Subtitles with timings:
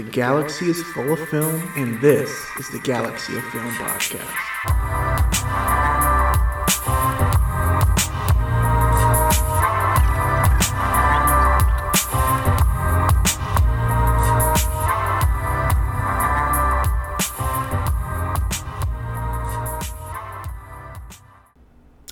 [0.00, 4.24] The galaxy is full of film, and this is the Galaxy of Film podcast.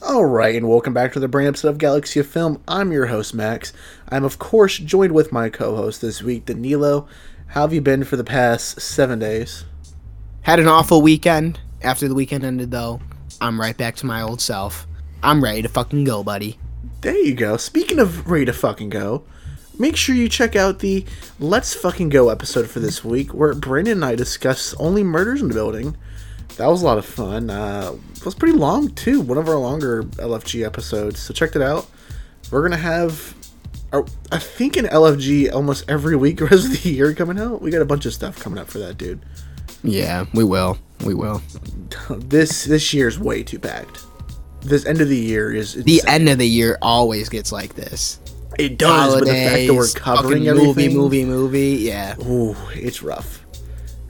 [0.02, 2.62] Alright, and welcome back to the brand episode of Galaxy of Film.
[2.68, 3.72] I'm your host, Max.
[4.10, 7.08] I'm, of course, joined with my co host this week, Danilo.
[7.48, 9.64] How have you been for the past seven days?
[10.42, 11.58] Had an awful weekend.
[11.82, 13.00] After the weekend ended, though,
[13.40, 14.86] I'm right back to my old self.
[15.22, 16.58] I'm ready to fucking go, buddy.
[17.00, 17.56] There you go.
[17.56, 19.24] Speaking of ready to fucking go,
[19.78, 21.06] make sure you check out the
[21.40, 25.48] Let's Fucking Go episode for this week, where Brandon and I discuss only murders in
[25.48, 25.96] the building.
[26.58, 27.48] That was a lot of fun.
[27.48, 29.22] Uh, it was pretty long too.
[29.22, 31.18] One of our longer LFG episodes.
[31.18, 31.88] So check it out.
[32.50, 33.34] We're gonna have,
[33.92, 37.62] uh, I think, an LFG almost every week rest of the year coming out.
[37.62, 39.20] We got a bunch of stuff coming up for that, dude.
[39.82, 40.78] Yeah, we will.
[41.04, 41.42] We will.
[42.10, 44.04] This this year's way too packed.
[44.60, 48.20] This end of the year is The end of the year always gets like this.
[48.58, 51.84] It does, but the fact that we're covering everything, movie, movie, movie.
[51.84, 52.16] Yeah.
[52.22, 53.46] Ooh, it's rough.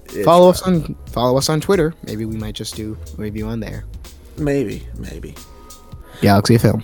[0.07, 0.57] It's follow rough.
[0.57, 1.95] us on follow us on Twitter.
[2.05, 3.85] Maybe we might just do a review on there.
[4.39, 5.35] Maybe, maybe.
[6.23, 6.83] Galaxy Film.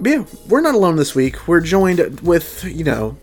[0.00, 1.48] But yeah, we're not alone this week.
[1.48, 3.16] We're joined with, you know,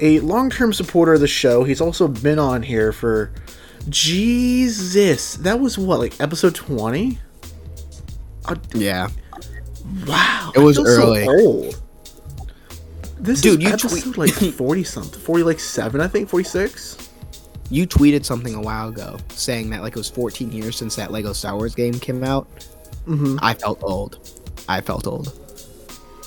[0.00, 1.64] a long term supporter of the show.
[1.64, 3.32] He's also been on here for.
[3.88, 5.36] Jesus.
[5.36, 7.18] That was what, like episode 20?
[8.74, 9.08] Yeah.
[10.06, 10.52] Wow.
[10.54, 11.26] It was feel so early.
[11.28, 11.82] old.
[13.18, 15.20] This Dude, is you episode tweet- like 40 something.
[15.20, 17.10] 40 like 7, I think, 46.
[17.70, 21.10] You tweeted something a while ago saying that like it was 14 years since that
[21.12, 22.48] Lego Star Wars game came out.
[23.06, 23.38] Mhm.
[23.42, 24.18] I felt old.
[24.68, 25.32] I felt old.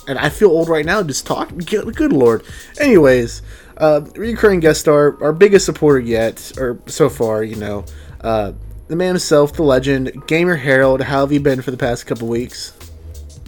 [0.08, 1.58] And I feel old right now just talking.
[1.58, 2.44] Good, lord.
[2.80, 3.42] Anyways,
[3.78, 7.86] uh, recurring guest star, our biggest supporter yet, or so far, you know,
[8.22, 8.54] uh,
[8.88, 11.02] the man himself, the legend, Gamer Harold.
[11.02, 12.74] How have you been for the past couple weeks?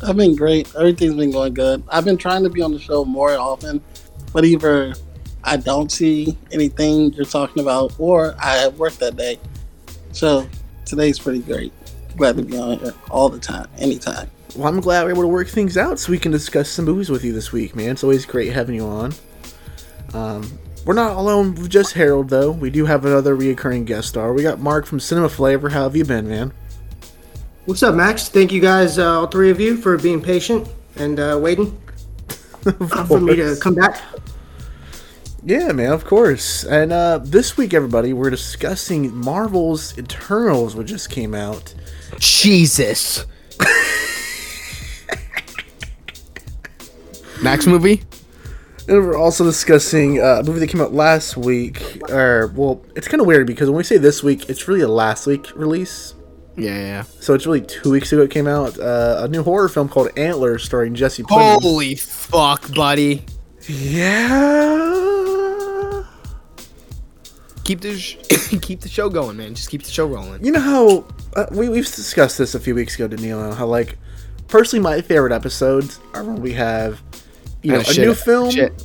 [0.03, 0.73] I've been great.
[0.75, 1.83] Everything's been going good.
[1.87, 3.81] I've been trying to be on the show more often,
[4.33, 4.93] but either
[5.43, 9.39] I don't see anything you're talking about or I have work that day.
[10.11, 10.47] So
[10.85, 11.73] today's pretty great.
[12.17, 14.29] Glad to be on here all the time, anytime.
[14.55, 17.09] Well, I'm glad we're able to work things out so we can discuss some movies
[17.09, 17.91] with you this week, man.
[17.91, 19.13] It's always great having you on.
[20.13, 22.51] Um, we're not alone with just Harold, though.
[22.51, 24.33] We do have another reoccurring guest star.
[24.33, 25.69] We got Mark from Cinema Flavor.
[25.69, 26.51] How have you been, man?
[27.65, 28.27] What's up, Max?
[28.27, 31.79] Thank you guys, uh, all three of you, for being patient and uh, waiting
[32.65, 32.71] uh,
[33.05, 34.01] for me to come back.
[35.45, 36.65] Yeah, man, of course.
[36.65, 41.73] And uh, this week, everybody, we're discussing Marvel's Eternals, which just came out.
[42.19, 43.25] Jesus.
[47.41, 48.03] Max movie?
[48.87, 52.01] And we're also discussing uh, a movie that came out last week.
[52.09, 54.87] Or, well, it's kind of weird because when we say this week, it's really a
[54.87, 56.15] last week release.
[56.57, 57.03] Yeah, yeah.
[57.03, 58.77] So it's really two weeks ago it came out.
[58.79, 61.61] Uh, a new horror film called Antlers starring Jesse Plemons.
[61.61, 63.23] Holy fuck, buddy.
[63.67, 64.91] Yeah.
[67.63, 68.17] Keep the sh-
[68.61, 69.55] keep the show going, man.
[69.55, 70.43] Just keep the show rolling.
[70.43, 73.53] You know how uh, we we've discussed this a few weeks ago, Danilo.
[73.53, 73.97] How like
[74.47, 77.01] personally, my favorite episodes are when we have
[77.63, 78.05] you know Oh, a shit.
[78.05, 78.83] new film, Shit.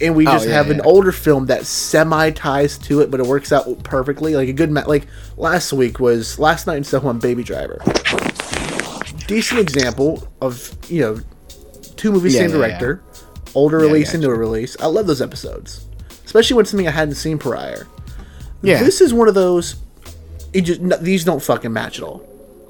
[0.00, 0.82] and we Oh, just yeah, have an yeah.
[0.84, 4.34] older film that semi ties to it, but it works out perfectly.
[4.36, 5.06] Like a good ma- like
[5.36, 7.78] last week was last night in Soho on Baby Driver.
[9.26, 11.20] Decent example of you know
[11.96, 13.02] two movies, Yeah, same director,
[13.54, 14.76] older release into a release.
[14.80, 15.86] I love those episodes,
[16.26, 17.86] especially when something I hadn't seen prior.
[18.62, 18.82] Yeah.
[18.82, 19.76] This is one of those.
[20.52, 22.28] It just no, these don't fucking match at all.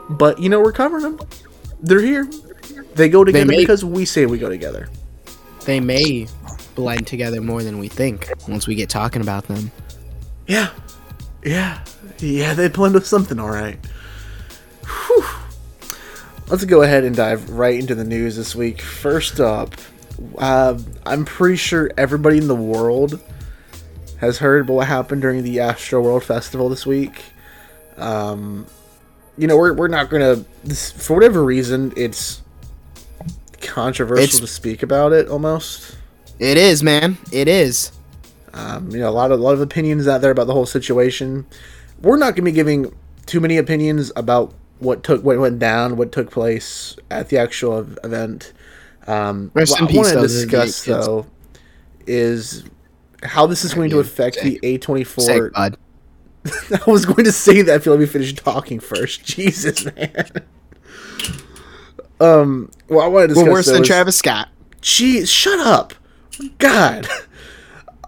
[0.08, 1.20] But you know we're covering them.
[1.80, 2.28] They're here.
[2.94, 4.88] They go together may- because we say we go together.
[5.64, 6.26] They may
[6.74, 9.70] blend together more than we think once we get talking about them.
[10.46, 10.70] Yeah,
[11.44, 11.84] yeah,
[12.18, 12.54] yeah.
[12.54, 13.78] They blend with something, all right.
[14.84, 15.24] Whew.
[16.48, 18.82] Let's go ahead and dive right into the news this week.
[18.82, 19.74] First up,
[20.38, 23.20] uh, I'm pretty sure everybody in the world
[24.18, 27.22] has heard what happened during the Astro World Festival this week.
[27.96, 28.66] Um,
[29.38, 30.36] you know, we're, we're not gonna
[30.74, 32.41] for whatever reason it's
[33.62, 35.96] controversial It's- to speak about it almost.
[36.38, 37.18] It is, man.
[37.30, 37.92] It is.
[38.54, 40.66] Um, you know, a lot of a lot of opinions out there about the whole
[40.66, 41.46] situation.
[42.02, 42.94] We're not going to be giving
[43.26, 47.78] too many opinions about what took what went down, what took place at the actual
[48.04, 48.52] event.
[49.06, 51.26] Um, Rest what in I want to discuss though
[52.06, 52.64] is
[53.22, 55.20] how this is going to affect the A24.
[55.20, 55.52] Sick,
[56.86, 57.74] I was going to say that.
[57.74, 59.24] I feel like we finished talking first.
[59.24, 60.26] Jesus, man.
[62.22, 62.70] Um.
[62.88, 63.44] Well, I want to discuss.
[63.44, 64.48] We're worse though, than Travis Scott.
[64.80, 65.94] Jeez, shut up.
[66.58, 67.06] God.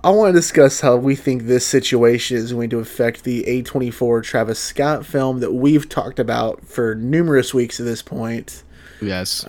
[0.02, 4.22] I want to discuss how we think this situation is going to affect the A24
[4.22, 8.64] Travis Scott film that we've talked about for numerous weeks at this point.
[9.00, 9.46] Yes.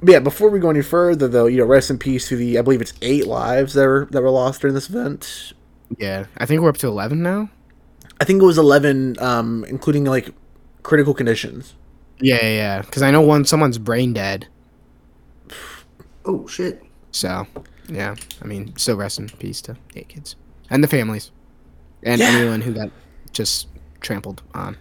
[0.00, 2.58] But yeah, before we go any further, though, you know, rest in peace to the
[2.58, 5.52] I believe it's eight lives that were that were lost during this event.
[5.98, 6.26] yeah.
[6.36, 7.50] I think we're up to eleven now.
[8.20, 10.30] I think it was eleven, um, including like
[10.82, 11.74] critical conditions.
[12.20, 12.80] Yeah, yeah.
[12.82, 14.46] Because I know one someone's brain dead.
[16.28, 16.82] Oh shit.
[17.12, 17.46] So,
[17.88, 18.16] yeah.
[18.42, 20.34] I mean, still rest in peace to eight kids
[20.70, 21.30] and the families,
[22.02, 22.28] and Yeah.
[22.30, 22.90] anyone who got
[23.32, 23.68] just
[24.00, 24.76] trampled on.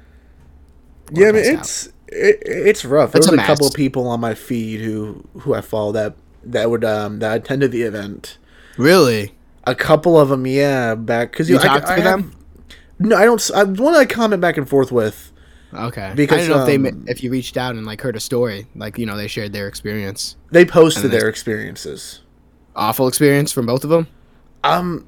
[1.14, 3.12] Yeah, I mean it's it, it's rough.
[3.12, 5.92] There It's was a a, couple of people on my feed who who I follow
[5.92, 6.16] that
[6.46, 8.38] that would um that attended the event.
[8.78, 9.36] really.
[9.68, 12.31] A couple of them, yeah, back because You talked to them?
[13.00, 13.52] no, I don't.
[13.56, 15.31] I one I comment back and forth with.
[15.77, 16.13] Okay.
[16.16, 18.16] Because, I don't know if they um, ma- if you reached out and like heard
[18.16, 20.36] a story, like you know they shared their experience.
[20.51, 22.22] They posted their experiences.
[22.75, 24.07] Awful experience from both of them.
[24.63, 25.07] Um,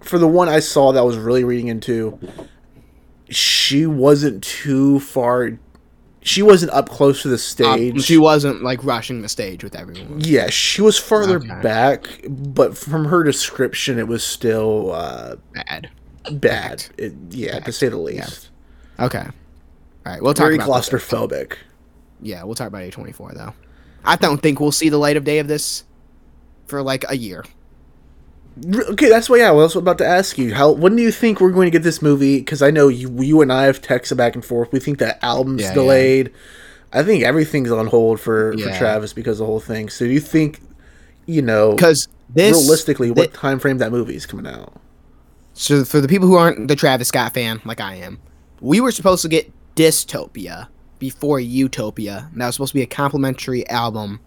[0.00, 2.18] for the one I saw that I was really reading into,
[3.28, 5.58] she wasn't too far.
[6.24, 7.94] She wasn't up close to the stage.
[7.94, 10.20] Um, she wasn't like rushing the stage with everyone.
[10.20, 11.60] Yeah, she was farther Okay.
[11.62, 15.90] back, but from her description, it was still uh, Bad.
[16.32, 16.84] bad.
[16.96, 18.50] It, yeah, to say the least.
[19.00, 19.26] Okay.
[20.04, 20.22] All right.
[20.22, 21.54] We'll talk Very about claustrophobic.
[22.20, 23.54] Yeah, we'll talk about A24 though.
[24.04, 25.84] I don't think we'll see the light of day of this
[26.66, 27.44] for like a year.
[28.74, 29.38] Okay, that's what.
[29.38, 30.54] Yeah, well, I was about to ask you.
[30.54, 30.72] How?
[30.72, 32.38] When do you think we're going to get this movie?
[32.38, 34.72] Because I know you, you and I have texted back and forth.
[34.72, 35.74] We think that album's Yeah, yeah.
[35.74, 36.32] delayed.
[36.92, 39.88] I think everything's on hold for, for Travis because of the whole thing.
[39.88, 40.60] So do you think,
[41.24, 44.74] you know, Because this realistically, what time frame that movie's coming out?
[45.54, 48.18] So for the people who aren't the Travis Scott fan, like I am,
[48.60, 52.28] we were supposed to get Dystopia before Utopia.
[52.32, 54.20] And that was supposed to be a complimentary album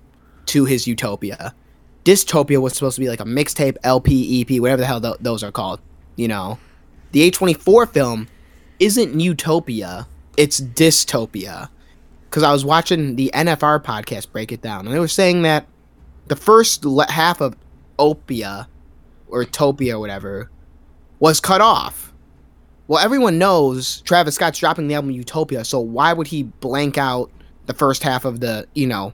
[0.47, 1.53] to his Utopia.
[2.03, 5.43] Dystopia was supposed to be like a mixtape, LP, EP, whatever the hell th- those
[5.43, 5.79] are called.
[6.15, 6.59] You know,
[7.11, 8.27] the A24 film
[8.79, 10.07] isn't Utopia;
[10.37, 11.69] it's Dystopia.
[12.29, 15.67] Because I was watching the NFR podcast break it down, and they were saying that
[16.27, 17.55] the first le- half of
[17.97, 18.67] Opia
[19.27, 20.51] or Topia or whatever
[21.19, 22.13] was cut off.
[22.87, 27.31] Well, everyone knows Travis Scott's dropping the album Utopia, so why would he blank out
[27.65, 29.13] the first half of the, you know,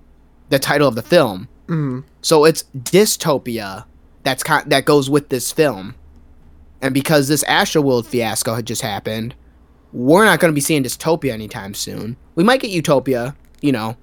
[0.50, 1.48] the title of the film?
[1.68, 2.04] Mm.
[2.22, 3.86] So it's dystopia
[4.24, 5.96] that's con- that goes with this film.
[6.82, 9.36] And because this Astroworld fiasco had just happened,
[9.94, 12.18] we're not going to be seeing dystopia anytime soon.
[12.36, 13.96] We might get Utopia, you know,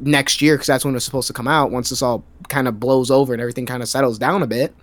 [0.00, 2.80] next year because that's when it's supposed to come out once this all kind of
[2.80, 4.74] blows over and everything kind of settles down a bit.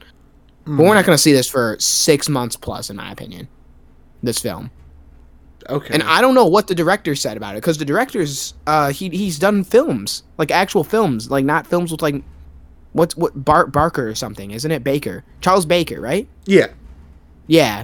[0.66, 3.50] But we're not going to see this for six months plus, in my opinion.
[4.24, 4.72] This film,
[5.70, 5.94] Okay.
[5.94, 9.10] and I don't know what the director said about it because the director's uh he
[9.10, 12.24] he's done films like actual films, like not films with like
[12.94, 14.84] what's what Bart Barker or something, isn't it?
[14.84, 16.28] Baker, Charles Baker, right?
[16.46, 16.68] yeah.
[17.48, 17.84] Yeah.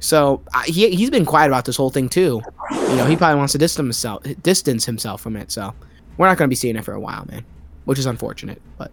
[0.00, 2.42] So I he he's been quiet about this whole thing too.
[2.72, 5.50] You know, he probably wants to distance himself distance himself from it.
[5.52, 5.74] So
[6.16, 7.44] we're not going to be seeing it for a while, man,
[7.84, 8.60] which is unfortunate.
[8.76, 8.90] But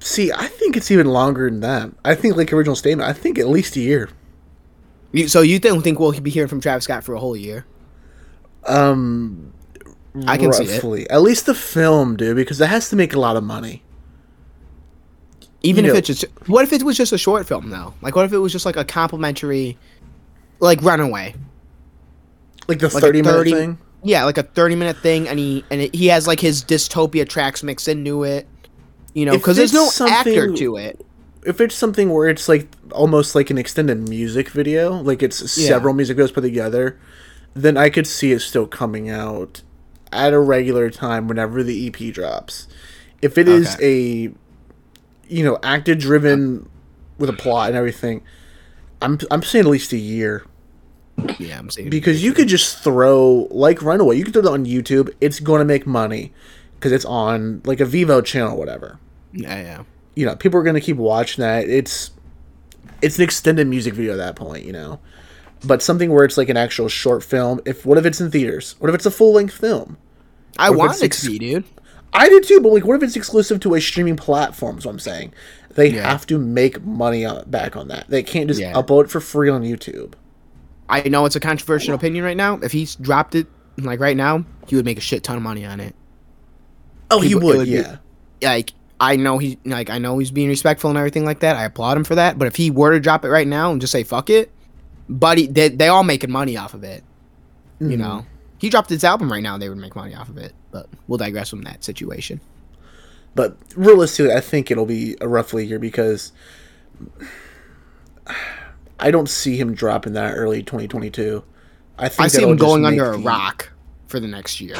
[0.00, 1.90] See, I think it's even longer than that.
[2.04, 4.08] I think, like original statement, I think at least a year.
[5.12, 7.66] You, so you don't think we'll be hearing from Travis Scott for a whole year?
[8.64, 9.52] Um,
[10.26, 11.10] I can see it.
[11.10, 13.82] At least the film, dude, because that has to make a lot of money.
[15.62, 17.94] Even You if know- it's just what if it was just a short film though?
[18.00, 19.76] Like what if it was just like a complimentary,
[20.58, 21.34] like Runaway?
[22.66, 23.78] Like the Like thirty minute 30 thing.
[24.02, 27.28] Yeah, like a thirty minute thing, and he and it, he has like his dystopia
[27.28, 28.46] tracks mixed into it.
[29.12, 31.04] You know, because there's no actor to it.
[31.44, 35.68] If it's something where it's like almost like an extended music video, like it's Yeah.
[35.68, 36.98] several music videos put together,
[37.54, 39.62] then I could see it still coming out
[40.12, 42.66] at a regular time whenever the EP drops.
[43.22, 44.30] If it is a,
[45.28, 46.68] you know, actor driven
[47.18, 48.22] with a plot and everything,
[49.02, 50.44] I'm I'm saying at least a year.
[51.38, 54.16] Yeah, I'm saying because you could just throw like Runaway.
[54.16, 55.10] You could throw that on YouTube.
[55.20, 56.32] It's going to make money
[56.76, 58.98] because it's on like a Vevo channel, or whatever.
[59.32, 59.82] yeah, yeah.
[60.16, 61.68] You know, people are going to keep watching that.
[61.68, 62.10] It's
[63.02, 65.00] it's an extended music video at that point, you know.
[65.64, 67.60] But something where it's like an actual short film.
[67.66, 68.76] If what if it's in theaters?
[68.78, 69.98] What if it's a full length film?
[70.58, 71.64] I want it to be, dude.
[72.12, 74.78] I do too, but like, what if it's exclusive to a streaming platform?
[74.78, 75.32] Is what I'm saying.
[75.74, 76.10] They Yeah.
[76.10, 78.06] have to make money on, back on that.
[78.08, 78.72] They can't just Yeah.
[78.72, 80.14] upload it for free on YouTube.
[80.88, 82.58] I know it's a controversial opinion right now.
[82.62, 83.46] If he's dropped it
[83.78, 85.94] like right now, he would make a shit ton of money on it.
[87.12, 87.96] Oh, he it would, would be- yeah.
[88.42, 91.56] Like I know he like I know he's being respectful and everything like that.
[91.56, 92.38] I applaud him for that.
[92.38, 94.52] But if he were to drop it right now and just say fuck it,
[95.08, 97.02] buddy, they they all making money off of it.
[97.80, 97.98] You Mhm.
[97.98, 98.26] know,
[98.58, 100.52] he dropped his album right now, they would make money off of it.
[100.70, 102.40] But we'll digress from that situation.
[103.34, 106.32] But realistically, I think it'll be a roughly a year because
[108.98, 111.42] I don't see him dropping that early 2022.
[111.98, 113.70] I think I see him going under a rock
[114.08, 114.76] for the next year.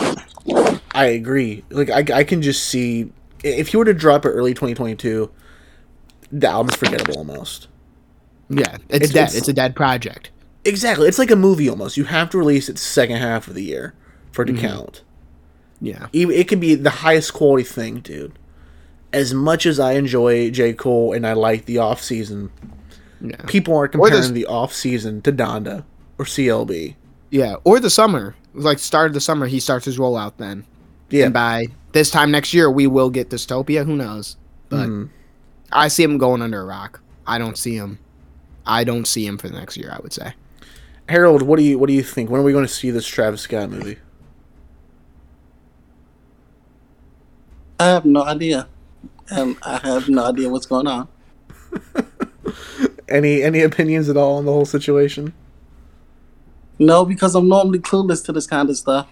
[0.92, 1.64] I agree.
[1.70, 3.12] Like I, I can just see
[3.44, 5.30] if you were to drop it early 2022,
[6.32, 7.68] the album's forgettable almost.
[8.48, 9.22] Yeah, it's, It's- dead.
[9.22, 10.30] it's- It's, a dead project.
[10.64, 11.08] Exactly.
[11.08, 11.96] It's like a movie almost.
[11.96, 13.94] You have to release it second half of the year
[14.32, 14.56] for it Mm-hmm.
[14.56, 15.02] to count.
[15.80, 16.06] Yeah.
[16.12, 18.38] It can be the highest quality thing, dude.
[19.12, 20.74] As much as I enjoy J.
[20.74, 22.50] Cole and I like the off season,
[23.20, 23.36] Yeah.
[23.46, 25.84] people are comparing the off season to Donda
[26.18, 26.96] or CLB.
[27.30, 27.56] Yeah.
[27.64, 28.34] Or the summer.
[28.52, 30.64] Like start of the summer, he starts his rollout then.
[31.10, 31.26] Yeah.
[31.26, 33.84] And by this time next year, we will get Dystopia.
[33.84, 34.36] Who knows?
[34.68, 35.08] But Mhm.
[35.72, 37.00] I see him going under a rock.
[37.26, 37.98] I don't see him.
[38.66, 39.90] I don't see him for the next year.
[39.92, 40.34] I would say.
[41.08, 42.30] Harold, what do you what do you think?
[42.30, 43.98] When are we going to see this Travis Scott movie?
[47.78, 48.68] I have no idea.
[49.30, 51.08] And I have no idea what's going on.
[53.08, 55.32] Any any opinions at all on the whole situation?
[56.78, 59.08] No, because I'm normally clueless to this kind of stuff.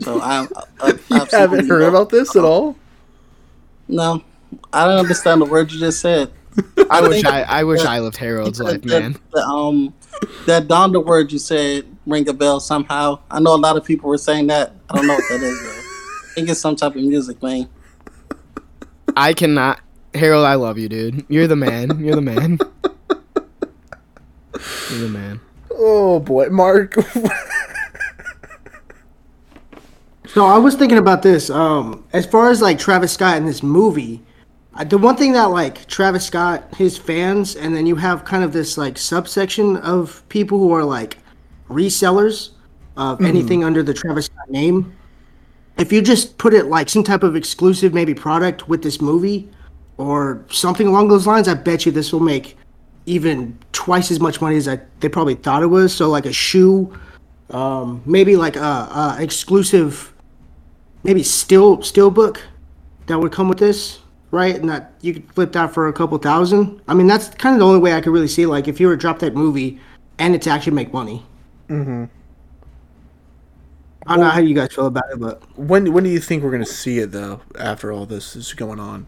[0.00, 0.48] So I'm.
[0.80, 2.76] I, You haven't heard about this at all?
[3.88, 4.22] No,
[4.72, 6.30] I don't understand the word you just said.
[6.90, 7.42] I wish I.
[7.42, 9.16] I wish that- I lived Harold's life, that, man.
[9.32, 9.94] The, um,
[10.46, 13.18] that Donda word you said ring a bell somehow.
[13.30, 14.72] I know a lot of people were saying that.
[14.88, 15.62] I don't know what that is.
[15.62, 15.68] Though.
[15.70, 17.68] I think it's some type of music, man.
[19.16, 19.80] I cannot.
[20.14, 21.24] Harold, I love you, dude.
[21.28, 22.02] You're the man.
[22.04, 22.58] You're the man.
[24.90, 25.40] You're the man.
[25.70, 26.94] Oh boy, Mark.
[30.36, 31.48] So I was thinking about this.
[31.48, 34.20] Um, as far as like Travis Scott in this movie,
[34.74, 38.44] uh, the one thing that like Travis Scott, his fans, and then you have kind
[38.44, 41.16] of this like subsection of people who are like
[41.70, 42.50] resellers
[42.98, 44.94] of anything under the Travis Scott name.
[45.78, 49.48] If you just put it like some type of exclusive maybe product with this movie
[49.96, 52.58] or something along those lines, I bet you this will make
[53.06, 55.94] even twice as much money as I, they probably thought it was.
[55.94, 56.94] So like a shoe,
[57.48, 60.12] um, maybe like a, a exclusive
[61.06, 62.42] maybe still still book
[63.06, 64.00] that would come with this,
[64.32, 64.56] right?
[64.56, 66.80] And that you could flip that for a couple thousand.
[66.88, 68.44] I mean, that's kind of the only way I could really see.
[68.44, 69.78] Like, if you were to drop that movie
[70.18, 71.24] and it's actually make money.
[71.68, 72.04] Mm-hmm.
[74.08, 76.42] I don't know how you guys feel about it, but when when do you think
[76.42, 77.40] we're going to see it though?
[77.58, 79.06] After all this is going on,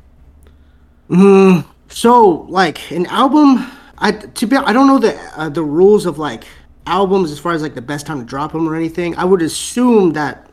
[1.09, 1.61] Hmm.
[1.89, 6.19] so like an album, I to be I don't know the uh, the rules of
[6.19, 6.45] like
[6.87, 9.17] albums as far as like the best time to drop them or anything.
[9.17, 10.48] I would assume that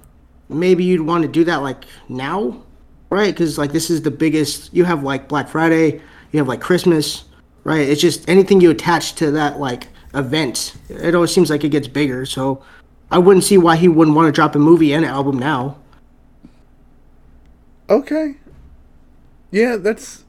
[0.49, 2.63] maybe you'd want to do that like now,
[3.09, 3.33] right?
[3.33, 4.73] Because like this is the biggest.
[4.73, 7.25] You have like Black Friday, you have like Christmas,
[7.63, 7.87] right?
[7.87, 10.75] It's just anything you attach to that like event.
[10.89, 12.25] It always seems like it gets bigger.
[12.25, 12.63] So
[13.11, 15.77] I wouldn't see why he wouldn't want to drop a movie and an album now.
[17.89, 18.35] okay.
[19.51, 20.25] Yeah, that's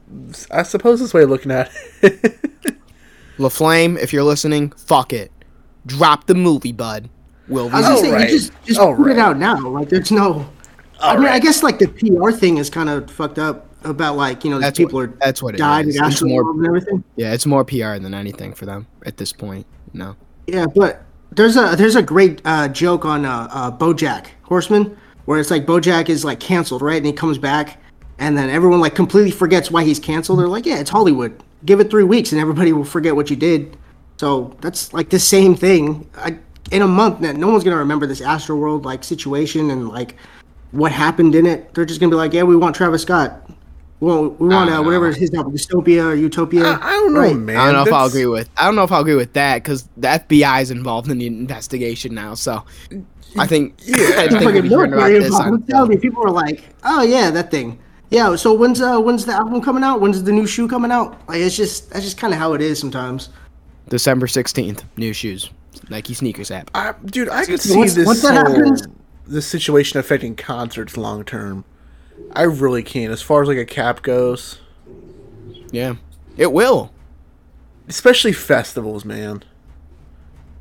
[0.51, 1.69] I suppose this way of looking at
[2.01, 2.39] it.
[3.37, 5.31] LaFlame, if you're listening, fuck it.
[5.85, 7.09] Drop the movie, bud.
[7.49, 8.09] Will I was we?
[8.09, 8.97] gonna say you just just Alright.
[9.01, 9.57] put it out now.
[9.67, 10.47] Like there's no.
[10.99, 14.43] I mean, I guess like the PR thing is kind of fucked up about like
[14.43, 15.95] you know these That's people what- are that's what it died is.
[15.97, 17.03] and It's more- and everything.
[17.15, 19.65] Yeah, it's more PR than anything for them at this point.
[19.93, 20.15] No.
[20.47, 25.39] Yeah, but there's a there's a great uh, joke on uh, uh, BoJack Horseman where
[25.39, 26.97] it's like BoJack is like canceled, right?
[26.97, 27.79] And he comes back,
[28.17, 30.39] and then everyone like completely forgets why he's canceled.
[30.39, 31.43] They're like, yeah, it's Hollywood.
[31.65, 33.77] Give it three weeks, and everybody will forget what you did.
[34.17, 36.09] So that's like the same thing.
[36.17, 36.39] I,
[36.71, 40.15] in a month, no no one's gonna remember this Astro World like situation and like
[40.71, 41.73] what happened in it.
[41.73, 43.49] They're just gonna be like, yeah, we want Travis Scott.
[43.99, 45.17] We want, we want uh, whatever know.
[45.17, 46.63] his album, Dystopia or Utopia.
[46.65, 47.35] I, I don't know, Right.
[47.35, 47.57] man.
[47.57, 48.47] I don't know if I'll agree with.
[48.55, 51.25] I don't know if I'll agree with that because the FBI is involved in the
[51.25, 52.35] investigation now.
[52.35, 52.63] So
[53.39, 53.73] I think.
[53.87, 55.47] I think we'll fucking be hearing about military involved.
[55.47, 57.79] on- I'm telling you, people are like, "Oh yeah, that thing."
[58.11, 58.35] Yeah.
[58.35, 59.99] So when's uh when's the album coming out?
[59.99, 61.19] When's the new shoe coming out?
[61.27, 63.29] Like it's just that's just kind of how it is sometimes.
[63.89, 64.83] December sixteenth.
[64.97, 65.49] New shoes.
[65.89, 66.69] Nike sneakers app.
[66.75, 68.75] I, dude, I could see Once- this once that whole,
[69.25, 71.63] this situation affecting concerts long term.
[72.31, 74.59] I really can, as far as like a cap goes,
[75.71, 75.95] Yeah.
[76.37, 76.91] It will.
[77.87, 79.43] especially festivals, man.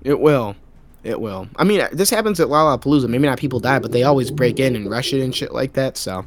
[0.03, 0.55] It will.
[1.03, 1.49] It will.
[1.57, 3.09] I mean, uh, this happens at Lollapalooza.
[3.09, 5.73] Maybe not people die, but they always break in and rush it and shit like
[5.75, 5.97] that.
[5.97, 6.25] So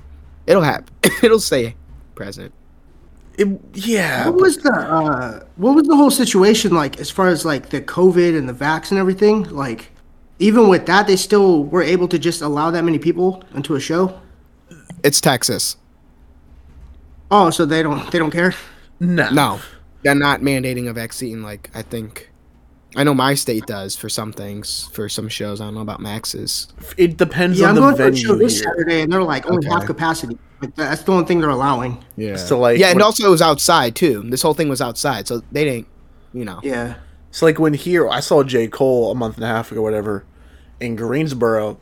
[0.47, 0.93] it'll happen.
[1.23, 1.75] it'll stay
[2.15, 2.53] present.
[3.39, 7.45] It, yeah, What was the uh what was the whole situation like as far as
[7.45, 9.43] like the COVID and the vax and everything?
[9.43, 9.91] Like
[10.39, 13.79] even with that, they still were able to just allow that many people into a
[13.79, 14.19] show.
[15.05, 15.77] It's Texas.
[17.31, 18.53] Oh, so they don't they don't care.
[18.99, 19.59] no, No,
[20.03, 21.41] they're not mandating a vaccine.
[21.41, 22.28] Like I think,
[22.95, 25.61] I know my state does for some things, for some shows.
[25.61, 26.67] I don't know about Max's.
[26.97, 28.63] It depends Yeah, on I'm the going to a show this here.
[28.71, 29.69] Saturday, and they're like only Okay.
[29.69, 30.37] half capacity.
[30.61, 32.03] Like that's the only thing they're allowing.
[32.17, 32.35] Yeah.
[32.35, 34.23] So, like, yeah, and what- also it was outside too.
[34.25, 35.87] This whole thing was outside, so they didn't.
[36.33, 36.59] you know.
[36.63, 36.95] Yeah.
[37.29, 38.67] It's like when here I saw J.
[38.67, 40.25] Cole a month and a half ago, whatever,
[40.79, 41.77] in Greensboro.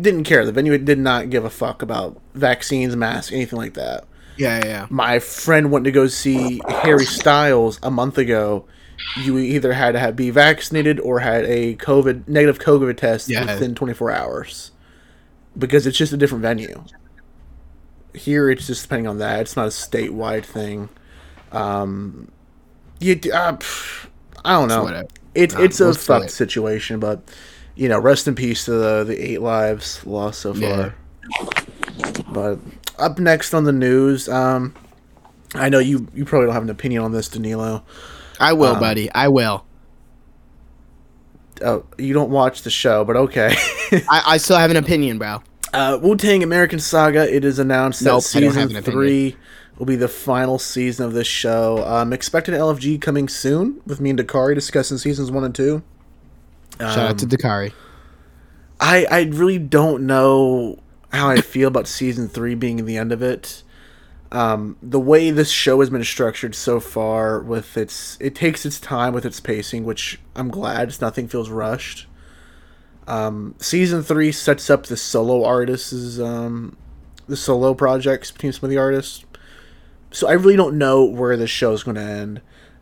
[0.00, 0.44] Didn't care.
[0.46, 4.04] The venue did not give a fuck about vaccines, masks, anything like that.
[4.36, 4.86] Yeah, yeah, yeah.
[4.90, 8.64] My friend went to go see Harry Styles a month ago.
[9.22, 13.44] You either had to have, be vaccinated or had a COVID negative COVID test Yeah.
[13.54, 14.70] within 24 hours,
[15.58, 16.82] because it's just a different venue.
[18.14, 19.40] Here, it's just depending on that.
[19.40, 20.88] It's not a statewide thing.
[21.52, 22.28] Um,
[23.00, 24.06] you, uh, pff,
[24.44, 25.04] I don't know.
[25.34, 26.30] It's Um, it's a fucked it.
[26.30, 27.22] situation, but
[27.74, 30.60] you know, rest in peace to the the eight lives lost so far.
[30.62, 30.90] Yeah.
[32.30, 32.58] But
[32.98, 34.74] up next on the news, um,
[35.54, 37.82] I know you you probably don't have an opinion on this, Danilo.
[38.40, 39.10] I will, Um, buddy.
[39.12, 39.64] I will.
[41.64, 43.54] Oh, you don't watch the show, but okay.
[44.08, 45.42] I, I still have an opinion, bro.
[45.72, 47.32] uh, Wu Tang American Saga.
[47.32, 49.36] It is announced that Nope, I season three
[49.78, 51.84] will be the final season of this show.
[51.86, 55.82] Um, expected LFG coming soon with me and Dakari discussing seasons one and two.
[56.80, 57.72] Shout out to Um, Dakari.
[58.80, 60.78] I I really don't know
[61.12, 63.62] how I feel about season three being the end of it.
[64.34, 68.80] Um, the way this show has been structured so far, with its it takes its
[68.80, 70.88] time with its pacing, which I'm glad.
[70.88, 72.08] It's nothing feels rushed.
[73.06, 76.76] Um, season three sets up the solo artists, um,
[77.28, 79.24] the solo projects between some of the artists.
[80.10, 82.40] So I really don't know where this show is going to end.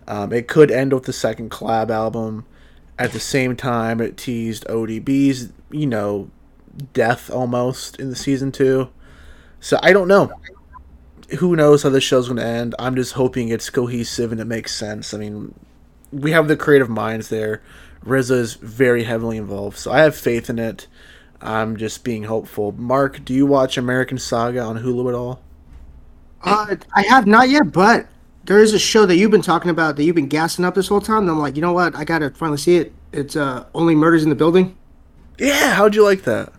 [0.09, 2.47] Um, it could end with the second collab album.
[2.99, 6.30] At the same time, it teased ODB's, you know,
[6.94, 8.88] death almost in the season two.
[9.61, 10.32] So I don't know.
[11.39, 12.75] Who knows how this show's going to end?
[12.79, 15.15] I'm just hoping it's cohesive and it makes sense.
[15.15, 15.55] I mean,
[16.11, 17.62] we have the creative minds there.
[18.05, 20.89] RZA is very heavily involved, so I have faith in it.
[21.41, 22.73] I'm just being hopeful.
[22.73, 25.41] Mark, do you watch American Saga on Hulu at all?
[26.43, 28.07] Uh, I have not yet, but
[28.45, 30.89] there is a show that you've been talking about that you've been gassing up this
[30.89, 31.23] whole time.
[31.23, 31.95] And I'm like, you know what?
[31.95, 32.93] I gotta finally see it.
[33.12, 34.76] It's uh, Only Murders in the Building.
[35.39, 36.52] Yeah, how'd you like that?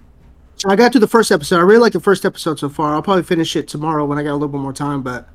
[0.65, 1.57] I got to the first episode.
[1.57, 2.93] I really like the first episode so far.
[2.93, 5.01] I'll probably finish it tomorrow when I got a little bit more time.
[5.01, 5.27] But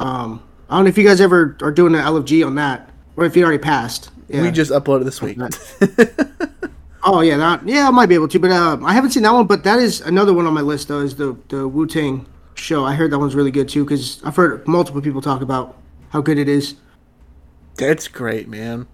[0.00, 3.24] um, I don't know if you guys ever are doing an LFG on that, or
[3.24, 4.10] if you already passed.
[4.28, 4.42] Yeah.
[4.42, 5.38] We just uploaded this week.
[7.06, 9.32] Oh yeah, that yeah, I might be able to, but uh, I haven't seen that
[9.32, 9.46] one.
[9.46, 11.00] But that is another one on my list though.
[11.00, 12.84] Is the the Wu Tang show?
[12.84, 15.76] I heard that one's really good too because I've heard multiple people talk about
[16.08, 16.76] how good it is.
[17.76, 18.86] That's great, man.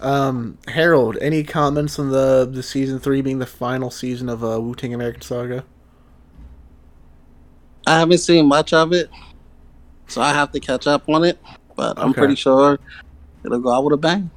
[0.00, 4.60] Um, Harold, any comments on the the season three being the final season of uh,
[4.60, 5.64] Wu Tang American Saga?
[7.86, 9.10] I haven't seen much of it,
[10.08, 11.38] so I have to catch up on it.
[11.76, 12.18] But I'm Okay.
[12.20, 12.78] pretty sure
[13.44, 14.30] it'll go out with a bang.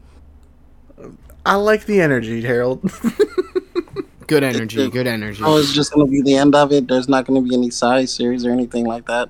[1.45, 2.81] I like the energy, Harold.
[4.27, 4.81] Good energy.
[4.81, 5.41] it- Good energy.
[5.45, 6.87] Oh, it's just gonna be the end of it.
[6.87, 9.29] There's not gonna be any side series or anything like that.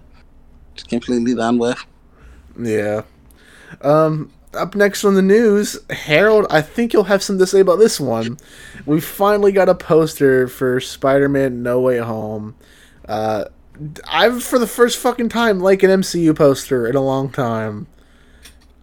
[0.76, 1.78] Just completely done with.
[2.60, 3.02] yeah.
[3.82, 6.48] Um, up next on the news, Harold.
[6.50, 8.38] I think you'll have something to say about this one.
[8.86, 12.56] We finally got a poster for Spider-Man: No Way Home.
[13.08, 13.46] Uh,
[14.08, 17.88] I've for the first fucking time like an MCU poster in a long time.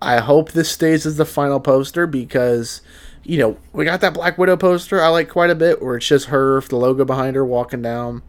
[0.01, 2.83] I hope this stays as the final poster because,
[3.23, 6.07] you know, we got that Black Widow poster I like quite a bit where it's
[6.07, 8.23] just her with the logo behind her walking down.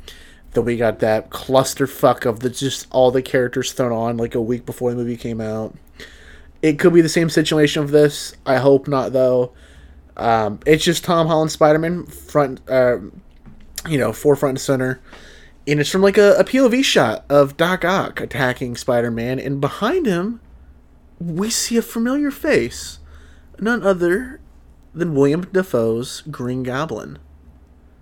[0.54, 4.41] Then we got that clusterfuck of the just all the characters thrown on like a
[4.41, 5.76] week before the movie came out.
[6.65, 8.34] It could be the same situation of this.
[8.43, 9.54] I hope not though.
[10.17, 12.97] Um, it's just Tom Holland Spider Man front, uh,
[13.88, 14.99] you know, forefront and center.
[15.67, 19.62] And it's from like a, a POV shot of Doc Ock attacking Spider Man, and
[19.62, 20.41] behind him
[21.19, 22.97] we see a familiar face,
[23.60, 24.39] none other
[24.91, 27.19] than William Dafoe's Green Goblin.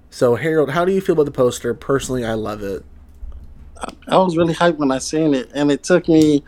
[0.10, 1.74] So, Harold, how do you feel about the poster?
[1.74, 2.86] Personally, I love it.
[4.08, 6.46] I was really hyped when I seen it, and it took me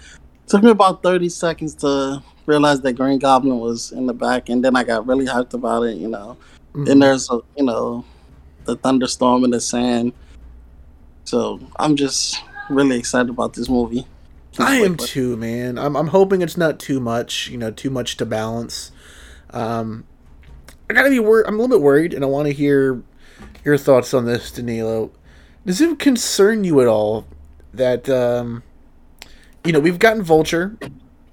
[0.47, 4.63] took me about thirty seconds to realize that Green Goblin was in the back, and
[4.63, 5.97] then I got really hyped about it.
[5.97, 6.37] You know,
[6.73, 8.05] then there's a, you know
[8.65, 10.13] the thunderstorm in the sand.
[11.23, 14.05] So I'm just really excited about this movie.
[14.53, 15.77] Can't I am too, man.
[15.77, 18.91] I'm, I'm hoping it's not too much, you know, too much to balance.
[19.49, 20.05] Um,
[20.89, 21.47] I gotta be worried.
[21.47, 23.01] I'm a little bit worried, and I want to hear
[23.63, 25.11] your thoughts on this, Danilo.
[25.65, 27.25] Does it concern you at all
[27.73, 28.63] that, um,
[29.65, 30.77] you know, we've gotten Vulture,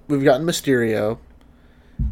[0.08, 1.18] we've gotten Mysterio,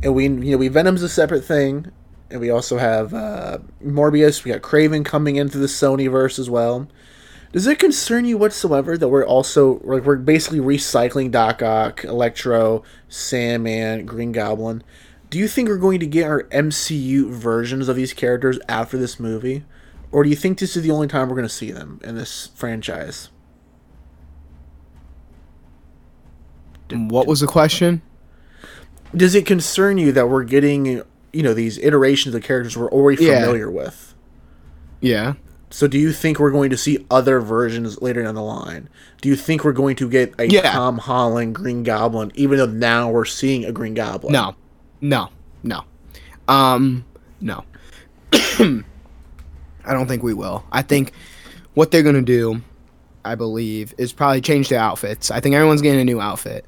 [0.02, 1.90] and we, you know, we Venom's a separate thing,
[2.30, 4.44] and we also have uh, Morbius.
[4.44, 6.88] We got Kraven coming into the Sony verse as well.
[7.52, 12.85] Does it concern you whatsoever that we're also like we're basically recycling Doc Ock, Electro,
[13.09, 14.85] Sandman, Green Goblin?
[15.30, 19.18] Do you think we're going to get our MCU versions of these characters after this
[19.18, 19.64] movie,
[20.12, 22.14] or do you think this is the only time we're going to see them in
[22.14, 23.30] this franchise?
[26.92, 28.03] What was the question?
[29.16, 30.87] does it concern you that we're getting
[31.33, 33.40] you know these iterations of characters we're already Yeah.
[33.40, 34.14] familiar with?
[35.00, 35.35] Yeah.
[35.72, 38.88] So do you think we're going to see other versions later down the line?
[39.20, 40.70] Do you think we're going to get a Yeah.
[40.72, 44.33] Tom Holland Green Goblin, even though now we're seeing a Green Goblin?
[44.33, 44.55] No.
[45.00, 45.29] No.
[45.64, 45.83] No.
[46.48, 47.05] Um
[47.40, 47.64] no.
[48.33, 48.83] I
[49.87, 50.64] don't think we will.
[50.70, 51.12] I think
[51.74, 52.61] what they're gonna do,
[53.24, 55.31] I believe, is probably change their outfits.
[55.31, 56.64] I think everyone's getting a new outfit.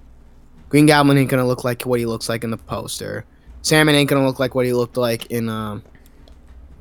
[0.73, 3.27] Green Goblin ain't gonna look like what he looks like in the poster.
[3.61, 5.83] Sandman ain't gonna look like what he looked like in um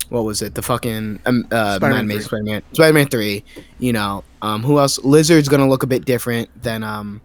[0.08, 0.56] what was it?
[0.56, 2.26] The fucking um, uh, Spider-Man Amazing 3.
[2.28, 3.44] Spider-Man, Spider-Man Three.
[3.80, 4.98] You know, um, who else?
[5.00, 7.20] Lizard's gonna look a bit different than um,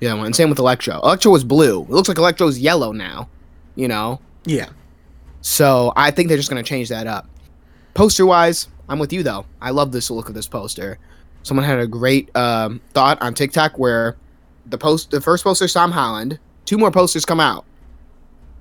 [0.00, 0.26] one.
[0.26, 1.00] And same with Electro.
[1.04, 1.82] Electro was blue.
[1.82, 3.28] It looks like Electro's yellow now.
[3.76, 4.70] You know, Yeah.
[5.40, 7.28] so I think they're just gonna change that up.
[7.94, 9.46] Poster wise, I'm with you though.
[9.62, 10.98] I love this look of this poster.
[11.44, 14.16] Someone had a great um, thought on TikTok where
[14.66, 16.38] the post, the first poster, is Tom Holland.
[16.64, 17.64] Two more posters come out.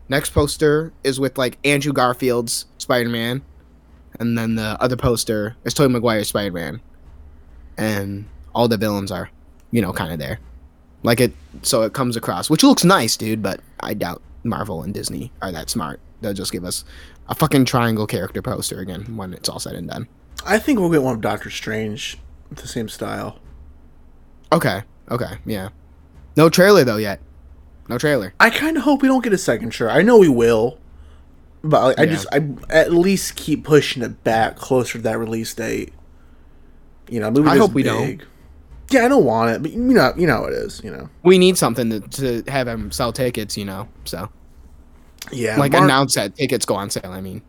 [0.08, 3.42] Next poster is with like Andrew Garfield's Spider Man,
[4.20, 6.82] and then the other poster is Tobey Maguire's Spider Man,
[7.78, 9.30] and all the villains are,
[9.72, 10.40] you know, kind of there.
[11.04, 13.42] Like it, so it comes across, which looks nice, dude.
[13.42, 16.00] But I doubt Marvel and Disney are that smart.
[16.22, 16.86] They'll just give us
[17.28, 20.08] a fucking triangle character poster again when it's all said and done.
[20.46, 22.18] I think we'll get one of Doctor Strange
[22.50, 23.40] with the same style.
[24.52, 25.70] Okay, okay, yeah.
[26.36, 27.20] No trailer though yet.
[27.88, 28.34] No trailer.
[28.40, 29.94] I kind of hope we don't get a second trailer.
[29.94, 30.80] I know we will,
[31.64, 32.12] but I, I Yeah.
[32.12, 35.94] just I at least keep pushing it back closer to that release date.
[37.10, 38.20] You know, movie I hope we big.
[38.20, 38.28] Don't.
[38.92, 40.82] Yeah, I don't want it, but you know, you know it is.
[40.84, 42.00] You know, We need something to,
[42.44, 43.88] to have them sell tickets, you know.
[44.06, 44.30] So
[45.32, 47.12] yeah, like announce that tickets go on sale.
[47.12, 47.42] I mean,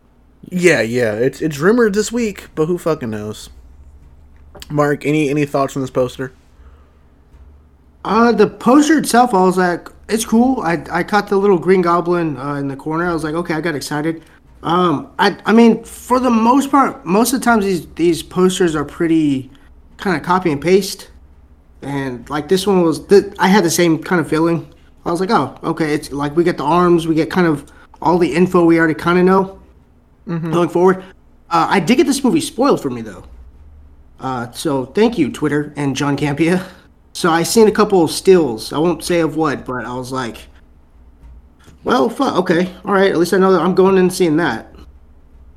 [0.49, 3.49] Yeah, yeah, it's it's rumored this week, but who fucking knows?
[4.69, 6.31] Mark, any any thoughts on this poster?
[8.07, 10.61] Uh, the poster itself, I was like, it's cool.
[10.61, 13.05] I, I caught the little green goblin uh, in the corner.
[13.05, 14.23] I was like, okay, I got excited.
[14.63, 18.75] Um, I I mean, for the most part, most of the times these these posters
[18.75, 19.51] are pretty
[19.97, 21.09] kind of copy and paste,
[21.81, 24.73] and like this one was, th- I had the same kind of feeling.
[25.05, 27.69] I was like, oh, okay, it's like we get the arms, we get kind of
[28.01, 29.61] all the info we already kind of know
[30.51, 31.03] going forward.
[31.49, 33.25] Uh, I did get this movie spoiled for me though.
[34.17, 36.65] Uh, so thank you, Twitter and John Campea.
[37.17, 38.71] So I seen a couple of stills.
[38.71, 40.37] I won't say of what, but I was like,
[41.83, 43.09] well, fuck, okay, all right.
[43.09, 44.71] At least I know that I'm going in and seeing that.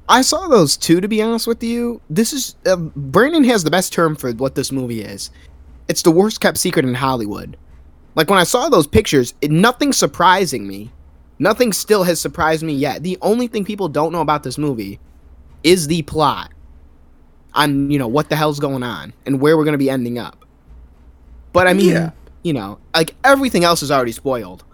[0.09, 1.03] I saw those too.
[1.03, 4.55] To be honest with you, this is uh, Brandon has the best term for what
[4.55, 5.31] this movie is.
[5.87, 7.59] It's the worst kept secret in Hollywood.
[8.15, 10.91] Like when I saw those pictures, it, nothing surprising me.
[11.39, 13.03] Nothing still has surprised me yet.
[13.03, 14.99] The only thing people don't know about this movie
[15.63, 16.53] is the plot
[17.53, 20.19] on you know what the hell's going on and where we're going to be ending
[20.19, 20.40] up.
[21.53, 22.11] But I mean, Yeah.
[22.43, 24.65] you know, like everything else is already spoiled.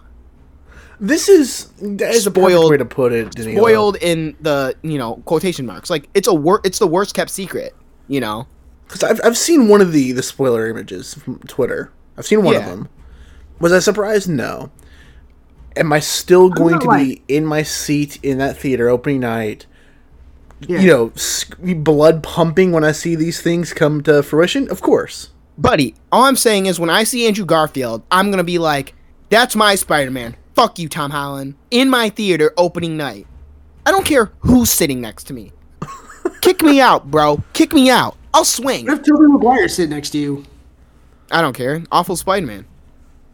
[0.99, 3.31] This is that is a perfect Spoiled- way to put it.
[3.31, 3.61] Danilo.
[3.61, 5.89] Spoiled in the you know quotation marks.
[5.89, 7.75] Like it's a wor- it's the worst kept secret.
[8.07, 8.47] You know.
[8.87, 11.91] because I've I've seen one of the the spoiler images from Twitter.
[12.17, 12.87] I've seen one of them.
[13.59, 14.29] Was I surprised?
[14.29, 14.71] No.
[15.75, 19.65] Am I still going not to be in my seat in that theater opening night?
[20.61, 20.79] Yeah.
[20.79, 24.67] You know, sc- blood pumping when I see these things come to fruition.
[24.69, 25.29] Of course.
[25.57, 28.93] Buddy, all I'm saying is when I see Andrew Garfield, I'm gonna be like,
[29.29, 31.55] "That's my Spider-Man." Fuck you, Tom Holland.
[31.69, 33.27] In my theater opening night.
[33.85, 35.51] I don't care who's sitting next to me.
[36.41, 37.43] Kick me out, bro.
[37.53, 38.17] Kick me out.
[38.33, 38.85] I'll swing.
[38.87, 40.43] What if Tobey Maguire sitting next to you?
[41.31, 41.83] I don't care.
[41.91, 42.65] Awful Spider-Man.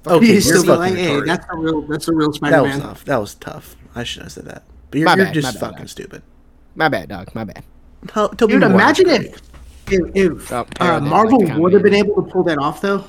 [0.05, 1.25] Okay, you're still fucking like, hey, retarded.
[1.27, 2.63] that's a real, that's a real Spider Man.
[2.63, 3.05] that was tough.
[3.05, 3.75] That was tough.
[3.95, 4.63] I shouldn't have said that.
[4.91, 5.89] But you're, My you're bad, just my bad, fucking bad.
[5.89, 6.21] stupid.
[6.75, 7.33] My bad, dog.
[7.33, 7.63] My bad.
[8.11, 9.21] How, Tobey Dude, Maguire's imagine great.
[9.33, 9.41] if
[9.93, 13.05] if, if Oh, uh, Marvel like would have been able to pull that off though.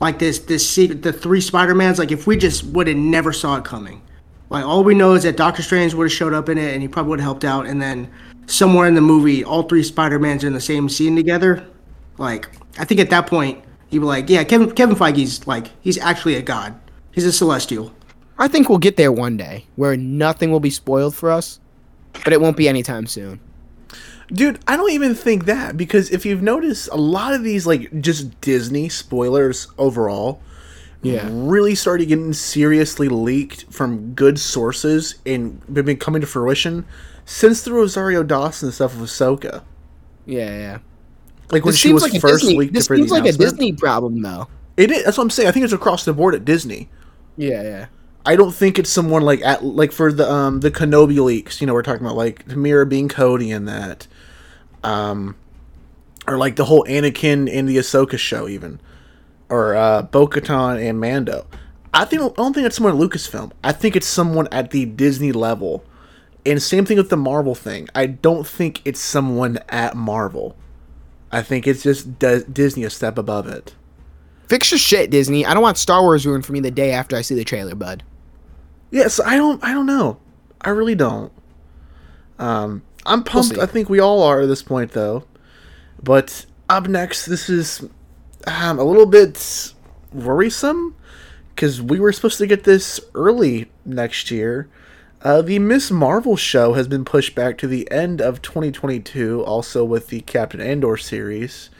[0.00, 1.98] Like this, this secret, the three Spider Mans.
[1.98, 4.00] Like if we just would have never saw it coming.
[4.50, 6.80] Like all we know is that Doctor Strange would have showed up in it, and
[6.82, 7.66] he probably would have helped out.
[7.66, 8.10] And then
[8.46, 11.66] somewhere in the movie, all three Spider Mans are in the same scene together.
[12.16, 15.98] Like I think at that point, you'd be like, yeah, Kevin Kevin Feige's like he's
[15.98, 16.78] actually a god.
[17.12, 17.92] He's a celestial.
[18.38, 21.58] I think we'll get there one day where nothing will be spoiled for us,
[22.22, 23.40] but it won't be anytime soon.
[24.32, 28.00] Dude, I don't even think that because if you've noticed, a lot of these like
[28.00, 30.40] just Disney spoilers overall,
[31.02, 31.26] Yeah.
[31.32, 36.84] really started getting seriously leaked from good sources and been coming to fruition
[37.24, 39.62] since the Rosario Dawson stuff with Ahsoka.
[40.26, 40.78] Yeah, yeah.
[41.50, 42.58] Like when This she was like first Disney.
[42.58, 43.32] leaked This seems like a.
[43.32, 44.48] Disney problem, though.
[44.76, 45.04] It is.
[45.04, 45.48] That's what I'm saying.
[45.48, 46.90] I think it's across the board at Disney.
[47.38, 47.86] Yeah, yeah.
[48.26, 51.62] I don't think it's someone like at like for the um the Kenobi leaks.
[51.62, 54.06] You know, we're talking about like Temuera being Cody and that,
[54.82, 55.36] um,
[56.26, 58.80] or like the whole Anakin and the Ahsoka show even,
[59.48, 61.46] or uh, Bo-Katan and Mando.
[61.94, 63.52] I think I don't think it's someone at Lucasfilm.
[63.64, 65.84] I think it's someone at the Disney level.
[66.46, 67.88] And same thing with the Marvel thing.
[67.94, 70.56] I don't think it's someone at Marvel.
[71.30, 73.74] I think it's just D- Disney a step above it.
[74.48, 75.44] Fix your shit, Disney.
[75.44, 77.74] I don't want Star Wars ruined for me the day after I see the trailer,
[77.74, 78.02] bud.
[78.90, 79.62] Yes, I don't.
[79.62, 80.18] I don't know.
[80.60, 81.32] I really don't.
[82.38, 83.56] Um, I'm pumped.
[83.56, 83.60] see.
[83.60, 85.24] I think we all are at this point, though.
[86.02, 87.88] But up next, this is
[88.46, 89.72] um, a little bit
[90.12, 90.94] worrisome
[91.54, 94.68] because we were supposed to get this early next year.
[95.22, 99.84] Uh, the Miss Marvel show has been pushed back to the end of 2022, also
[99.84, 101.70] with the Captain Andor series.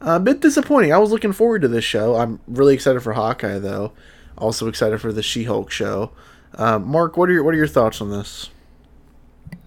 [0.00, 0.92] a bit disappointing.
[0.92, 2.16] I was looking forward to this show.
[2.16, 3.92] I'm really excited for Hawkeye, though.
[4.38, 6.12] Also excited for the She-Hulk show.
[6.54, 8.48] Um, Mark, what are your what are your thoughts on this?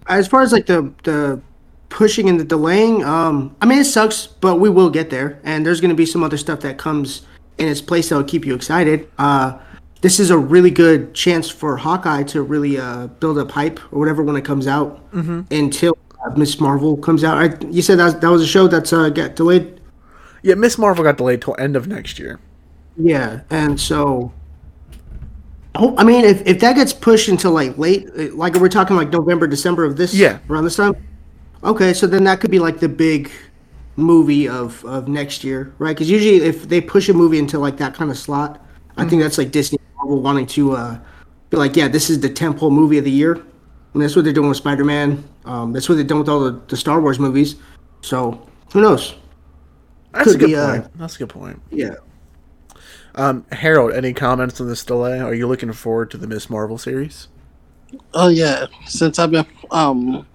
[0.08, 1.40] As far as like the the
[1.88, 5.64] pushing and the delaying, um, I mean it sucks, but we will get there, and
[5.64, 7.22] there's going to be some other stuff that comes
[7.58, 9.08] in its place that'll keep you excited.
[9.18, 9.58] Uh,
[10.00, 14.00] this is a really good chance for Hawkeye to really uh, build up hype or
[14.00, 15.00] whatever when it comes out
[15.50, 17.38] until uh, Miss Marvel comes out.
[17.38, 19.80] I, you said that was, that was a show that's uh, got delayed.
[20.42, 22.40] Yeah, Miss Marvel got delayed till end of next year.
[22.96, 24.32] Yeah, and so.
[25.74, 28.94] Oh, I mean, if, if that gets pushed until like late, uh, like we're talking
[28.96, 30.38] like November, December of this, Yeah.
[30.50, 30.94] around this time.
[31.64, 33.30] Okay, so then that could be like the big
[33.96, 35.94] movie of of next year, right?
[35.94, 38.60] Because usually if they push a movie into like that kind of slot,
[38.96, 40.98] I think that's like Disney Marvel wanting to uh,
[41.50, 43.34] be like, yeah, this is the tentpole movie of the year,
[43.94, 45.22] and that's what they're doing with Spider Man.
[45.44, 47.56] Um, that's what they're doing with all the, the Star Wars movies.
[48.02, 49.14] So who knows?
[50.12, 50.98] That's Could a good be, uh, point.
[50.98, 51.62] That's a good point.
[51.70, 51.94] Yeah.
[53.14, 55.20] Um, Harold, any comments on this delay?
[55.20, 57.28] Are you looking forward to the Miss Marvel series?
[58.14, 60.26] Oh yeah, since I've been um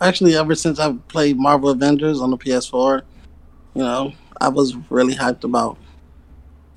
[0.00, 3.02] actually ever since I've played Marvel Avengers on the PS4,
[3.74, 5.78] you know, I was really hyped about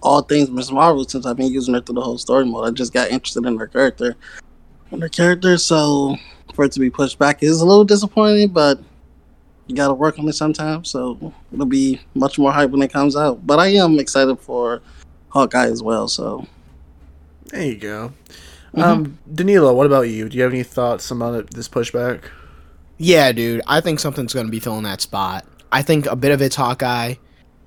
[0.01, 2.67] all things Miss Marvel since I've been using her through the whole story mode.
[2.67, 4.15] I just got interested in her character,
[4.91, 5.57] in her character.
[5.57, 6.15] So
[6.53, 8.79] for it to be pushed back is a little disappointing, but
[9.65, 10.89] you got to work on it sometimes.
[10.89, 13.45] So it'll be much more hype when it comes out.
[13.45, 14.81] But I am excited for
[15.29, 16.07] Hawkeye as well.
[16.07, 16.47] So
[17.47, 18.13] There you go.
[18.75, 20.29] Um, Danilo, what about you?
[20.29, 22.23] Do you have any thoughts about this pushback?
[22.97, 23.61] Yeah, dude.
[23.67, 25.45] I think something's gonna be filling that spot.
[25.71, 27.15] I think a bit of it's Hawkeye.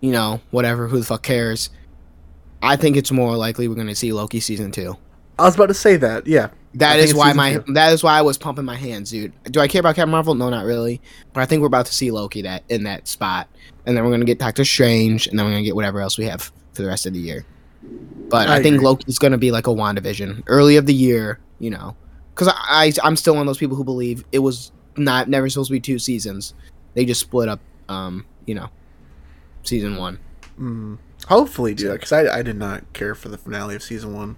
[0.00, 0.88] You know, whatever.
[0.88, 1.70] Who the fuck cares?
[2.62, 4.96] I think it's more likely we're gonna see Loki season two.
[5.38, 6.26] I was about to say that.
[6.26, 7.72] Yeah, I That think is why my two.
[7.72, 9.32] that is why I was pumping my hands, dude.
[9.50, 10.34] Do I care about Captain Marvel?
[10.34, 11.00] No, not really.
[11.32, 13.48] But I think we're about to see Loki that in that spot,
[13.86, 16.26] and then we're gonna get Doctor Strange, and then we're gonna get whatever else we
[16.26, 17.44] have for the rest of the year.
[18.28, 18.86] But I I, think agree.
[18.86, 21.96] Loki's gonna be like a WandaVision, early of the year, you know,
[22.34, 25.48] because I, I I'm still one of those people who believe it was not never
[25.48, 26.54] supposed to be two seasons.
[26.94, 28.68] They just split up, um, you know,
[29.62, 30.18] season one.
[30.56, 30.96] Hmm.
[31.26, 31.92] Hopefully, do dude.
[31.94, 34.36] Because I, I did not care for the finale of season one.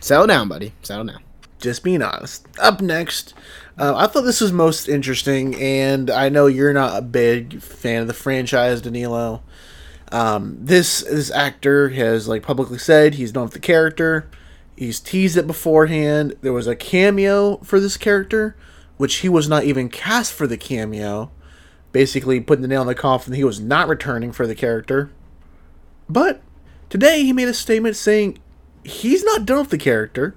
[0.00, 0.72] Settle down, buddy.
[0.82, 1.22] Settle down.
[1.58, 2.46] Just being honest.
[2.60, 3.34] Up next,
[3.78, 8.02] uh, I thought this was most interesting, and I know you're not a big fan
[8.02, 9.42] of the franchise, Danilo.
[10.12, 14.28] Um, this this actor has like publicly said he's done with the character.
[14.76, 16.36] He's teased it beforehand.
[16.42, 18.54] There was a cameo for this character,
[18.98, 21.30] which he was not even cast for the cameo.
[21.92, 25.10] Basically, putting the nail in the coffin, he was not returning for the character.
[26.08, 26.42] But
[26.90, 28.38] today he made a statement saying
[28.84, 30.34] he's not done with the character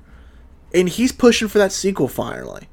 [0.73, 2.67] and he's pushing for that sequel finally.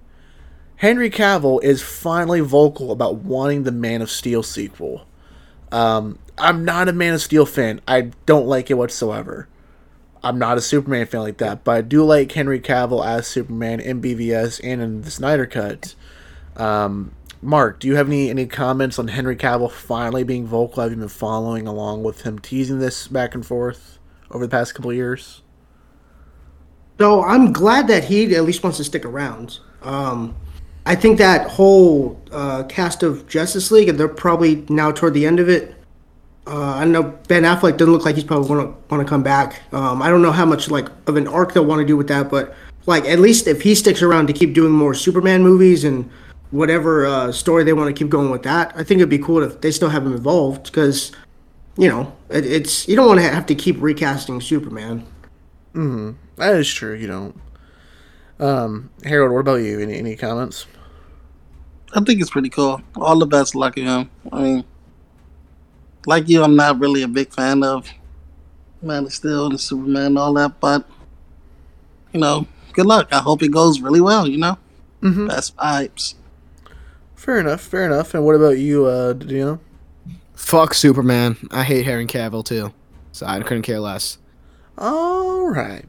[0.77, 5.07] Henry Cavill is finally vocal about wanting the Man of Steel sequel.
[5.71, 7.81] Um, I'm not a Man of Steel fan.
[7.87, 9.49] I don't like it whatsoever.
[10.25, 13.81] I'm not a Superman fan like that, but I do like Henry Cavill as Superman
[13.81, 15.95] in BVS and in the Snyder Cut.
[16.57, 20.83] Um, Mark, do you have any any comments on Henry Cavill finally being vocal?
[20.83, 23.99] Have you been following along with him teasing this back and forth
[24.31, 25.43] over the past couple years?
[26.99, 29.59] So I'm glad that he at least wants to stick around.
[29.83, 30.37] Um,
[30.87, 35.27] I think that whole uh, cast of Justice League, and they're probably now toward the
[35.27, 35.75] end of it.
[36.47, 39.23] Uh, I know Ben Affleck doesn't look like he's probably going to want to come
[39.23, 39.63] back.
[39.73, 42.09] Um, I don't know how much like of an arc they'll want to do with
[42.09, 42.55] that, but
[42.87, 46.11] like at least if he sticks around to keep doing more Superman movies and
[46.51, 49.43] whatever uh, story they want to keep going with that, I think it'd be cool
[49.43, 51.13] if they still have him involved because
[51.77, 55.07] you know it, it's you don't want to have to keep recasting Superman.
[56.37, 56.95] That is true.
[56.95, 57.41] You don't.
[58.41, 59.79] Um, Harold, what about you?
[59.79, 60.67] Any any comments?
[61.95, 62.83] I think it's pretty cool.
[62.97, 64.11] All the best luck to him.
[64.33, 64.65] I mean,
[66.07, 67.89] like you, I'm not really a big fan of
[68.83, 70.89] Man of Steel and Superman and all that, but
[72.13, 73.09] you know, good luck.
[73.13, 74.27] I hope it goes really well.
[74.27, 74.59] You know,
[75.03, 75.29] Mhm.
[75.29, 76.15] best vibes.
[77.15, 77.61] Fair enough.
[77.61, 78.15] Fair enough.
[78.15, 79.61] And what about you, uh, Dino?
[80.35, 81.37] Fuck Superman.
[81.53, 82.73] I hate Harry Cavill too,
[83.13, 84.19] so I couldn't care less.
[84.77, 85.85] All right.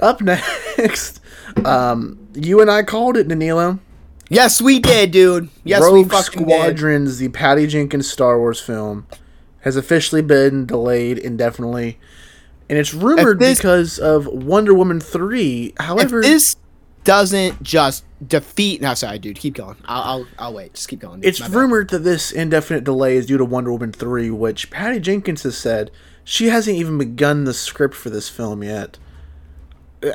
[0.00, 1.20] Up next,
[1.64, 3.78] um, you and I called it, Danilo.
[4.28, 5.48] Yes, we did, dude.
[5.64, 6.52] Yes, we Rogue fucking did.
[6.52, 9.06] Squadrons, the Patty Jenkins Star Wars film,
[9.64, 11.98] has officially been delayed indefinitely,
[12.70, 15.74] and it's rumored this- because of Wonder Woman three.
[15.78, 16.56] However, this
[17.02, 19.76] doesn't just defeat, no, sorry, dude, keep going.
[19.84, 20.74] I'll, I'll, I'll wait.
[20.74, 21.20] Just keep going.
[21.20, 21.28] Dude.
[21.28, 21.56] it's My bad.
[21.56, 25.56] rumored that this indefinite delay is due to Wonder Woman three, which Patty Jenkins has
[25.56, 25.90] said
[26.24, 28.98] she hasn't even begun the script for this film yet.
[30.02, 30.12] Uh,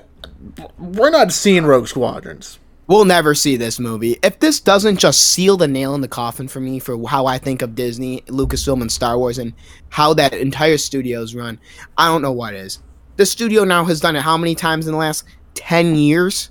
[0.77, 2.58] We're not seeing Rogue Squadrons.
[2.89, 4.17] We'll never see this movie.
[4.23, 7.37] If this doesn't just seal the nail in the coffin for me for how I
[7.37, 9.53] think of Disney, Lucasfilm, and Star Wars, and
[9.89, 11.59] how that entire studio's run,
[11.99, 12.79] I don't know what is.
[13.17, 15.23] The studio now has done it how many times in the last
[15.53, 16.49] 10 years?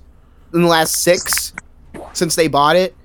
[0.53, 1.51] In the last six?
[2.13, 2.95] Since they bought it?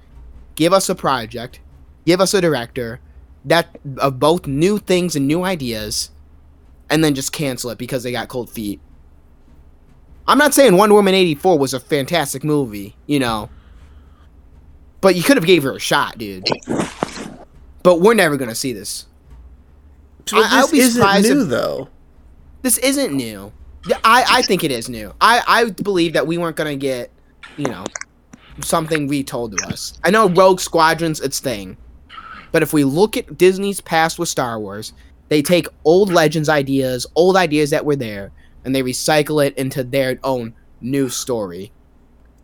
[0.55, 1.59] Give us a project,
[2.07, 3.01] give us a director
[3.47, 6.12] that of both new things and new ideas,
[6.88, 8.81] and then just cancel it because they got cold feet.
[10.26, 13.50] I'm not saying Wonder Woman 84 was a fantastic movie, you know.
[15.00, 16.48] But you could have gave her a shot, dude.
[17.82, 19.06] But we're never going to see this.
[20.26, 21.88] So I- I'll this be isn't surprised new if- though.
[22.62, 23.52] This isn't new.
[24.02, 25.12] I, I think it is new.
[25.20, 27.10] I, I believe that we weren't going to get,
[27.58, 27.84] you know,
[28.62, 29.98] something retold to us.
[30.02, 31.76] I know Rogue Squadron's its thing.
[32.50, 34.94] But if we look at Disney's past with Star Wars,
[35.28, 38.32] they take old Legends ideas, old ideas that were there,
[38.64, 41.72] and they recycle it into their own new story.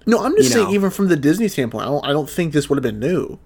[0.06, 0.74] No, I'm just You saying, know.
[0.74, 3.38] even from the Disney standpoint, I don't, I don't think this would have been new.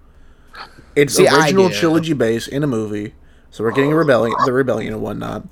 [0.95, 3.13] It's See, original trilogy base in a movie,
[3.51, 5.45] so we're getting a rebellion, the rebellion and whatnot.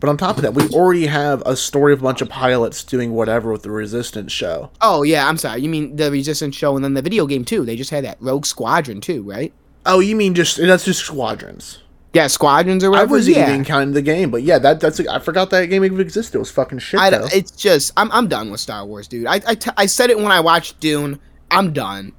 [0.00, 2.82] But on top of that, we already have a story of a bunch of pilots
[2.84, 4.70] doing whatever with the Resistance show.
[4.80, 5.60] Oh yeah, I'm sorry.
[5.60, 7.64] You mean the Resistance show and then the video game too?
[7.64, 9.52] They just had that Rogue Squadron too, right?
[9.86, 11.78] Oh, you mean just that's just squadrons?
[12.14, 13.08] Yeah, Squadrons or whatever.
[13.08, 13.50] I wasn't yeah.
[13.50, 16.36] even counting the game, but yeah, that that's I forgot that game even existed.
[16.36, 16.98] It was fucking shit.
[16.98, 19.26] I it's just I'm I'm done with Star Wars, dude.
[19.26, 21.20] I I, t- I said it when I watched Dune.
[21.50, 22.12] I'm done.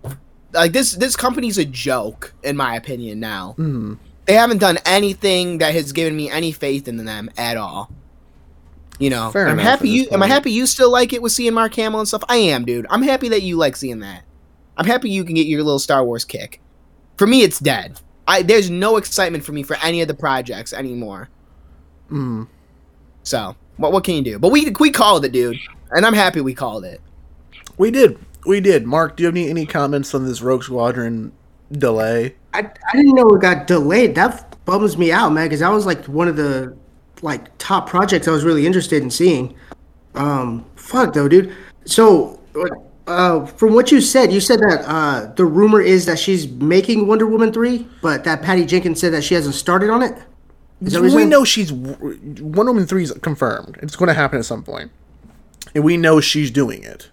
[0.53, 3.53] Like this this company's a joke in my opinion now.
[3.53, 3.95] Hmm.
[4.25, 7.91] They haven't done anything that has given me any faith in them at all.
[8.99, 11.31] You know, Fair I'm happy you this am I happy you still like it with
[11.31, 12.23] seeing Mark Hamill and stuff.
[12.29, 12.85] I am, dude.
[12.91, 14.23] I'm happy that you like seeing that.
[14.77, 16.61] I'm happy you can get your little Star Wars kick.
[17.17, 17.99] For me, it's dead.
[18.29, 21.29] I there's no excitement for me for any of the projects anymore.
[22.11, 22.47] Mm.
[23.23, 24.39] So what what can you do?
[24.39, 25.57] But we we called it, dude,
[25.91, 27.01] and I'm happy we called it.
[27.77, 28.85] We did, we did.
[28.85, 31.31] Mark, do you have any, any comments on this Rogue Squadron
[31.71, 32.35] delay?
[32.53, 34.15] I, I didn't know it got delayed.
[34.15, 36.75] That bums me out, man, because that was like one of the
[37.21, 39.55] like top projects I was really interested in seeing.
[40.13, 41.55] Um, fuck though, dude.
[41.85, 42.39] So,
[43.09, 47.07] uh, from what you said, you said that uh, the rumor is that she's making
[47.07, 50.17] Wonder Woman three, but that Patty Jenkins said that she hasn't started on it.
[50.81, 53.77] We know she's Wonder Woman three is confirmed.
[53.81, 54.91] It's going to happen at some point,
[55.75, 57.09] and we know she's doing it.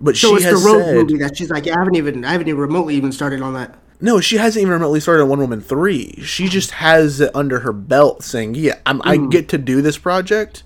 [0.00, 2.30] But So she the has Rogue said movie that she's like, I haven't even, I
[2.32, 3.76] haven't even remotely even started on that.
[4.00, 4.20] no.
[4.20, 6.20] She hasn't even remotely started on Wonder Woman three.
[6.22, 9.98] She just has it under her belt, saying, "Yeah, I'm, I get to do this
[9.98, 10.62] project."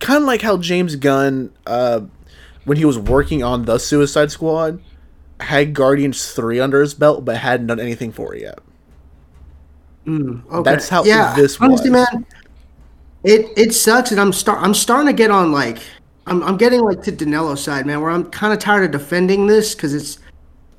[0.00, 2.02] Kind of like how James Gunn, uh,
[2.68, 4.80] when he was working on the Suicide Squad,
[5.40, 8.58] had Guardians three under his belt, but hadn't done anything for it yet.
[10.06, 10.62] Okay.
[10.62, 12.06] That's how yeah, this honestly, was.
[12.12, 12.26] man.
[13.24, 15.78] It it sucks, and I'm start I'm starting to get on like
[16.26, 19.46] I'm I'm getting like to Danilo's side, man, where I'm kind of tired of defending
[19.46, 20.18] this because it's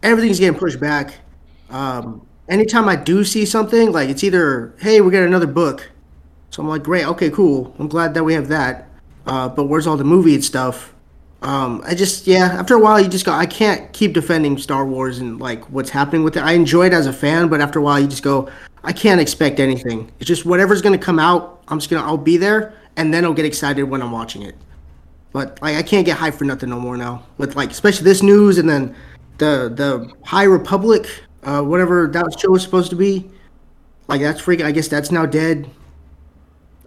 [0.04, 1.16] everything's getting pushed back.
[1.70, 5.90] Um, anytime I do see something, like it's either hey we got another book,
[6.50, 8.88] so I'm like great, okay, cool, I'm glad that we have that.
[9.26, 10.94] Uh, but where's all the movie and stuff?
[11.42, 14.86] Um, I just yeah, after a while you just go I can't keep defending Star
[14.86, 16.42] Wars and like what's happening with it.
[16.44, 18.50] I enjoy it as a fan, but after a while you just go
[18.84, 20.12] I can't expect anything.
[20.20, 23.34] It's just whatever's gonna come out, I'm just gonna I'll be there and then I'll
[23.34, 24.56] get excited when I'm watching it.
[25.32, 27.24] But like I can't get hyped for nothing no more now.
[27.38, 28.94] With like especially this news and then
[29.38, 31.08] the the High Republic,
[31.44, 33.30] uh, whatever that show was supposed to be.
[34.10, 35.70] Like that's freaking I guess that's now dead.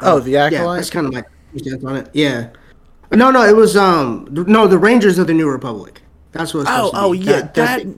[0.00, 0.76] Oh, the Yeah, acolyte.
[0.76, 1.24] that's kind of my
[1.56, 2.10] cents on it.
[2.12, 2.50] Yeah.
[3.14, 6.02] No, no, it was um no the Rangers of the New Republic.
[6.32, 6.60] That's what.
[6.62, 7.96] It's Oh, supposed to oh yeah, that, that's- that's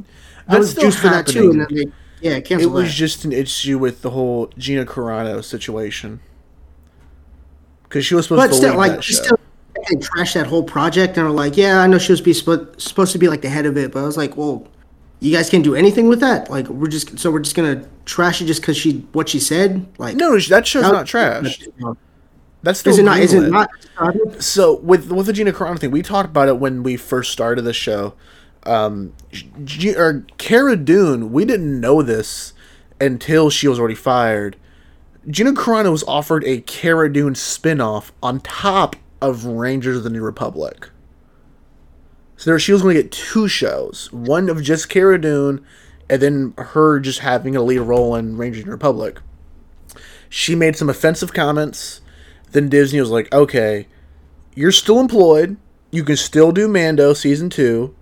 [0.48, 1.84] I was still juiced for that too, and then they
[2.20, 2.94] yeah It was that.
[2.94, 6.20] just an issue with the whole Gina Carano situation
[7.84, 9.14] because she was supposed but to still, like that show.
[9.22, 9.38] still,
[9.88, 12.74] they trashed that whole project and were like, yeah, I know she was be sp-
[12.78, 14.66] supposed to be like the head of it, but I was like, well,
[15.20, 16.50] you guys can't do anything with that.
[16.50, 19.86] Like we're just so we're just gonna trash it just because she what she said.
[19.98, 21.66] Like no, that show's that- not trash.
[22.64, 23.20] That's still Is it not?
[23.20, 23.68] Is it not?
[24.42, 27.62] So with with the Gina Carano thing, we talked about it when we first started
[27.62, 28.14] the show.
[28.64, 29.12] Um,
[29.64, 32.54] G- or Cara Dune, we didn't know this
[32.98, 34.56] until she was already fired.
[35.28, 40.22] Gina Carano was offered a Cara Dune spin-off on top of Rangers of the New
[40.22, 40.88] Republic.
[42.38, 45.64] So there, she was going to get two shows, one of just Cara Dune,
[46.08, 49.20] and then her just having a lead role in Rangers of the New Republic.
[50.30, 52.00] She made some offensive comments.
[52.54, 53.88] Then Disney was like, "Okay,
[54.54, 55.56] you're still employed.
[55.90, 57.96] You can still do Mando season two,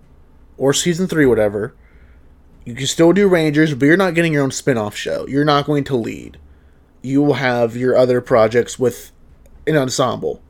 [0.58, 1.74] or season three, whatever.
[2.66, 5.26] You can still do Rangers, but you're not getting your own spin-off show.
[5.26, 6.36] You're not going to lead.
[7.00, 9.10] You will have your other projects with
[9.66, 10.42] an ensemble."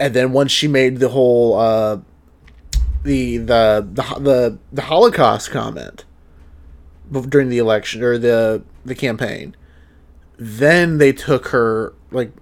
[0.00, 1.98] And then once she made the whole uh,
[3.04, 6.04] the the the the, the Holocaust comment
[7.28, 9.54] during the election or the the campaign,
[10.36, 12.32] then they took her like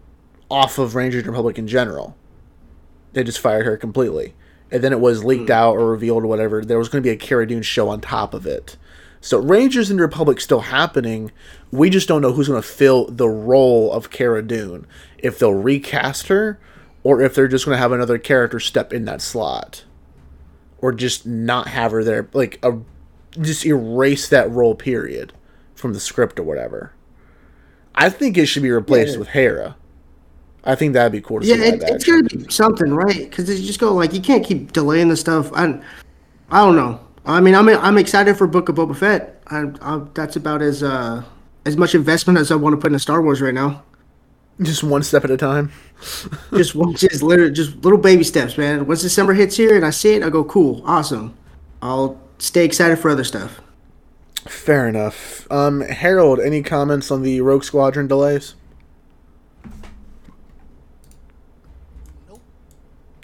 [0.50, 2.16] off of Rangers and Republic in general.
[3.12, 4.34] They just fired her completely,
[4.70, 5.52] and then it was leaked hmm.
[5.52, 6.64] out or revealed or whatever.
[6.64, 8.76] There was going to be a Cara Dune show on top of it.
[9.20, 11.32] So Rangers and Republic still happening.
[11.70, 14.86] We just don't know who's going to fill the role of Cara Dune.
[15.18, 16.60] If they'll recast her,
[17.06, 19.84] or if they're just going to have another character step in that slot
[20.78, 22.78] or just not have her there like a,
[23.40, 25.32] just erase that role period
[25.74, 26.92] from the script or whatever
[27.94, 29.18] i think it should be replaced Yeah.
[29.20, 29.76] with hera
[30.66, 33.16] i think that'd be cool to Yeah, see it, live it's gonna be something, right?
[33.30, 35.52] Because you just go like you can't keep delaying the stuff.
[35.54, 35.80] I,
[36.50, 37.00] I don't know.
[37.24, 39.42] I mean, I'm I'm excited for Book of Boba Fett.
[39.48, 41.24] I, I, that's about as uh
[41.66, 43.82] as much investment as I want to put into Star Wars right now.
[44.62, 45.70] just one step at a time
[46.54, 48.86] Just one, just literally just little baby steps, man.
[48.86, 51.34] Once December hits here and I see it, I go, cool, awesome.
[51.82, 53.60] I'll stay excited for other stuff.
[54.48, 58.54] fair enough um harold any comments on the rogue squadron delays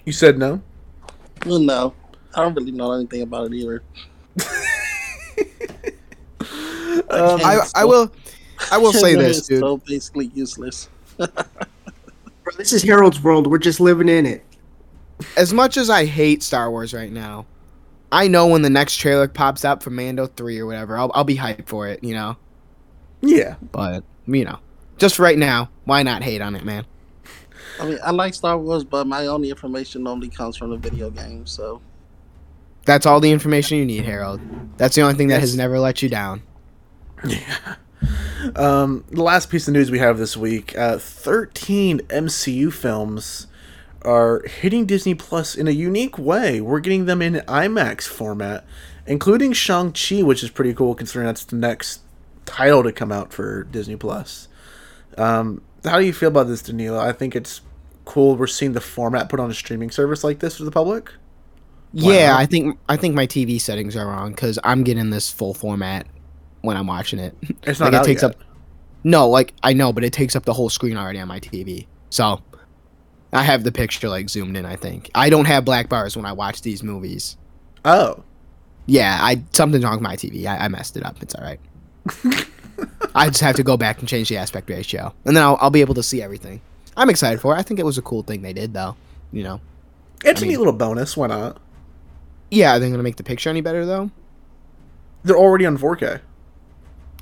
[0.05, 0.61] you said no
[1.45, 1.93] Well, no,
[2.35, 3.83] I don't really know anything about it either.
[7.09, 8.11] Um, I, I will
[8.71, 9.59] I will say this, dude.
[9.59, 10.89] So basically useless.
[11.17, 11.27] Bro,
[12.57, 13.47] this is Harold's world.
[13.47, 14.43] We're just living in it.
[15.37, 17.45] As much as I hate Star Wars right now,
[18.11, 21.23] I know when the next trailer pops up for Mando 3 or whatever, I'll, I'll
[21.23, 22.37] be hyped for it, you know?
[23.21, 24.59] yeah But, you know,
[24.97, 26.85] just right now, why not hate on it, man?
[27.79, 31.09] I mean, I like Star Wars, but my only information normally comes from the video
[31.09, 31.45] game.
[31.45, 31.81] So
[32.85, 34.41] That's all the information you need, Harold.
[34.77, 36.41] That's the only thing that has never let you down.
[38.57, 43.47] Um, the last piece of news we have this week: uh, thirteen MCU films
[44.01, 46.59] are hitting Disney Plus in a unique way.
[46.59, 48.65] We're getting them in IMAX format,
[49.07, 52.01] including Shang Chi, which is pretty cool considering that's the next
[52.45, 54.49] title to come out for Disney Plus.
[55.17, 56.99] Um, how do you feel about this, Danilo?
[56.99, 57.61] I think it's
[58.05, 58.35] cool.
[58.35, 61.11] We're seeing the format put on a streaming service like this for the public.
[61.93, 62.39] Yeah, Wow.
[62.39, 66.07] I think I think my TV settings are wrong because I'm getting this full format
[66.61, 67.35] when I'm watching it.
[67.63, 68.31] It's not Like, it takes yet.
[68.31, 68.37] up-
[69.03, 71.85] No, like I know, but it takes up the whole screen already on my TV.
[72.09, 72.41] So
[73.31, 74.65] I have the picture like zoomed in.
[74.65, 77.37] I think I don't have black bars when I watch these movies.
[77.85, 78.23] Oh,
[78.85, 80.45] Yeah, I something's wrong with my TV.
[80.47, 81.21] I, I messed it up.
[81.21, 81.59] It's all right.
[83.15, 85.69] I just have to go back and change the aspect ratio, and then I'll, I'll
[85.69, 86.61] be able to see everything.
[86.97, 87.57] I'm excited for it.
[87.59, 88.95] I think it was a cool thing they did, though.
[89.31, 89.61] You know.
[90.23, 91.15] it's I a mean- neat little bonus.
[91.17, 91.57] Why not?
[92.51, 94.11] Yeah, are they gonna make the picture any better though?
[95.23, 96.19] They're already on 4K.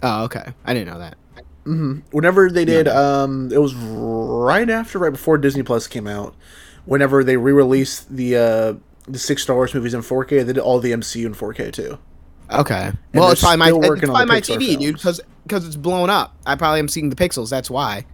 [0.03, 0.53] Oh, okay.
[0.66, 1.16] I didn't know that.
[1.64, 6.36] hmm Whenever they did, um, it was right after, right before Disney Plus came out.
[6.86, 8.74] Whenever they re-released the uh,
[9.07, 11.97] the six Star Wars movies in 4K, they did all the MCU in 4K too.
[12.52, 12.91] Okay.
[13.14, 16.36] Well, it's probably my it's probably my Pixar TV, dude, because because it's blown up.
[16.45, 17.49] I probably am seeing the pixels.
[17.49, 18.06] That's why.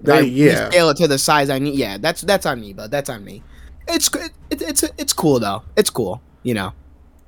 [0.00, 0.68] They- I yeah.
[0.68, 1.74] Scale it to the size I need.
[1.76, 3.42] Yeah, that's that's on me, but that's on me.
[3.88, 5.62] It's it, it, it's it's cool though.
[5.76, 6.20] It's cool.
[6.42, 6.72] You know.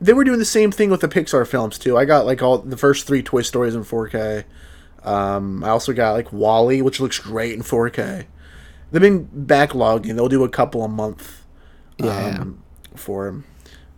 [0.01, 1.97] They were doing the same thing with the Pixar films too.
[1.97, 4.45] I got like all the first three Toy Stories in 4K.
[5.03, 8.27] Um, I also got like WALL-E, which looks great in 4K.
[8.93, 10.15] They've been backlogging.
[10.15, 11.45] They'll do a couple a month.
[11.99, 12.39] Yeah.
[12.41, 12.63] Um,
[12.95, 13.45] for them.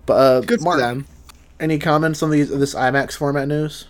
[0.07, 1.07] But uh, Good for Mark, them.
[1.61, 3.87] Any comments on these this IMAX format news?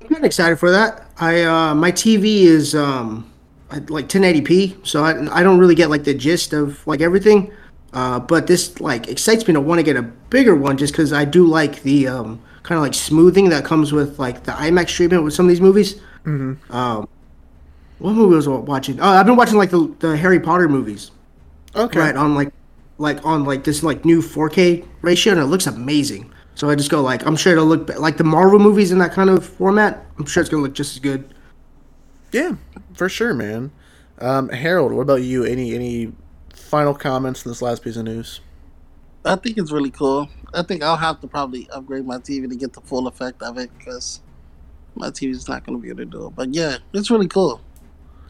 [0.00, 1.06] I'm kind of excited for that.
[1.18, 3.30] I uh, my TV is um
[3.70, 7.52] like 1080p, so I, I don't really get like the gist of like everything.
[7.92, 11.12] Uh, but this like excites me to want to get a bigger one just because
[11.12, 14.88] I do like the um kind of like smoothing that comes with like the IMAX
[14.88, 15.94] treatment with some of these movies.
[16.24, 16.72] Mm-hmm.
[16.72, 17.08] Um,
[17.98, 19.00] what movie was I watching?
[19.00, 21.10] Oh, I've been watching like the the Harry Potter movies.
[21.74, 22.00] Okay.
[22.00, 22.52] Right on like
[22.98, 26.31] like on like this like new 4K ratio, and it looks amazing.
[26.54, 29.12] So I just go like I'm sure it'll look like the Marvel movies in that
[29.12, 30.06] kind of format.
[30.18, 31.34] I'm sure it's gonna look just as good.
[32.32, 32.56] Yeah,
[32.94, 33.70] for sure, man.
[34.18, 35.44] Um, Harold, what about you?
[35.44, 36.12] Any any
[36.54, 38.40] final comments on this last piece of news?
[39.24, 40.28] I think it's really cool.
[40.52, 43.56] I think I'll have to probably upgrade my TV to get the full effect of
[43.58, 44.20] it because
[44.94, 46.34] my TV's not going to be able to do it.
[46.34, 47.60] But yeah, it's really cool.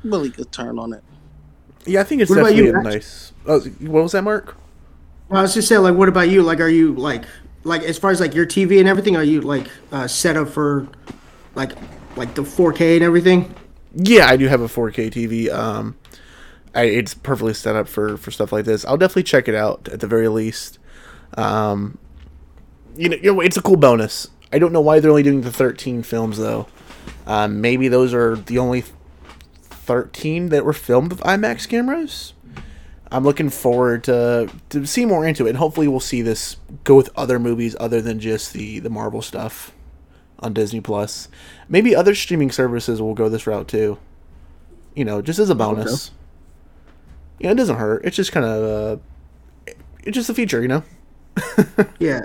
[0.05, 1.03] Really good turn on it.
[1.87, 3.33] Yeah, I think it's What definitely you, nice.
[3.47, 4.57] Oh, what was that, Mark?
[5.29, 6.43] Well, I was just saying, like, what about you?
[6.43, 7.25] Like, are you like,
[7.65, 10.49] like, as far as like your TV and everything, are you like uh, set up
[10.49, 10.89] for,
[11.55, 11.73] like,
[12.17, 13.55] like the 4K and everything?
[13.95, 15.53] Yeah, I do have a 4K TV.
[15.53, 15.97] Um,
[16.75, 18.85] I, it's perfectly set up for for stuff like this.
[18.85, 20.79] I'll definitely check it out at the very least.
[21.37, 21.99] Um,
[22.97, 24.29] you know, you know, it's a cool bonus.
[24.53, 26.67] I don't know why they're only doing the 13 films though.
[27.27, 28.85] Um, maybe those are the only
[29.63, 32.35] 13 that were filmed with IMAX cameras.
[33.13, 36.97] I'm looking forward to to see more into it, and hopefully we'll see this go
[36.97, 39.73] with other movies other than just the the Marvel stuff
[40.39, 41.29] on Disney Plus.
[41.69, 43.99] Maybe other streaming services will go this route too.
[44.95, 46.11] You know, just as a bonus.
[47.39, 48.05] Yeah, it doesn't hurt.
[48.05, 49.73] It's just kind of uh,
[50.05, 50.83] it's just a feature, you know.
[51.99, 52.23] Yeah.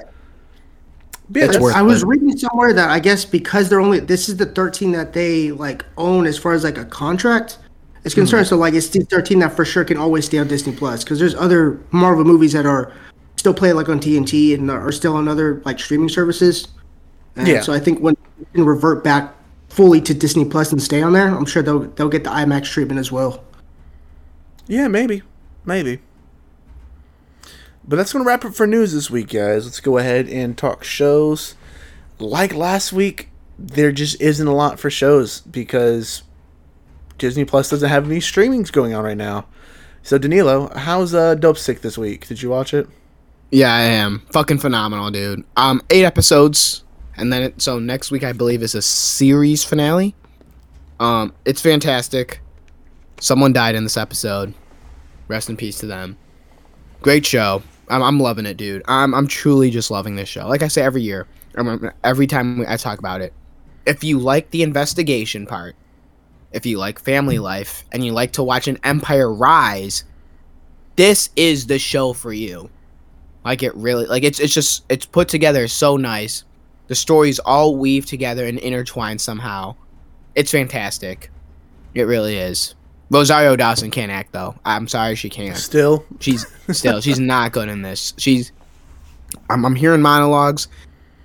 [1.29, 2.07] Yeah, I was it.
[2.07, 5.83] reading somewhere that I guess because they're only this is the 13 that they like
[5.97, 7.57] own as far as like a contract
[8.07, 8.47] is concerned.
[8.47, 11.35] So like it's 13 that for sure can always stay on Disney Plus because there's
[11.35, 12.93] other Marvel movies that are
[13.35, 16.67] still played like on TNT and are still on other like streaming services.
[17.35, 17.61] And Yeah.
[17.61, 19.33] So I think when they can revert back
[19.69, 22.65] fully to Disney Plus and stay on there, I'm sure they'll they'll get the IMAX
[22.65, 23.43] treatment as well.
[24.67, 25.21] Yeah, maybe.
[25.65, 25.99] Maybe.
[27.87, 29.65] But that's to wrap up for news this week, guys.
[29.65, 31.55] Let's go ahead and talk shows.
[32.19, 36.23] Like last week, there just isn't a lot for shows because
[37.17, 39.47] Disney Plus doesn't have any streamings going on right now.
[40.03, 42.27] So, Danilo, how's uh, Dopesick this week?
[42.27, 42.87] Did you watch it?
[43.51, 44.23] Yeah, I am.
[44.31, 45.43] Fucking phenomenal, dude.
[45.55, 46.83] Um, eight episodes,
[47.15, 50.15] and then it, so next week I believe is a series finale.
[50.99, 52.39] Um, it's fantastic.
[53.19, 54.53] Someone died in this episode.
[55.27, 56.17] Rest in peace to them.
[57.01, 57.63] Great show.
[57.89, 58.83] I'm, I'm loving it, dude.
[58.87, 60.47] I'm I'm truly just loving this show.
[60.47, 61.27] Like I say every year,
[62.03, 63.33] every time I talk about it.
[63.85, 65.75] If you like the investigation part,
[66.51, 70.03] if you like family life, and you like to watch an empire rise,
[70.95, 72.69] this is the show for you.
[73.45, 76.43] Like it really like it's it's just it's put together so nice.
[76.87, 79.75] The stories all weave together and intertwine somehow.
[80.35, 81.31] It's fantastic.
[81.93, 82.75] It really is.
[83.09, 84.55] Rosario Dawson can't act though.
[84.65, 85.55] I'm sorry she can't.
[85.55, 86.03] Still?
[86.19, 88.13] She's still she's not good in this.
[88.17, 88.51] She's
[89.49, 90.67] I'm I'm hearing monologues.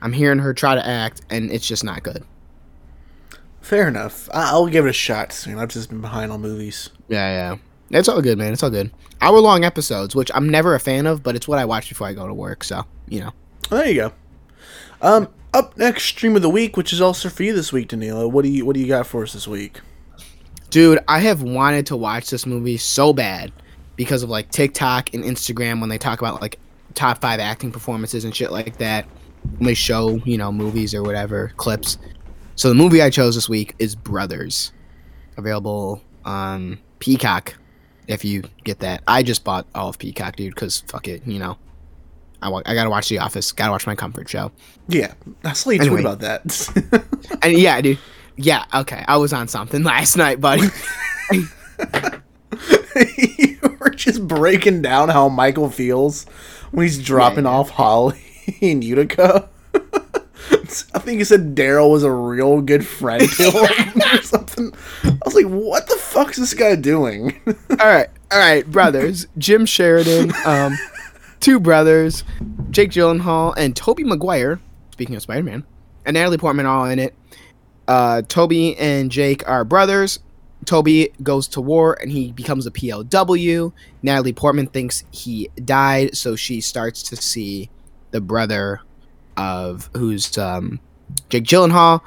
[0.00, 2.24] I'm hearing her try to act and it's just not good.
[3.62, 4.28] Fair enough.
[4.34, 5.58] I- I'll give it a shot soon.
[5.58, 6.90] I've just been behind on movies.
[7.08, 7.30] Yeah,
[7.90, 7.98] yeah.
[7.98, 8.52] It's all good, man.
[8.52, 8.90] It's all good.
[9.20, 12.06] Hour long episodes, which I'm never a fan of, but it's what I watch before
[12.06, 13.30] I go to work, so, you know.
[13.70, 14.12] There you go.
[15.00, 18.26] Um, up next, stream of the week, which is also for you this week, Danilo.
[18.28, 19.80] What do you What do you got for us this week?
[20.70, 23.52] Dude, I have wanted to watch this movie so bad
[23.96, 26.58] because of like TikTok and Instagram when they talk about like
[26.94, 29.04] top five acting performances and shit like that.
[29.58, 31.98] When they show, you know, movies or whatever, clips.
[32.62, 34.70] So the movie I chose this week is Brothers.
[35.36, 37.56] Available on Peacock
[38.06, 39.02] if you get that.
[39.08, 41.58] I just bought all of Peacock, dude, because fuck it, you know.
[42.40, 44.52] I, wa- I gotta watch The Office, gotta watch my comfort show.
[44.86, 46.02] Yeah, I saw you Anyway.
[46.02, 47.04] about that.
[47.42, 47.98] And yeah, dude.
[48.36, 49.04] Yeah, okay.
[49.08, 50.68] I was on something last night, buddy.
[51.32, 51.48] you
[53.80, 56.26] were just breaking down how Michael feels
[56.70, 57.50] when he's dropping yeah.
[57.50, 58.22] off Holly
[58.60, 59.48] in Utica.
[60.94, 64.72] I think he said Daryl was a real good friend to him or something.
[65.04, 67.40] I was like, what the fuck's this guy doing?
[67.46, 69.26] all right, all right, brothers.
[69.38, 70.78] Jim Sheridan, um,
[71.40, 72.24] two brothers,
[72.70, 74.60] Jake Gyllenhaal and Tobey Maguire.
[74.92, 75.64] Speaking of Spider-Man,
[76.04, 77.14] and Natalie Portman all in it.
[77.88, 80.20] Uh, Tobey and Jake are brothers.
[80.64, 83.72] Tobey goes to war and he becomes a POW.
[84.02, 87.68] Natalie Portman thinks he died, so she starts to see
[88.12, 88.80] the brother
[89.36, 90.80] of who's um,
[91.28, 92.00] Jake Gyllenhaal.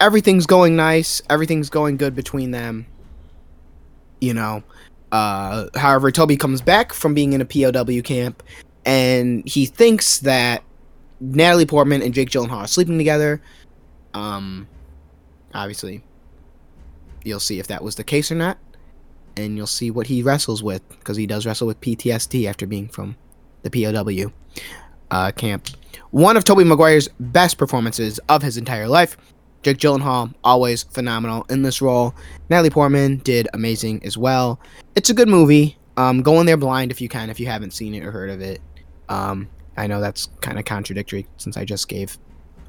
[0.00, 1.22] Everything's going nice.
[1.30, 2.86] Everything's going good between them.
[4.20, 4.62] You know.
[5.12, 8.42] Uh, however, Tobey comes back from being in a POW camp,
[8.86, 10.64] and he thinks that
[11.20, 13.42] Natalie Portman and Jake Gyllenhaal are sleeping together.
[14.14, 14.66] Um,
[15.54, 16.02] obviously,
[17.24, 18.56] you'll see if that was the case or not,
[19.36, 22.88] and you'll see what he wrestles with because he does wrestle with PTSD after being
[22.88, 23.16] from
[23.62, 24.32] the POW
[25.10, 25.68] uh, camp.
[26.10, 29.16] One of Tobey Maguire's best performances of his entire life.
[29.62, 32.14] Jake Gyllenhaal, always phenomenal in this role.
[32.50, 34.60] Natalie Portman did amazing as well.
[34.96, 35.78] It's a good movie.
[35.96, 38.30] Um, go in there blind if you can, if you haven't seen it or heard
[38.30, 38.60] of it.
[39.08, 42.18] Um, I know that's kind of contradictory since I just gave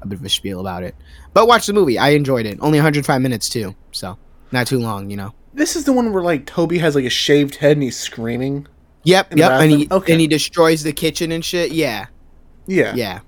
[0.02, 0.94] a bit of a spiel about it.
[1.32, 1.98] But watch the movie.
[1.98, 2.58] I enjoyed it.
[2.60, 4.16] Only 105 minutes too, so
[4.52, 5.34] not too long, you know.
[5.52, 8.66] this is the one where like Tobey has like a shaved head and he's screaming.
[9.04, 9.88] Yep, yep, and he?
[9.90, 10.12] Okay.
[10.12, 11.72] and he destroys the kitchen and shit.
[11.72, 12.06] Yeah,
[12.66, 12.94] Yeah.
[12.94, 13.20] yeah,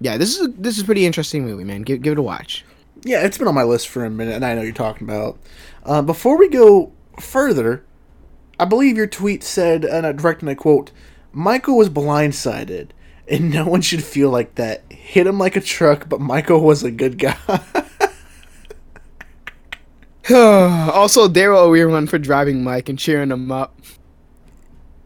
[0.00, 0.16] yeah.
[0.16, 1.82] This is a, this is a pretty interesting movie, man.
[1.82, 2.64] Give give it a watch.
[3.02, 5.38] Yeah, it's been on my list for a minute, and I know you're talking about.
[5.84, 7.84] Uh, before we go further,
[8.58, 10.90] I believe your tweet said, and I direct and I quote,
[11.32, 12.88] Michael was blindsided,
[13.28, 14.82] and no one should feel like that.
[14.90, 17.36] Hit him like a truck, but Michael was a good guy.
[20.30, 23.80] also, Daryl everyone for driving Mike and cheering him up.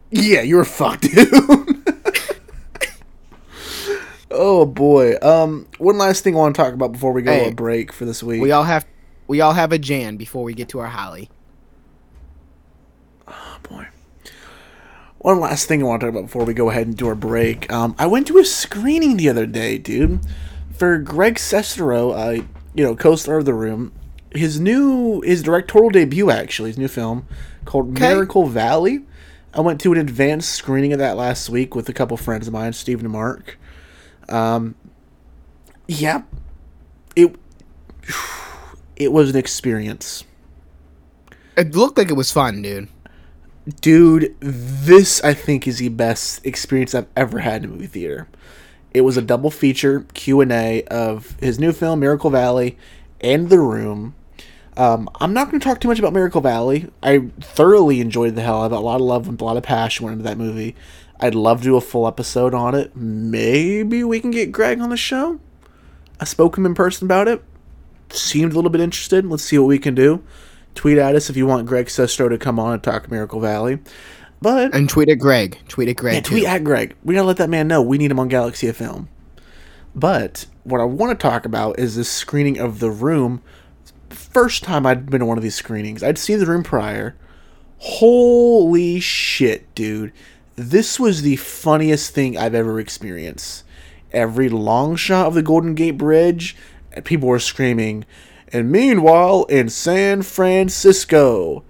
[0.09, 1.29] yeah, you were fucked, dude.
[4.33, 5.15] Oh boy.
[5.21, 7.93] Um, one last thing I want to talk about before we go Hey, a break
[7.93, 8.41] for this week.
[8.41, 8.85] We all have
[9.27, 11.29] we all have a Jan before we get to our Holly.
[13.27, 13.87] Oh boy.
[15.19, 17.15] One last thing I want to talk about before we go ahead and do our
[17.15, 17.71] break.
[17.71, 20.19] Um, I went to a screening the other day, dude,
[20.73, 23.93] for Greg Sestero, uh, you know, co-star of The Room.
[24.35, 27.25] His new, his directorial debut, actually, his new film
[27.63, 28.09] called Okay.
[28.09, 29.05] Miracle Valley.
[29.53, 32.53] I went to an advanced screening of that last week with a couple friends of
[32.53, 33.57] mine, Steve and Mark.
[34.33, 34.75] Um,
[35.87, 36.23] yeah,
[37.15, 37.35] it
[38.95, 40.23] it was an experience.
[41.55, 42.87] It looked like it was fun, dude.
[43.81, 48.27] dude this i think is the best experience i've ever had in a movie theater.
[48.93, 52.77] It was a double feature q&a of his new film miracle valley
[53.21, 54.15] and the room.
[54.75, 56.89] Um, i'm not going to talk too much about miracle valley.
[57.03, 58.75] I thoroughly enjoyed the hell of it.
[58.75, 60.75] A lot of love and a lot of passion went into that movie
[61.23, 64.89] i'd love to do a full episode on it maybe we can get greg on
[64.89, 65.39] the show
[66.19, 67.43] i spoke to him in person about it
[68.11, 70.23] seemed a little bit interested let's see what we can do
[70.75, 73.79] tweet at us if you want Greg Sestero to come on and talk Miracle Valley.
[74.41, 75.57] But And tweet at Greg.
[75.67, 76.15] Tweet at Greg.
[76.15, 76.49] yeah, tweet too.
[76.49, 76.95] at Greg.
[77.03, 79.07] We gotta let that man know we need him on Galaxy of Film.
[79.95, 83.41] But what I want to talk about is this screening of The Room.
[84.09, 86.01] First time I'd been to one of these screenings.
[86.03, 87.15] I'd seen The Room prior.
[87.77, 90.11] Holy shit, dude.
[90.55, 93.63] This was the funniest thing I've ever experienced.
[94.11, 96.55] Every long shot of the Golden Gate Bridge,
[97.05, 98.05] people were screaming.
[98.49, 101.63] And meanwhile, in San Francisco,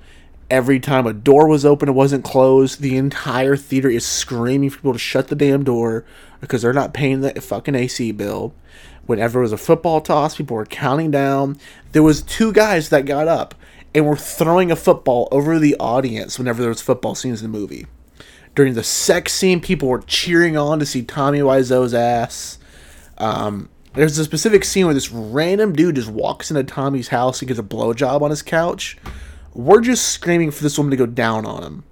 [0.50, 4.80] every time a door was open and wasn't closed, the entire theater is screaming for
[4.80, 6.04] people to shut the damn door
[6.42, 8.54] because they're not paying the fucking AC bill.
[9.06, 11.58] Whenever it was a football toss, people were counting down.
[11.94, 13.56] There was two guys that got up
[13.96, 17.58] and were throwing a football over the audience whenever there was football scenes in the
[17.58, 17.88] movie.
[18.56, 22.60] During the sex scene, people were cheering on to see Tommy Wiseau's ass.
[23.18, 27.48] Um, there's a specific scene where this random dude just walks into Tommy's house and
[27.48, 28.98] gets a blowjob on his couch.
[29.54, 31.84] We're just screaming for this woman to go down on him.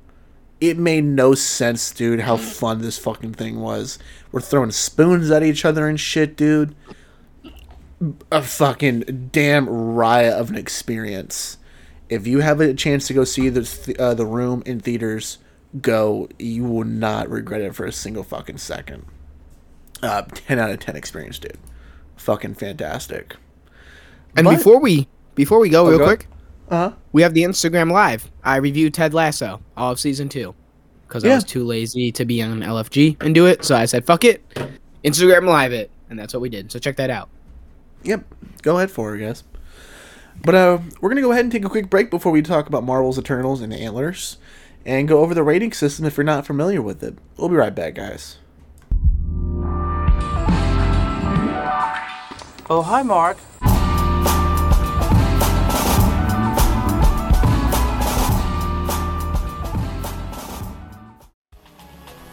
[0.60, 3.98] It made no sense, dude, how fun this fucking thing was.
[4.32, 6.76] We're throwing spoons at each other and shit, dude.
[8.32, 11.58] A fucking damn riot of an experience.
[12.10, 15.38] If you have a chance to go see the th- uh, the room in theaters,
[15.80, 16.28] go.
[16.40, 19.06] You will not regret it for a single fucking second.
[20.02, 21.58] Uh, ten out of ten experience, dude.
[22.18, 23.36] Fucking fantastic.
[24.36, 26.06] And But- before we before we go, real go.
[26.06, 26.28] quick,
[26.70, 26.96] Uh huh.
[27.12, 28.30] we have the Instagram live.
[28.44, 30.54] I reviewed Ted Lasso, all of season two,
[31.08, 33.64] because I was too lazy to be on LFG and do it.
[33.64, 34.44] So I said, "Fuck it,
[35.04, 36.72] Instagram live it," and that's what we did.
[36.72, 37.30] So check that out.
[38.04, 38.24] Yep.
[38.64, 39.44] Go ahead for it, guys.
[40.44, 42.84] But uh, we're gonna go ahead and take a quick break before we talk about
[42.84, 44.38] Marvel's Eternals and Antlers,
[44.86, 47.18] and go over the rating system if you're not familiar with it.
[47.38, 48.38] We'll be right back, guys.
[52.70, 53.38] Oh, hi, Mark.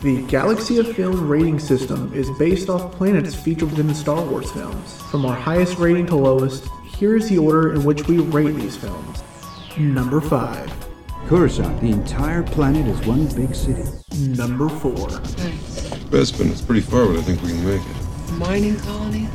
[0.00, 4.48] The Galaxy of Film rating system is based off planets featured within the Star Wars
[4.52, 5.02] films.
[5.10, 8.76] From our highest rating to lowest, here is the order in which we rate these
[8.76, 9.24] films.
[9.76, 10.87] Number 5,
[11.28, 13.84] Coruscant, the entire planet is one big city.
[14.18, 15.90] Number 4, Thanks.
[16.08, 18.32] Bespin, it's pretty far, but I think we can make it.
[18.38, 19.28] Mining colony?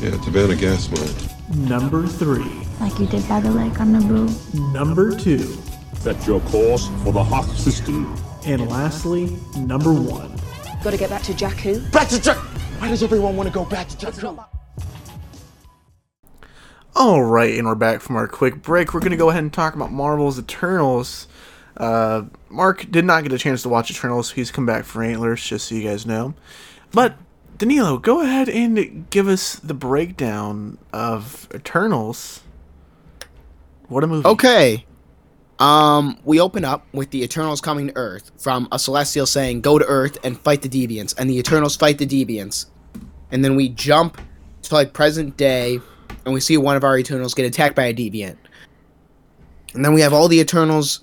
[0.00, 1.66] Yeah, Tibanna gas mine.
[1.66, 2.44] Number 3,
[2.80, 4.72] like you did by the lake on Naboo.
[4.74, 5.38] Number 2,
[5.94, 8.14] Set your course for the Hoth system.
[8.44, 10.30] and lastly, Number 1.
[10.84, 11.90] Gotta get back to Jakku.
[11.90, 12.36] Back to Jack.
[12.36, 14.44] Why does everyone want to go back to Jakku?
[16.94, 18.92] All right, and we're back from our quick break.
[18.92, 21.28] We're going to go ahead and talk about Marvel's Eternals.
[21.78, 24.32] Uh, Mark did not get a chance to watch Eternals.
[24.32, 26.34] He's come back for Antlers, just so you guys know.
[26.92, 27.16] But
[27.56, 32.42] Danilo, go ahead and give us the breakdown of Eternals.
[33.88, 34.26] What a movie!
[34.26, 34.84] Okay.
[35.60, 39.78] Um, we open up with the Eternals coming to Earth from a Celestial saying, "Go
[39.78, 42.66] to Earth and fight the Deviants," and the Eternals fight the Deviants,
[43.32, 44.20] and then we jump
[44.62, 45.80] to like present day,
[46.24, 48.36] and we see one of our Eternals get attacked by a Deviant,
[49.74, 51.00] and then we have all the Eternals.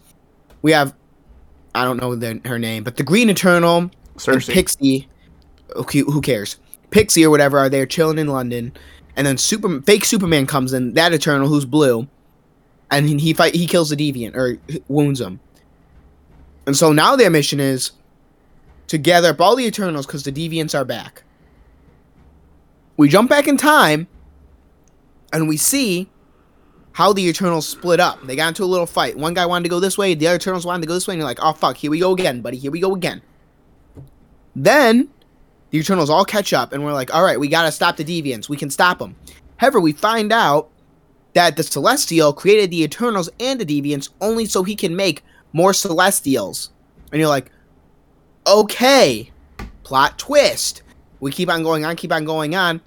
[0.66, 0.96] We have,
[1.76, 4.52] I don't know the, her name, but the Green Eternal, and Sersi.
[4.52, 5.08] Pixie.
[5.76, 6.58] Okay, who cares?
[6.90, 8.74] Pixie or whatever are there chilling in London,
[9.16, 12.08] and then super fake Superman comes in, that Eternal who's blue,
[12.90, 14.58] and he, he fight he kills the Deviant or
[14.88, 15.40] wounds him.
[16.66, 17.92] And so now their mission is
[18.88, 21.22] to gather up all the Eternals because the Deviants are back.
[22.98, 24.08] We jump back in time,
[25.32, 26.10] and we see
[26.96, 28.26] how the Eternals split up.
[28.26, 29.18] They got into a little fight.
[29.18, 31.14] One guy wanted to go this way, the other Eternals wanted to go this way,
[31.14, 33.22] and you're like, oh fuck, here we go again, buddy, here we go again.
[34.56, 35.10] Then
[35.72, 38.48] the Eternals all catch up, and we're like, all right, we gotta stop the Deviants.
[38.48, 39.18] We can stop them.
[39.58, 40.70] However, we find out
[41.34, 45.22] that the Celestial created the Eternals and the Deviants only so he can make
[45.52, 46.72] more Celestials.
[47.12, 47.52] And you're like,
[48.48, 49.34] okay,
[49.84, 50.82] plot twist.
[51.20, 52.80] We keep on going on, keep on going on.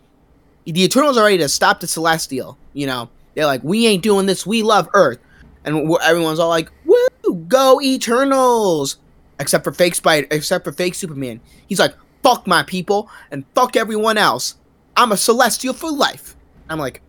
[0.65, 2.57] The Eternals are ready to stop the Celestial.
[2.73, 4.45] You know, they're like, we ain't doing this.
[4.45, 5.21] We love Earth.
[5.65, 8.99] And everyone's all like, woo, go Eternals.
[9.39, 11.41] Except for fake Spider, except for fake Superman.
[11.69, 14.57] He's like, fuck my people and fuck everyone else.
[14.97, 16.35] I'm a Celestial for life.
[16.69, 17.01] I'm like,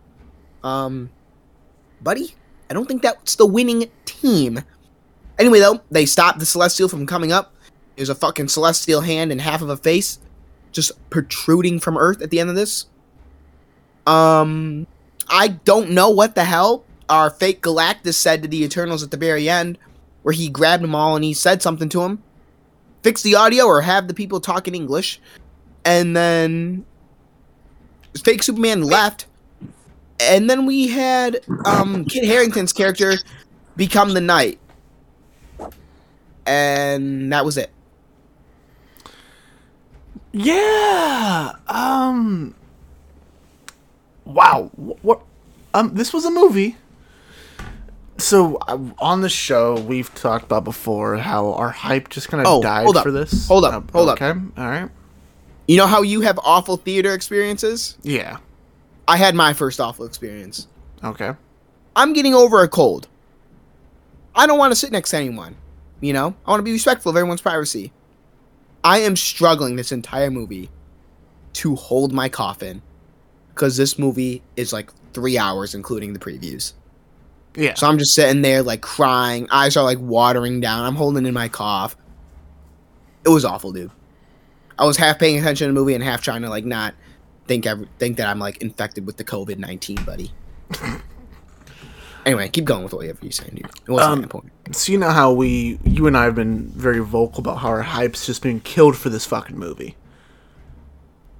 [0.62, 1.10] um,
[2.00, 2.36] buddy,
[2.70, 4.60] I don't think that's the winning team.
[5.36, 7.52] Anyway, though, they stop the Celestial from coming up.
[7.96, 10.20] There's a fucking Celestial hand and half of a face
[10.70, 12.86] just protruding from Earth at the end of this.
[14.06, 14.86] Um,
[15.30, 19.16] I don't know what the hell our fake Galactus said to the Eternals at the
[19.16, 19.78] very end,
[20.22, 22.22] where he grabbed them all and he said something to them.
[23.02, 25.20] Fix the audio or have the people talk in English.
[25.84, 26.84] And then
[28.22, 29.26] fake Superman left.
[30.20, 33.14] And then we had um, Kit Harington's character
[33.76, 34.58] become the Knight.
[36.46, 37.70] And that was it.
[40.32, 41.54] Yeah.
[41.66, 42.54] Um.
[44.24, 44.70] Wow.
[44.76, 45.22] What?
[45.74, 45.94] Um.
[45.94, 46.76] This was a movie.
[48.18, 52.52] So uh, on the show, we've talked about before how our hype just kind of
[52.52, 53.02] Oh, died hold up.
[53.02, 53.48] for this.
[53.48, 54.20] Hold up, Uh, hold up.
[54.20, 54.38] Okay.
[54.58, 54.90] All right.
[55.66, 57.96] You know how you have awful theater experiences?
[58.02, 58.38] Yeah.
[59.08, 60.66] I had my first awful experience.
[61.02, 61.32] Okay.
[61.96, 63.08] I'm getting over a cold.
[64.34, 65.56] I don't want to sit next to anyone.
[66.00, 67.92] You know, I want to be respectful of everyone's privacy.
[68.84, 70.68] I am struggling this entire movie
[71.54, 72.82] to hold my coffin
[73.60, 76.72] because this movie is like three hours, including the previews.
[77.54, 77.74] Yeah.
[77.74, 79.48] So I'm just sitting there like crying.
[79.50, 80.86] Eyes are like watering down.
[80.86, 81.94] I'm holding in my cough.
[83.26, 83.90] It was awful, dude.
[84.78, 86.94] I was half paying attention to the movie and half trying to like not
[87.48, 90.32] think every, think that I'm like infected with the COVID nineteen, buddy.
[92.24, 93.66] anyway, keep going with whatever you're saying, dude.
[93.66, 94.52] It wasn't Um, that point.
[94.72, 97.82] So you know how we, you and I have been very vocal about how our
[97.82, 99.96] hype's just been killed for this fucking movie.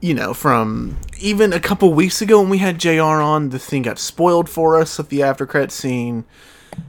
[0.01, 3.03] You know, from even a couple weeks ago when we had Jr.
[3.03, 6.25] on, the thing got spoiled for us at the after credit scene.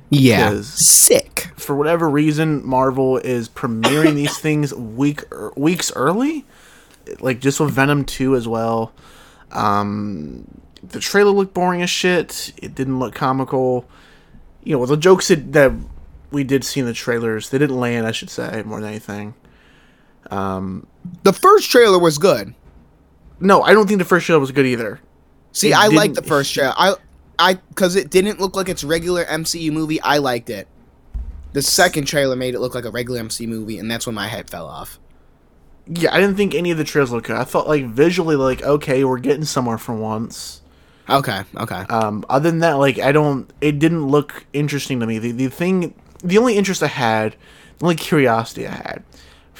[0.10, 1.50] Yeah, sick.
[1.58, 6.46] For whatever reason, Marvel is premiering these things week er, weeks early,
[7.20, 8.94] like just with Venom two as well.
[9.52, 10.48] Um,
[10.82, 12.54] the trailer looked boring as shit.
[12.58, 13.88] It didn't look comical.
[14.64, 15.74] You know, the jokes that, that
[16.32, 18.08] we did see in the trailers, they didn't land.
[18.08, 19.34] I should say more than anything.
[20.30, 20.88] Um,
[21.24, 22.54] the first trailer was good.
[23.42, 25.00] No, I don't think the first trailer was good either.
[25.52, 26.74] See, It I liked the first trailer.
[26.78, 26.94] I,
[27.38, 30.00] I, because it didn't look like its regular MCU movie.
[30.02, 30.68] I liked it.
[31.54, 34.28] The second trailer made it look like a regular MCU movie, and that's when my
[34.28, 35.00] hype fell off.
[35.88, 37.36] Yeah, I didn't think any of the trailers looked good.
[37.36, 40.62] I thought like visually, like okay, we're getting somewhere for once.
[41.10, 41.82] Okay, okay.
[41.90, 45.18] Um, other than that, like I don't, it didn't look interesting to me.
[45.18, 47.36] The the thing, the only interest I had,
[47.80, 49.04] the only curiosity I had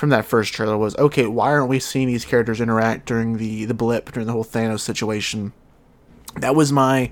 [0.02, 3.66] from that first trailer was okay, why aren't we seeing these characters interact during the
[3.66, 5.54] the blip during the whole Thanos situation?
[6.38, 7.12] That was my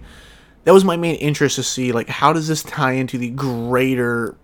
[0.64, 4.36] that was my main interest to see like how does this tie into the greater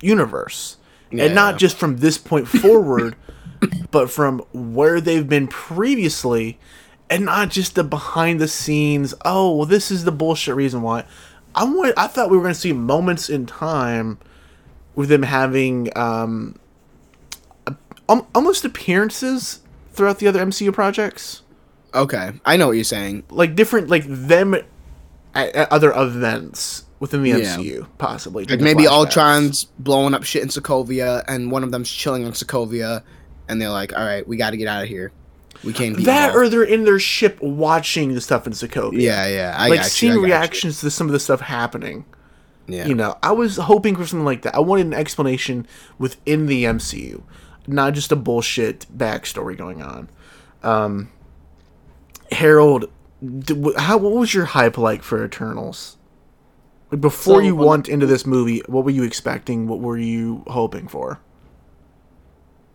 [0.00, 0.78] universe
[1.12, 1.26] Yeah.
[1.26, 3.14] and not just from this point forward
[3.92, 6.58] but from where they've been previously
[7.08, 11.04] and not just the behind the scenes oh well this is the bullshit reason why
[11.54, 14.18] i want i thought we were going to see moments in time
[14.96, 16.58] with them having um
[18.08, 19.60] um, almost appearances
[19.92, 21.42] throughout the other mcu projects
[21.94, 23.22] Okay, I know what you're saying.
[23.30, 27.56] like different like them at, at other events within the Yeah.
[27.56, 28.44] MCU, possibly.
[28.46, 28.88] Like maybe flashbacks.
[28.88, 33.04] Ultron's blowing up shit in Sokovia, and one of them's chilling on Sokovia,
[33.48, 35.12] and they're like, "All right, we got to get out of here.
[35.62, 39.00] We can't be that, involved." or they're in their ship watching the stuff in Sokovia.
[39.00, 40.24] Yeah, yeah, I like you, seeing you.
[40.24, 42.06] reactions to some of the stuff happening.
[42.66, 42.86] Yeah.
[42.86, 44.56] You know, I was hoping for something like that.
[44.56, 47.22] I wanted an explanation within the MCU,
[47.66, 50.08] not just a bullshit backstory going on.
[50.62, 51.10] Um,
[52.32, 52.90] Harold,
[53.76, 55.96] how what was your hype like for Eternals?
[56.90, 59.66] Like before So, you when- went into this movie, what were you expecting?
[59.66, 61.20] What were you hoping for?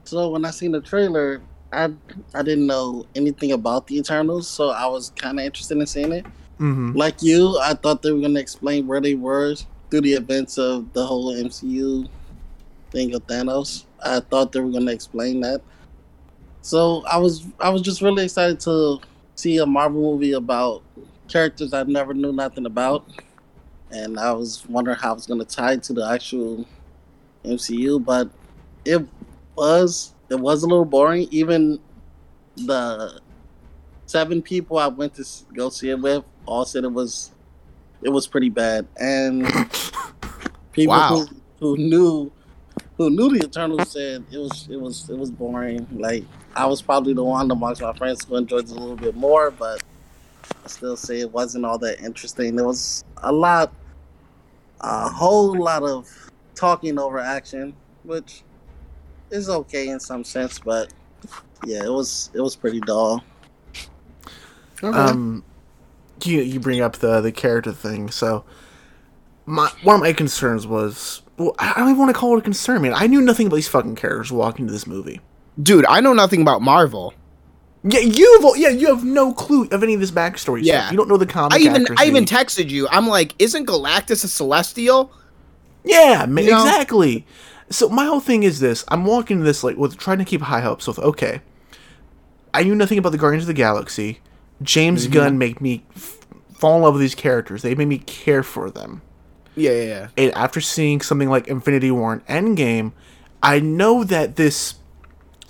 [0.06, 1.92] So when I seen the trailer, I
[2.34, 6.12] I didn't know anything about the Eternals, so I was kind of interested in seeing
[6.12, 6.26] it.
[6.60, 6.94] Mm-hmm.
[6.98, 9.56] Like you, I thought they were gonna explain where they were
[9.90, 12.08] through the events of the whole MCU
[12.92, 13.86] thing of Thanos.
[14.04, 15.62] I thought they were gonna explain that.
[16.62, 19.00] So I was I was just really excited to
[19.36, 20.84] see a Marvel movie about
[21.28, 23.06] characters I never knew nothing about,
[23.92, 26.66] and I was wondering how it was gonna tie to the actual
[27.46, 28.30] MCU, but
[28.86, 29.06] it
[29.56, 31.28] was it was a little boring.
[31.32, 31.80] Even
[32.56, 33.20] the
[34.06, 35.24] seven people I went to
[35.54, 37.32] go see it with all said it was
[38.02, 39.44] it was pretty bad, and
[40.72, 41.26] people Wow.
[41.60, 42.32] who, who knew
[43.00, 45.88] who knew the Eternals said it was it was it was boring.
[45.94, 49.16] Like I was probably the one amongst my friends who enjoyed it a little bit
[49.16, 49.82] more, but
[50.64, 52.58] I still say it wasn't all that interesting.
[52.58, 53.74] There was a lot,
[54.82, 56.10] a whole lot of
[56.56, 57.74] talking over action,
[58.04, 58.44] which
[59.32, 60.94] is okay in some sense, but
[61.66, 63.24] yeah, it was it was pretty dull.
[64.84, 65.46] Um,
[66.22, 68.12] you you bring up the the character thing.
[68.12, 68.44] So,
[69.46, 72.42] my one of my concerns was, well, I don't even want to call it a
[72.44, 72.94] concern, man.
[72.94, 75.20] I knew nothing about these fucking characters walking into this movie.
[75.62, 77.14] Dude, I know nothing about Marvel.
[77.84, 80.60] Yeah, you have yeah, you have no clue of any of this backstory.
[80.64, 80.82] Yeah.
[80.82, 80.92] stuff.
[80.92, 81.54] you don't know the comic.
[81.58, 82.88] I even actors I even texted you.
[82.90, 85.12] I'm like, isn't Galactus a Celestial?
[85.86, 86.62] Yeah, ma- You know?
[86.66, 87.26] exactly.
[87.70, 90.42] So my whole thing is this: I'm walking into this like with trying to keep
[90.42, 90.88] high hopes.
[90.88, 91.42] With okay,
[92.54, 94.20] I knew nothing about the Guardians of the Galaxy.
[94.62, 95.12] James Mhm.
[95.14, 96.18] Gunn made me f-
[96.54, 97.62] fall in love with these characters.
[97.62, 99.02] They made me care for them.
[99.60, 100.08] Yeah, yeah, yeah.
[100.18, 102.94] And after seeing something like Infinity War and Endgame,
[103.44, 104.76] I know that this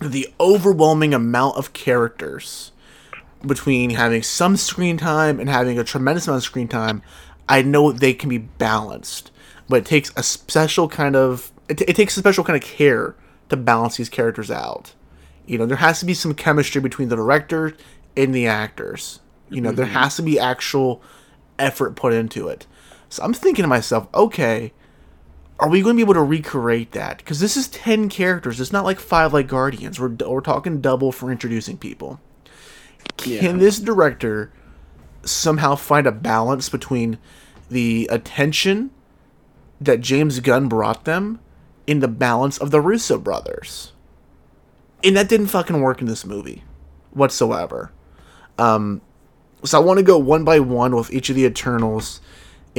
[0.01, 2.71] the overwhelming amount of characters
[3.45, 7.01] between having some screen time and having a tremendous amount of screen time,
[7.47, 9.31] I know they can be balanced.
[9.67, 13.15] But it takes a special kind of it, it takes a special kind of care
[13.49, 14.93] to balance these characters out.
[15.45, 17.75] You know, there has to be some chemistry between the director
[18.17, 19.19] and the actors.
[19.49, 19.89] You know, there Mhm.
[19.91, 21.01] has to be actual
[21.57, 22.65] effort put into it.
[23.09, 24.71] So I'm thinking to myself, okay,
[25.59, 27.17] are we going to be able to recreate that?
[27.17, 28.61] Because this is 10 characters.
[28.61, 29.99] It's not like five like Guardians.
[29.99, 32.21] We're, we're talking double for introducing people.
[33.17, 34.53] Can this director
[35.23, 37.17] somehow find a balance between
[37.69, 38.91] the attention
[39.81, 41.39] that James Gunn brought them
[41.87, 43.91] in the balance of the Russo brothers?
[45.03, 46.63] And that didn't fucking work in this movie
[47.11, 47.91] whatsoever.
[48.57, 49.01] Um,
[49.63, 52.21] so I want to go one by one with each of the Eternals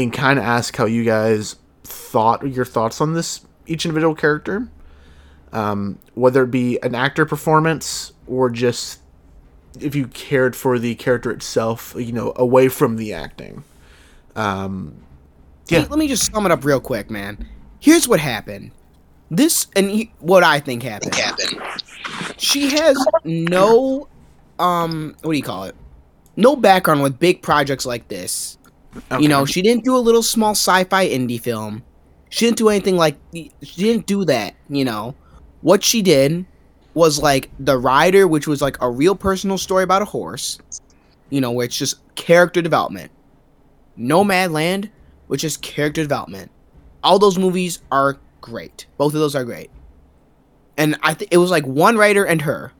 [0.02, 4.68] and kind of ask how you guys thought your thoughts on this each individual character,
[5.52, 9.00] um, whether it be an actor performance or just
[9.80, 13.62] if you cared for the character itself, you know, away from the acting.
[14.34, 14.94] Um,
[15.68, 15.86] Yeah.
[15.88, 17.46] Let me just sum it up real quick, man.
[17.78, 18.72] Here's what happened.
[19.30, 21.14] This and he, what I think happened.
[21.14, 21.60] happened.
[22.36, 24.08] She has no,
[24.58, 25.76] um, what do you call it?
[26.36, 28.58] No background with big projects like this.
[29.18, 31.84] You know, she didn't do a little small sci-fi indie film.
[32.28, 33.16] She didn't do anything like.
[33.32, 34.54] She didn't do that.
[34.68, 35.14] You know,
[35.60, 36.44] what she did
[36.94, 40.58] was like the rider, which was like a real personal story about a horse.
[41.30, 43.12] You know, where it's just character development.
[43.98, 44.90] Nomadland,
[45.28, 46.50] which is character development.
[47.02, 48.86] All those movies are great.
[48.96, 49.70] Both of those are great.
[50.76, 52.72] And I think it was like one writer and her.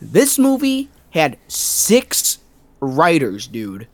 [0.00, 2.38] This movie had six
[2.80, 3.88] writers, dude.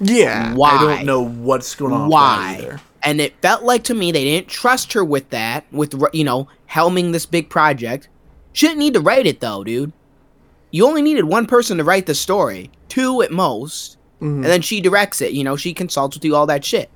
[0.00, 0.70] Yeah, Why?
[0.70, 2.08] I don't know what's going on.
[2.08, 2.56] Why?
[2.58, 2.80] either.
[3.02, 6.48] And it felt like to me they didn't trust her with that, with you know
[6.70, 8.08] helming this big project.
[8.52, 9.92] She didn't need to write it though, dude.
[10.70, 14.36] You only needed one person to write the story, two at most, Mhm.
[14.36, 15.32] and then she directs it.
[15.32, 16.90] You know, she consults with you, all that shit.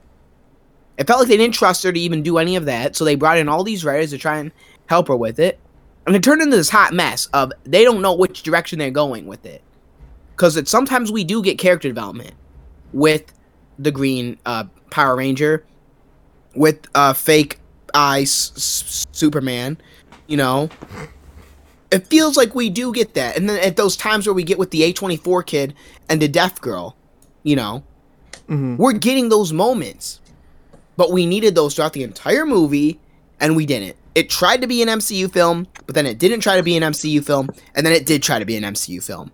[0.99, 3.15] It felt like they didn't trust her to even do any of that, so they
[3.15, 4.53] brought in all these writers to try and
[4.87, 5.59] help her with it,
[6.07, 9.27] and it turned into this hot mess of they don't know which direction they're going
[9.27, 9.63] with it.
[10.37, 12.33] Because sometimes we do get character development
[12.93, 13.33] with
[13.79, 15.65] the Green uh, Power Ranger,
[16.55, 17.59] with uh, fake
[17.95, 19.79] ice s- Superman,
[20.27, 20.69] you know.
[21.91, 24.59] It feels like we do get that, and then at those times where we get
[24.59, 25.75] with the A twenty four kid
[26.09, 26.97] and the deaf girl,
[27.43, 27.83] you know,
[28.49, 28.79] Mhm.
[28.79, 30.21] we're getting those moments,
[30.97, 32.99] but we needed those throughout the entire movie,
[33.41, 33.97] and we didn't.
[34.15, 36.83] It tried to be an MCU film, but then it didn't try to be an
[36.83, 39.31] MCU film, and then it did try to be an MCU film.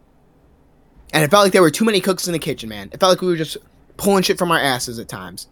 [1.13, 2.91] And it felt like there were too many cooks in the kitchen, man.
[2.93, 3.57] It felt like we were just
[3.97, 5.49] pulling shit from our asses at times.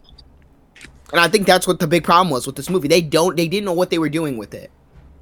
[1.11, 2.87] And I think that's what the big problem was with this movie.
[2.87, 4.69] They don't they didn't know what they were doing with it.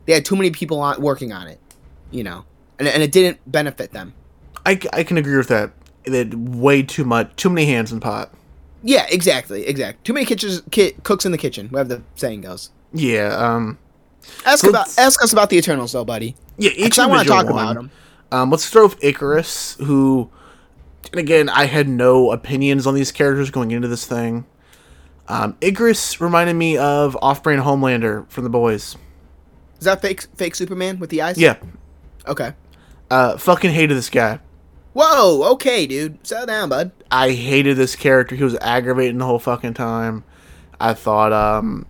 [0.06, 1.60] They had too many people on, working on it,
[2.12, 2.46] you know.
[2.80, 4.14] And, and it didn't benefit them.
[4.66, 5.72] I, I can agree with that.
[6.06, 8.32] That way too much, too many hands in pot.
[8.84, 10.00] Yeah, exactly, exactly.
[10.04, 12.70] Too many kitchens, ki- cooks in the kitchen, whatever the saying goes.
[12.94, 13.80] Yeah, um,
[14.46, 16.36] Ask about ask us about the Eternals, though, buddy.
[16.58, 17.54] Yeah, each I want to talk one.
[17.54, 17.92] about them.
[18.32, 20.30] Um, let's start with Ikaris, who,
[21.11, 24.45] and again, I had no opinions on these characters going into this thing.
[25.28, 28.97] Um, Ikaris reminded me of off-brand Homelander from The Boys.
[29.80, 31.38] Is that fake fake Superman with the eyes?
[31.38, 31.57] Yeah,
[32.28, 32.53] Okay.
[33.11, 34.39] uh, fucking hated this guy.
[34.93, 35.51] Whoa.
[35.53, 36.26] Okay, dude.
[36.26, 36.91] Settle down, bud.
[37.11, 38.36] I hated this character.
[38.36, 40.23] He was aggravating the whole fucking time.
[40.80, 41.86] I thought, um,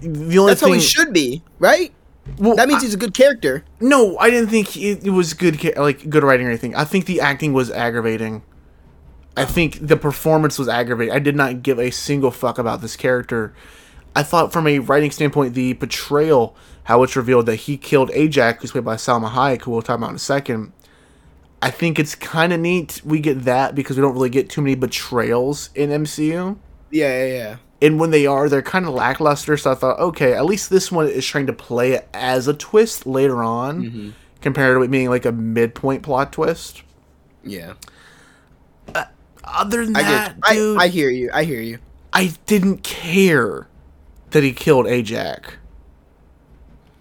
[0.00, 1.92] the only That's thing how he should be, right?
[2.38, 3.64] Well, That means I- he's a good character.
[3.80, 6.74] No, I didn't think it, it was good, like good writing or anything.
[6.74, 8.42] I think the acting was aggravating.
[9.36, 11.14] I think the performance was aggravating.
[11.14, 13.54] I did not give a single fuck about this character.
[14.14, 16.54] I thought, from a writing standpoint, the portrayal,
[16.84, 19.96] how it's revealed that he killed Ajax, who's played by Salma Hayek, who we'll talk
[19.96, 20.72] about in a second.
[21.62, 24.60] I think it's kind of neat we get that because we don't really get too
[24.60, 26.58] many betrayals in MCU.
[26.90, 27.56] Yeah, yeah, yeah.
[27.82, 29.56] And when they are, they're kind of lackluster.
[29.58, 32.54] So I thought, okay, at least this one is trying to play it as a
[32.54, 34.10] twist later on, Mm-hmm.
[34.40, 36.82] compared to it being like a midpoint plot twist.
[37.44, 37.74] Yeah.
[39.44, 41.28] Other than I that, dude, I hear you.
[41.34, 41.78] I hear you.
[42.12, 43.66] I didn't care
[44.30, 45.54] that he killed Ajax.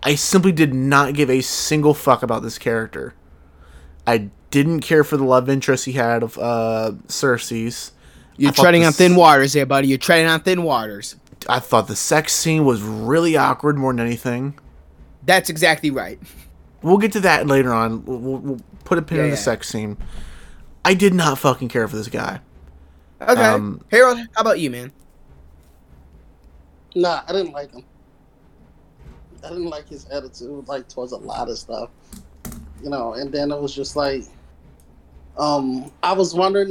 [0.04, 3.14] I simply did not give a single fuck about this character.
[4.08, 7.92] I didn't care for the love interest he had of uh, Sersi's.
[8.38, 9.88] You're I treading on this- thin waters there, buddy.
[9.88, 11.16] You're treading on thin waters.
[11.50, 14.58] I thought the sex scene was really awkward more than anything.
[15.26, 16.20] That's exactly right.
[16.84, 18.06] We'll get to that later on.
[18.06, 19.42] We'll, we'll, we'll put a pin Yeah, in the yeah.
[19.42, 19.98] sex scene.
[20.86, 22.40] I did not fucking care for this guy.
[23.22, 23.42] Okay.
[23.44, 24.92] Um, Harold, how about you, man?
[26.96, 27.84] Nah, I didn't like him.
[29.44, 31.90] I didn't like his attitude, like towards a lot of stuff,
[32.84, 33.14] you know.
[33.14, 34.24] And then it was just like,
[35.38, 36.70] um, I was wondering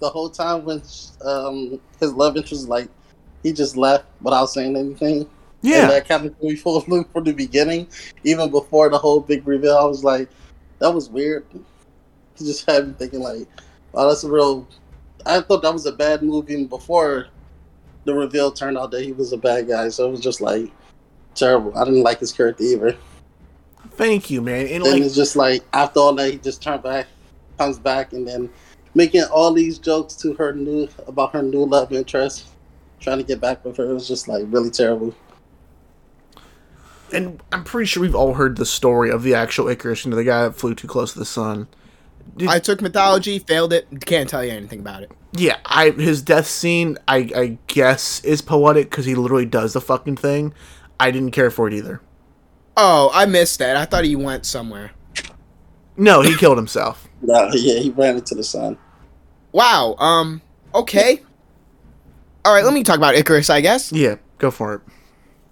[0.00, 0.82] the, whole time when
[1.24, 2.88] um his love interest like
[3.42, 5.22] he just left without saying anything.
[5.22, 5.28] And
[5.62, 7.88] Yeah, that kind of threw me for a loop from the beginning,
[8.24, 9.76] even before the whole big reveal.
[9.76, 10.28] I was like,
[10.78, 11.46] that was weird.
[11.52, 13.48] He just had me thinking like,
[13.94, 14.66] oh, that's a real.
[15.26, 17.26] I thought that was a bad move even before
[18.04, 19.88] the reveal turned out that he was a bad guy.
[19.88, 20.70] So it was just like
[21.34, 21.76] terrible.
[21.76, 22.96] I didn't like his character either.
[23.92, 24.66] thank you, man.
[24.68, 27.06] And Then like, it's just like after all that, he just turned back,
[27.58, 28.50] comes back, and then
[28.98, 32.46] making all these jokes to her new about her new love interest,
[33.00, 33.88] trying to get back with her.
[33.88, 35.14] It was just like really terrible.
[37.12, 40.16] and I'm pretty sure we've all heard the story of the actual Icarus, you know,
[40.16, 41.68] the guy that flew too close to the sun.
[42.36, 43.86] Did- I took mythology, failed it.
[44.04, 45.12] Can't tell you anything about it.
[45.32, 49.80] yeah, I his death scene, I I guess is poetic because he literally does the
[49.80, 50.52] fucking thing.
[51.00, 52.00] I didn't care for it either.
[52.76, 53.76] Oh, I missed that.
[53.76, 54.90] I thought he went somewhere.
[55.96, 57.08] No, he killed himself.
[57.22, 58.76] No, yeah, he ran into the sun.
[59.52, 59.94] Wow.
[59.98, 60.42] Um.
[60.74, 61.22] Okay.
[62.44, 62.64] All right.
[62.64, 63.50] Let me talk about Ikaris.
[63.50, 63.92] I guess.
[63.92, 64.80] Yeah, go for it.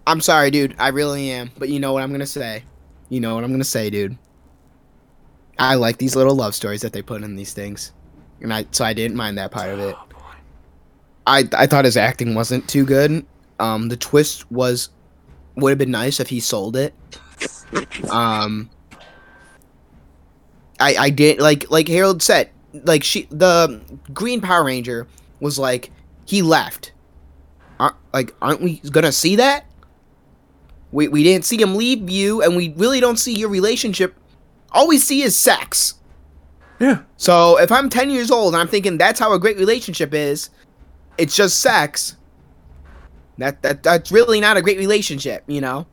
[0.07, 0.75] I'm sorry, dude.
[0.79, 1.51] I really am.
[1.59, 2.65] But you know what I'm gonna say.
[3.09, 4.17] You know what I'm gonna say, dude.
[5.59, 7.93] I like these little love stories that they put in these things,
[8.41, 9.97] and I so I didn't mind that part of it.
[11.27, 13.25] I I thought his acting wasn't too good.
[13.59, 14.91] Um, the twist was
[15.57, 16.95] would have been nice if he sold it.
[18.11, 18.71] Um,
[20.79, 22.51] I I did like like Harold said
[22.85, 23.81] like she the
[24.13, 25.07] Green Power Ranger
[25.41, 25.91] was like
[26.25, 26.93] he left.
[27.79, 29.67] Aren't, like aren't we gonna see that?
[30.93, 34.15] We we didn't see him leave you, and we really don't see your relationship.
[34.73, 35.95] All we see is sex.
[36.79, 40.13] Yeah, So if I'm 10 years old and I'm thinking that's how a great relationship
[40.13, 40.51] is,
[41.17, 42.17] it's just sex.
[43.39, 45.87] That that that's really not a great relationship, you know.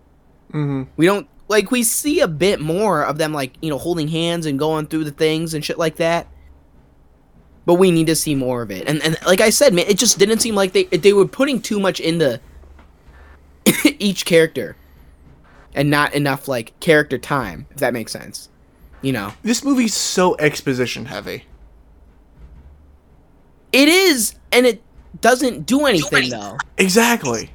[0.51, 0.83] mm-hmm.
[0.97, 4.45] We don't like we see a bit more of them like you know holding hands
[4.45, 6.27] and going through the things and shit like that.
[7.65, 8.87] But we need to see more of it.
[8.87, 11.61] And and like I said, man, it just didn't seem like they they were putting
[11.61, 12.41] too much into
[13.99, 14.75] each character,
[15.73, 17.67] and not enough like character time.
[17.71, 18.49] If that makes sense,
[19.01, 19.33] you know.
[19.43, 21.45] this movie's so exposition heavy.
[23.71, 24.83] It is, and it
[25.21, 26.57] doesn't do anything though.
[26.77, 27.51] Exactly.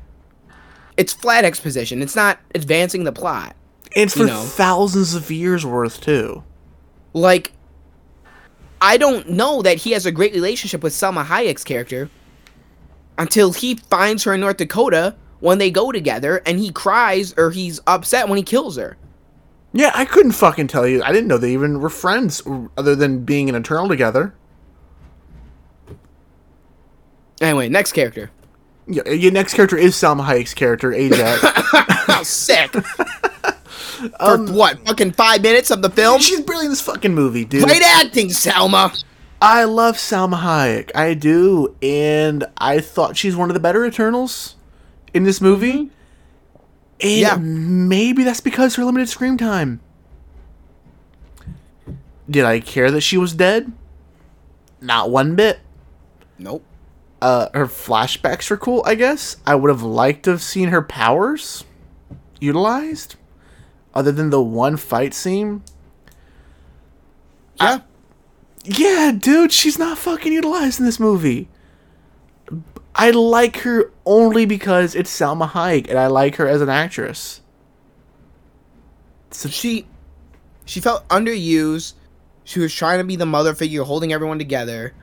[0.96, 2.02] It's flat exposition.
[2.02, 3.54] It's not advancing the plot.
[3.92, 4.42] It's for know.
[4.42, 6.42] thousands of years worth too.
[7.12, 7.52] Like,
[8.80, 12.10] I don't know that he has a great relationship with Salma Hayek's character
[13.16, 17.50] until he finds her in North Dakota when they go together, and he cries or
[17.50, 18.96] he's upset when he kills her.
[19.72, 21.02] Yeah, I couldn't fucking tell you.
[21.02, 22.42] I didn't know they even were friends,
[22.76, 24.34] other than being an eternal together.
[27.40, 28.30] Anyway, next character.
[28.86, 31.40] Yeah, your next character is Salma Hayek's character, Ajax.
[32.08, 32.22] Oh,
[33.98, 34.12] sick.
[34.18, 34.86] For what?
[34.86, 36.20] Fucking five minutes of the film?
[36.20, 37.64] She's brilliant in this fucking movie, dude.
[37.64, 39.04] Great acting, Salma.
[39.40, 40.90] I love Salma Hayek.
[40.96, 44.56] I do, and I thought she's one of the better Eternals
[45.14, 45.90] in this movie.
[47.00, 47.36] And Yeah.
[47.40, 49.80] maybe that's because her limited screen time.
[52.28, 53.72] Did I care that she was dead?
[54.80, 55.60] Not one bit.
[56.38, 56.62] Nope.
[57.22, 59.36] Uh, her flashbacks were cool, I guess.
[59.46, 61.64] I would have liked to have seen her powers
[62.40, 63.16] utilized,
[63.94, 65.62] other than the one fight scene.
[67.60, 67.80] Yeah.
[68.64, 71.48] Yeah, dude, she's not fucking utilized in this movie.
[72.94, 77.40] I like her only because it's Salma Hayek, and I like her as an actress.
[79.30, 79.86] So she
[80.64, 81.94] she felt underused.
[82.44, 84.94] She was trying to be the mother figure holding everyone together.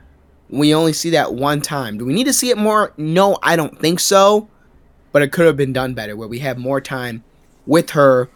[0.48, 1.98] We only see that one time.
[1.98, 2.92] Do we need to see it more?
[2.96, 4.48] No, I don't think so.
[5.12, 7.24] But it could have been done better where we have more time
[7.66, 8.28] with her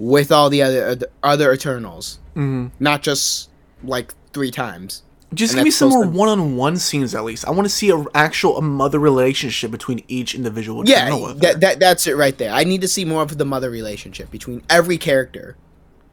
[0.00, 2.18] with all the other other Eternals.
[2.34, 2.68] Mm-hmm.
[2.82, 3.50] Not just
[3.84, 5.02] like 3 times.
[5.34, 7.46] Just And give me some more to- one-on-one scenes at least.
[7.46, 10.88] I want to see an actual a mother relationship between each individual.
[10.88, 12.50] Yeah, that, that that's it right there.
[12.52, 15.56] I need to see more of the mother relationship between every character.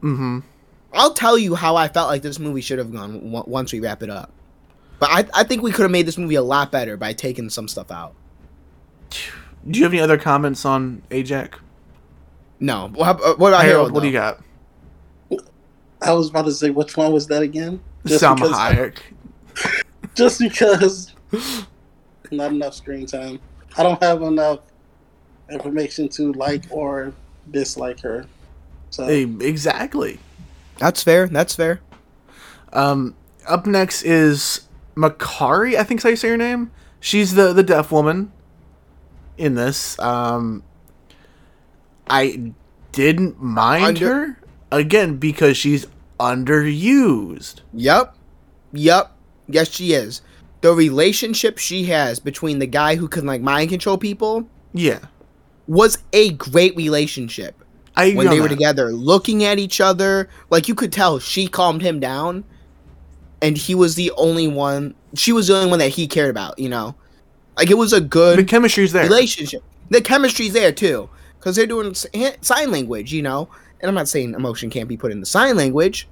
[0.02, 0.40] Mm-hmm.
[0.92, 3.80] I'll tell you how I felt like this movie should have gone w- once we
[3.80, 4.30] wrap it up.
[5.00, 7.50] But I, I think we could have made this movie a lot better by taking
[7.50, 8.14] some stuff out.
[9.68, 11.58] Do you have any other comments on Ajax?
[12.60, 12.88] No.
[12.88, 13.92] What, about- what about Harold, Harold?
[13.92, 14.40] what do you got?
[16.00, 17.80] I was about to say which one was that again?
[18.04, 18.98] Salma because- Hayek.
[20.14, 21.12] Just because
[22.30, 23.38] not enough screen time.
[23.76, 24.60] I don't have enough
[25.50, 27.12] information to like or
[27.50, 28.26] dislike her.
[28.90, 30.18] So Hey, exactly.
[30.78, 31.26] That's fair.
[31.28, 31.80] That's fair.
[32.72, 33.14] Um,
[33.46, 35.76] up next is Makkari.
[35.76, 36.70] I think is how you say her name.
[37.00, 38.32] She's the the deaf woman
[39.36, 39.98] in this.
[40.00, 40.62] Um,
[42.10, 42.52] I
[42.92, 44.40] didn't mind Under- her
[44.72, 45.86] again because she's
[46.20, 47.60] underused.
[47.74, 48.14] Yep.
[48.72, 49.12] Yep.
[49.48, 50.22] Yes, she is.
[50.60, 54.98] The relationship she has between the guy who can like mind control people Yeah,
[55.66, 57.54] was a great relationship.
[57.96, 61.46] I agree when they were together, looking at each other, like you could tell she
[61.48, 62.44] calmed him down,
[63.40, 64.94] and he was the only one.
[65.14, 66.58] She was the only one that he cared about.
[66.58, 66.94] You know,
[67.56, 69.04] like it was a good The chemistry's there.
[69.04, 69.62] relationship.
[69.90, 71.08] The chemistry's there too,
[71.38, 73.12] because they're doing sign language.
[73.12, 73.48] You know,
[73.80, 76.08] and I'm not saying emotion can't be put into sign language,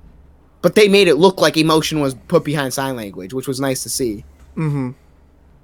[0.63, 3.83] but they made it look like emotion was put behind sign language, which was nice
[3.83, 4.25] to see.
[4.57, 4.91] Mm-hmm.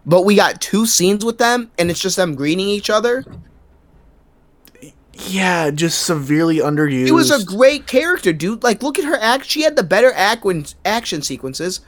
[0.05, 3.25] But we got two scenes with them, and it's just them greeting each other.
[5.29, 7.07] Yeah, just severely underused.
[7.07, 8.63] She was a great character, dude.
[8.63, 9.45] Like, look at her act.
[9.45, 11.81] She had the better act- when action sequences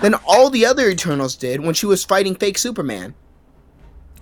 [0.00, 3.14] than all the other Eternals did when she was fighting fake Superman.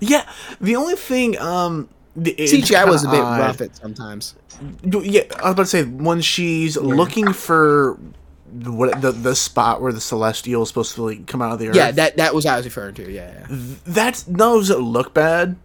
[0.00, 0.30] yeah.
[0.60, 3.40] The only thing, um, CGI was a bit odd.
[3.40, 4.34] rough at sometimes.
[4.82, 7.98] Yeah, I was about to say when she's looking for
[8.52, 11.58] the- what the the spot where the celestial is supposed to like come out of
[11.58, 11.76] the earth.
[11.76, 13.10] Yeah, that that was what I was referring to.
[13.10, 13.56] Yeah, yeah.
[13.86, 15.56] that's not only does look bad,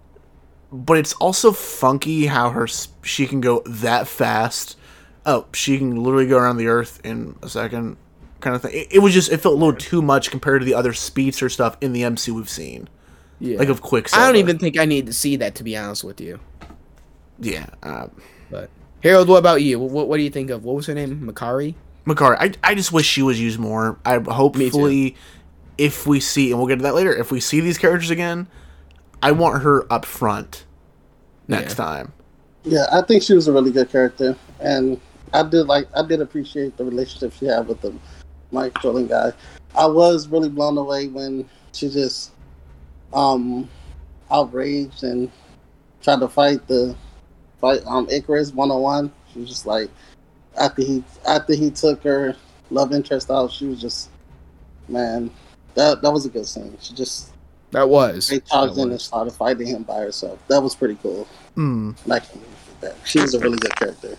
[0.71, 2.67] but it's also funky how her
[3.03, 4.77] she can go that fast.
[5.25, 7.95] Oh, she can literally go around the earth in a second,
[8.39, 8.73] kind of thing.
[8.73, 11.47] It, it was just it felt a little too much compared to the other speedster
[11.47, 12.89] stuff in the MC we've seen,
[13.41, 13.57] yeah.
[13.57, 14.23] like of Quicksilver.
[14.23, 16.39] I don't even think I need to see that to be honest with you.
[17.39, 18.07] Yeah, uh,
[18.49, 18.69] But
[19.03, 19.79] Harold, what about you?
[19.79, 21.19] What, what do you think of what was her name?
[21.21, 21.73] Makkari.
[22.05, 23.97] Makkari, I, I just wish she was used more.
[24.05, 25.15] I hopefully,
[25.77, 28.47] if we see, and we'll get to that later, if we see these characters again,
[29.23, 30.65] I want her up front
[31.47, 31.85] next Yeah.
[31.85, 32.13] time.
[32.63, 34.99] yeah, I think she was a really good character, and
[35.33, 37.93] I did like I did appreciate the relationship she had with the
[38.51, 39.31] Mike Drilling guy.
[39.75, 42.31] I was really blown away when she just
[43.13, 43.69] um
[44.29, 45.31] outraged and
[46.01, 46.95] tried to fight the
[47.59, 49.11] fight um Ikaris one on one.
[49.33, 49.89] She was just like
[50.59, 52.35] after he after he took her
[52.69, 54.09] love interest out, she was just
[54.87, 55.29] man,
[55.75, 56.77] that that was a good scene.
[56.81, 57.29] She just
[57.71, 58.27] That was.
[58.27, 59.03] they charged That in and was.
[59.03, 60.39] started fighting him by herself.
[60.47, 61.27] That was pretty cool.
[61.55, 61.95] Mm.
[62.05, 62.23] Like
[62.81, 62.95] that.
[63.05, 64.17] She was a really good character.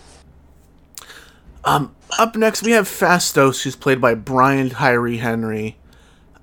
[1.65, 5.77] Um, up next we have Phastos, who's played by Brian Tyree Henry.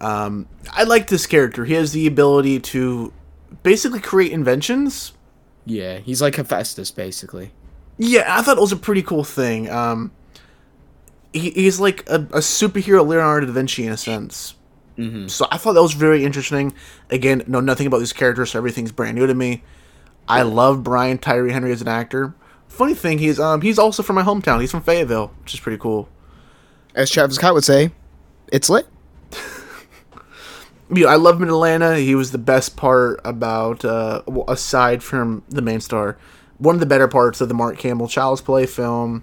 [0.00, 1.64] Um, I like this character.
[1.64, 3.12] He has the ability to
[3.62, 5.12] basically create inventions.
[5.66, 7.52] Yeah, he's like Hephaestus, basically.
[7.98, 9.68] Yeah, I thought it was a pretty cool thing.
[9.68, 10.12] Um,
[11.32, 14.54] he, he's like a, a superhero Leonardo da Vinci in a sense.
[14.96, 15.28] Mm-hmm.
[15.28, 16.74] So I thought that was very interesting.
[17.10, 19.62] Again, know nothing about these characters, so everything's brand new to me.
[20.28, 22.34] I love Brian Tyree Henry as an actor.
[22.68, 24.60] Funny thing, he's um he's also from my hometown.
[24.60, 26.08] He's from Fayetteville, which is pretty cool.
[26.94, 27.90] As Travis Scott would say,
[28.52, 28.86] it's lit.
[30.92, 31.96] You know, I love him in Atlanta.
[31.98, 36.16] He was the best part about uh aside from the main star,
[36.58, 39.22] one of the better parts of the Mark Campbell Child's Play film.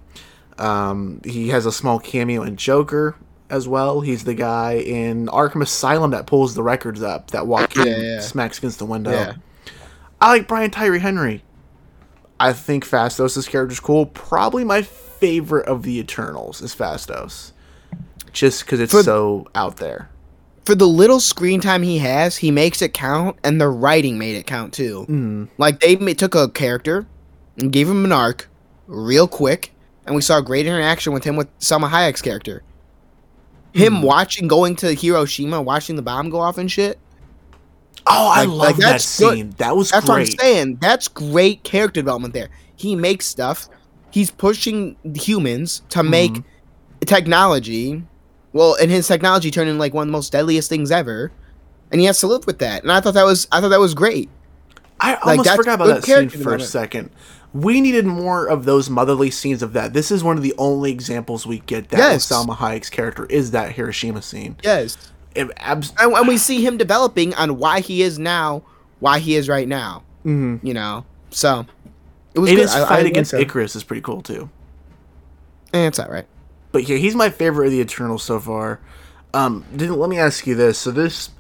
[0.57, 3.15] Um, he has a small cameo in Joker
[3.49, 4.01] as well.
[4.01, 8.19] He's the guy in Arkham Asylum that pulls the records up that Joaquin Yeah, yeah.
[8.21, 9.11] smacks against the window.
[9.11, 9.33] Yeah.
[10.19, 11.43] I like Brian Tyree Henry.
[12.39, 14.05] I think Phastos' character's cool.
[14.07, 17.51] Probably my favorite of the Eternals is Phastos,
[18.31, 20.09] just because it's For- so out there.
[20.67, 24.35] For the little screen time he has, he makes it count, and the writing made
[24.35, 25.05] it count too.
[25.07, 25.47] Mm.
[25.57, 27.05] Like they took a character
[27.57, 28.49] and gave him an arc
[28.85, 29.71] real quick,
[30.05, 32.63] and we saw a great interaction with him with Salma Hayek's character.
[33.71, 34.01] Him Hmm.
[34.01, 36.99] watching going to Hiroshima, watching the bomb go off and shit.
[38.05, 39.33] Oh, I Like- love like, that that's good.
[39.35, 39.53] scene.
[39.59, 40.79] That was That's what I'm saying.
[40.81, 42.49] That's great character development there.
[42.75, 43.69] He makes stuff.
[44.11, 47.05] He's pushing humans to make Mm-hmm.
[47.05, 48.03] technology.
[48.53, 51.31] Well, and his technology turned into like one of the most deadliest things ever,
[51.91, 52.83] and he has to live with that.
[52.83, 54.29] And I thought that was I thought that was great.
[54.99, 57.11] I Like, almost forgot about that scene character for a second.
[57.53, 59.93] We needed more of those motherly scenes of that.
[59.93, 62.25] This is one of the only examples we get that Yes.
[62.27, 64.57] Salma Hayek's character is that Hiroshima scene.
[64.63, 64.97] Yes,
[65.57, 68.63] abs- and, and we see him developing on why he is now,
[68.99, 70.03] why he is right now.
[70.25, 70.59] Mhm.
[70.63, 71.65] You know, so
[72.33, 72.61] it was And good.
[72.63, 73.33] his I- I fight like against.
[73.33, 74.49] Ikaris is pretty cool too.
[75.73, 76.25] Eh, it's all right.
[76.77, 78.79] But yeah, he's my favorite of the Eternals so far.
[79.33, 80.77] Um, didn't let me ask you this.
[80.77, 81.31] So this,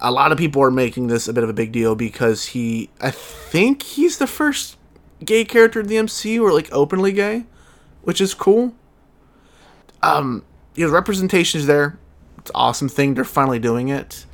[0.00, 2.88] a lot of people are making this a bit of a big deal because he,
[2.98, 4.78] I think he's the first
[5.22, 7.44] gay character in the MCU or like openly gay,
[8.00, 8.72] which is cool.
[10.02, 10.42] Um,
[10.74, 11.98] you know, representation is there.
[12.38, 13.12] It's awesome thing.
[13.12, 14.24] They're finally doing it.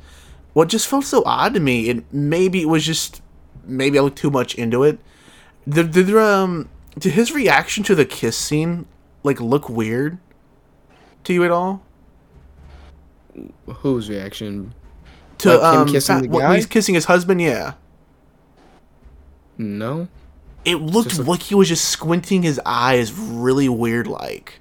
[0.53, 3.21] What just felt so odd to me, and maybe it was just
[3.65, 4.99] maybe I looked too much into it.
[5.67, 8.85] Did, did um did his reaction to the kiss scene
[9.21, 10.17] like look weird
[11.25, 11.83] to you at all?
[13.67, 14.73] Whose reaction?
[15.39, 16.55] To Like him um, kissing the guy?
[16.55, 17.73] he's kissing his husband, yeah.
[19.57, 20.07] No.
[20.63, 24.59] It looked a- like he was just squinting his eyes really weird like.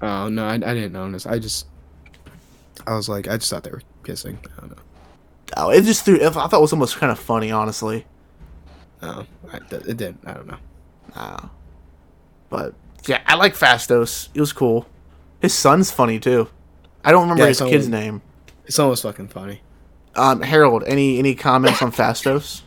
[0.00, 1.26] Oh no, I, I didn't notice.
[1.26, 1.66] I just,
[2.86, 4.38] I was like, I just thought they were kissing.
[4.56, 4.82] I don't know.
[5.56, 8.06] Oh, it just threw I thought it was almost kind of funny, honestly.
[9.02, 10.20] Oh, I, it didn't.
[10.24, 10.56] I don't know.
[11.14, 11.48] Uh,
[12.48, 12.74] but
[13.06, 14.28] yeah, I like Phastos.
[14.34, 14.86] It was cool.
[15.42, 16.48] His son's funny too.
[17.04, 18.22] I don't remember Yeah, his his son kid's was- name.
[18.64, 19.60] It's almost fucking funny.
[20.14, 22.62] Um, Harold, any any comments on Phastos?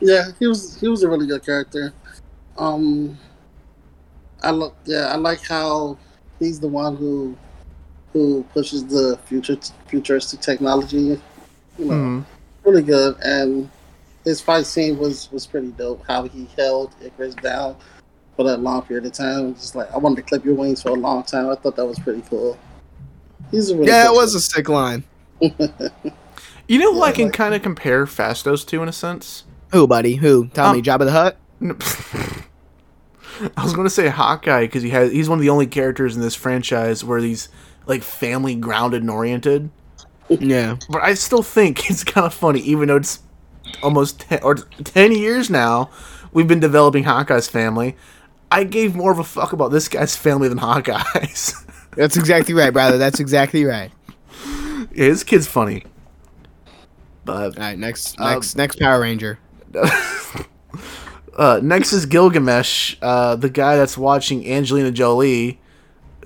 [0.00, 1.92] Yeah, he was he was a really good character.
[2.58, 3.16] Um,
[4.42, 5.98] I look yeah, I like how
[6.38, 7.36] he's the one who
[8.12, 11.20] who pushes the future futuristic technology.
[11.78, 12.24] You know, Mhm.
[12.64, 13.70] really good, and
[14.24, 16.02] his fight scene was was pretty dope.
[16.08, 17.76] How he held Ikaris down
[18.40, 19.54] for that long period of time.
[19.54, 21.50] Just like I wanted to clip your wings for a long time.
[21.50, 22.58] I thought that was pretty cool.
[23.50, 25.04] He's a really Yeah, good it was a sick line.
[26.68, 29.42] You know who I can kind of compare Phastos to in a sense?
[29.72, 30.14] Who, buddy?
[30.14, 30.46] Who?
[30.48, 31.36] Tell Um, me, Jabba the Hutt.
[33.56, 36.22] I was gonna say Hawkeye because he has he's one of the only characters in
[36.22, 37.48] this franchise where he's
[37.86, 39.70] like family grounded and oriented.
[40.28, 40.76] Yeah.
[40.88, 43.18] But I still think it's kind of funny, even though it's
[43.82, 45.90] almost 10, or 10 years now
[46.32, 47.96] we've been developing Hawkeye's family.
[48.50, 51.54] I gave more of a fuck about this guy's family than Hawkeye's.
[51.96, 52.98] That's exactly right, brother.
[52.98, 53.90] That's exactly right.
[54.92, 55.84] yeah, his kid's funny.
[57.24, 59.38] But All right, next, Um, next, next Power Ranger.
[61.36, 65.60] uh, next is Gilgamesh, uh, the guy that's watching Angelina Jolie,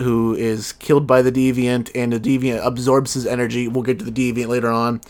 [0.01, 3.69] who is killed by the deviant, and the deviant absorbs his energy.
[3.69, 5.01] We'll get to the deviant later on.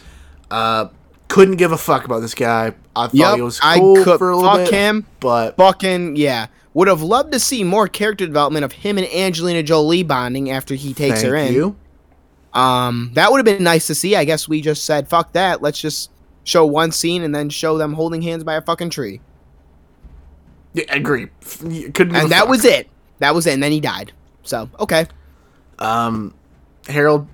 [0.51, 0.89] Uh,
[1.29, 2.75] couldn't give a fuck about this guy.
[2.95, 5.07] I thought Yep, he was I cool could for a little fuck bit, him.
[5.21, 6.47] but Fucking yeah.
[6.75, 10.75] Would have loved to see more character development of him and Angelina Jolie bonding after
[10.75, 11.55] he takes her thank in.
[11.55, 11.77] you.
[12.53, 14.15] Um, that would have been nice to see.
[14.17, 15.63] I guess we just said fuck that.
[15.63, 16.11] Let's just
[16.45, 19.21] show one scene and then show them holding hands by a fucking tree.
[20.73, 21.29] Yeah, I agree.
[21.41, 22.49] Couldn't And that fuck.
[22.49, 22.89] was it.
[23.21, 23.55] That was it.
[23.55, 24.13] And then he died.
[24.43, 25.07] So okay.
[25.79, 26.35] Um,
[26.89, 27.27] Harold,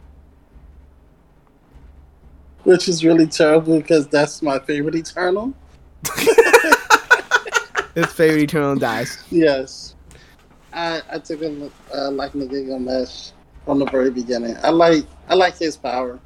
[2.64, 5.54] which is really terrible because that's my favorite Eternal.
[7.94, 9.18] His favorite Eternal dies.
[9.30, 9.94] Yes,
[10.72, 13.30] I I took a uh, like Gilgamesh
[13.64, 14.56] from the very beginning.
[14.62, 16.20] I like I like his power,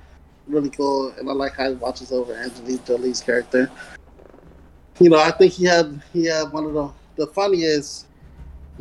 [0.46, 3.70] really cool, and I like how he watches over Angelina Jolie's character.
[5.00, 8.06] You know, I think he had he had one of the the funniest.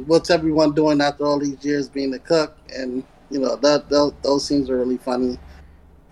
[0.07, 2.57] What's everyone doing after all these years being a cook?
[2.75, 5.37] And you know that, that those scenes are really funny.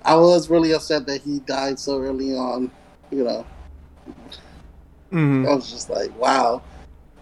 [0.04, 2.72] I was really upset that he died so early on.
[3.12, 3.46] You know,
[5.12, 5.48] Mhm.
[5.50, 6.62] I was just like, wow.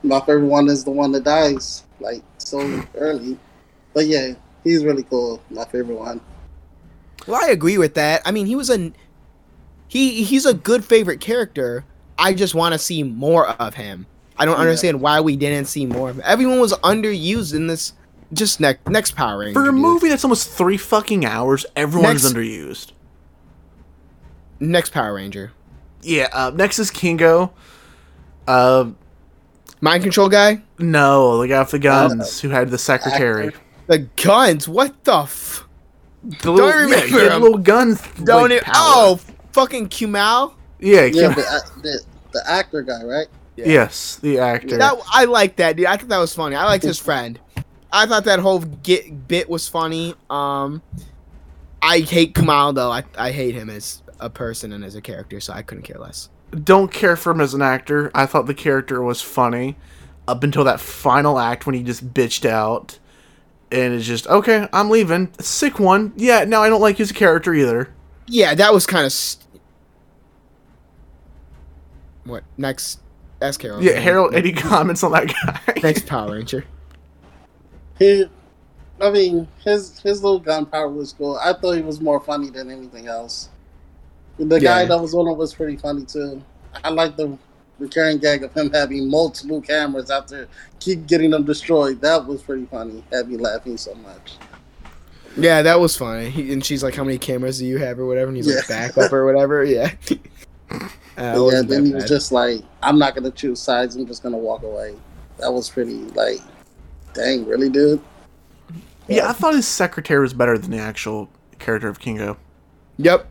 [0.04, 3.38] My favorite one is the one that dies like so early.
[3.94, 4.34] But yeah,
[4.64, 5.42] he's really cool.
[5.50, 6.22] My favorite one.
[7.28, 8.22] Well, I agree with that.
[8.26, 8.92] I mean, he was a
[9.88, 11.84] he he's a good favorite character.
[12.18, 14.06] I just want to see more of him.
[14.38, 14.62] I don't Yeah.
[14.62, 16.24] understand why we didn't see more of him.
[16.26, 17.94] Everyone was underused in this
[18.32, 19.54] just next next Power Ranger.
[19.60, 19.82] for a dude.
[19.82, 22.92] movie that's almost three fucking hours, everyone's Next- underused.
[24.60, 25.52] Next Power Ranger.
[26.02, 27.52] Yeah, uh, next is Kingo.
[28.48, 28.92] Uh,
[29.82, 30.62] Mind control guy?
[30.78, 33.52] No, the guy with the guns who had the secretary.
[33.88, 34.68] The guns?
[34.68, 35.66] What the f?
[36.42, 37.42] The little, Don't yeah, remember he had him.
[37.42, 38.02] little guns.
[38.24, 38.64] Don't like, it?
[38.64, 38.74] power.
[38.76, 39.20] Oh,
[39.54, 40.54] fucking Kumail.
[40.80, 42.00] yeah, Yeah, Kim- the, the
[42.34, 43.28] the actor guy, right?
[43.56, 44.78] yes, the actor.
[44.78, 45.86] That I like that dude.
[45.86, 46.56] I thought that was funny.
[46.56, 47.40] I liked his friend.
[47.92, 50.14] I thought that whole get bit was funny.
[50.30, 50.82] Um,
[51.82, 52.92] I hate Kumail though.
[52.92, 55.98] I I hate him as a person and as a character, so I couldn't care
[55.98, 56.30] less.
[56.52, 58.12] Don't care for him as an actor.
[58.14, 59.76] I thought the character was funny
[60.28, 63.00] up until that final act when he just bitched out.
[63.72, 65.32] And it's just, okay, I'm leaving.
[65.40, 66.14] Sick one.
[66.16, 67.94] Yeah, now I don't like his character either.
[68.28, 69.12] Yeah, that was kind of.
[69.12, 69.46] St-
[72.24, 73.00] what next?
[73.42, 73.84] Ask Harold.
[73.84, 75.74] Yeah, Harold, any comments on that guy?
[75.84, 76.66] Next Power Ranger.
[77.98, 78.26] He,
[79.02, 81.38] I mean, his his little gunpowder was cool.
[81.38, 83.50] I thought he was more funny than anything else.
[84.40, 84.86] The guy Yeah.
[84.88, 86.42] that was on it was pretty funny too.
[86.84, 87.38] I like the
[87.78, 90.48] recurring gag of him having multiple cameras after
[90.80, 92.02] keep getting them destroyed.
[92.02, 93.04] That was pretty funny.
[93.12, 94.36] Had me laughing so much.
[95.38, 96.30] Yeah, that was funny.
[96.30, 98.68] He, and she's like, "How many cameras do you have, or whatever?" And he's like,
[98.68, 98.88] Yeah.
[98.88, 99.92] "Backup or whatever." Yeah.
[101.18, 103.96] Uh, yeah, then that he was just like, "I'm not gonna choose sides.
[103.96, 104.96] I'm just gonna walk away."
[105.40, 106.40] That was pretty like,
[107.14, 108.00] dang, really, dude.
[109.08, 111.30] yeah, I thought his secretary was better than the actual
[111.60, 112.38] character of Kingo.
[112.98, 113.28] Yep.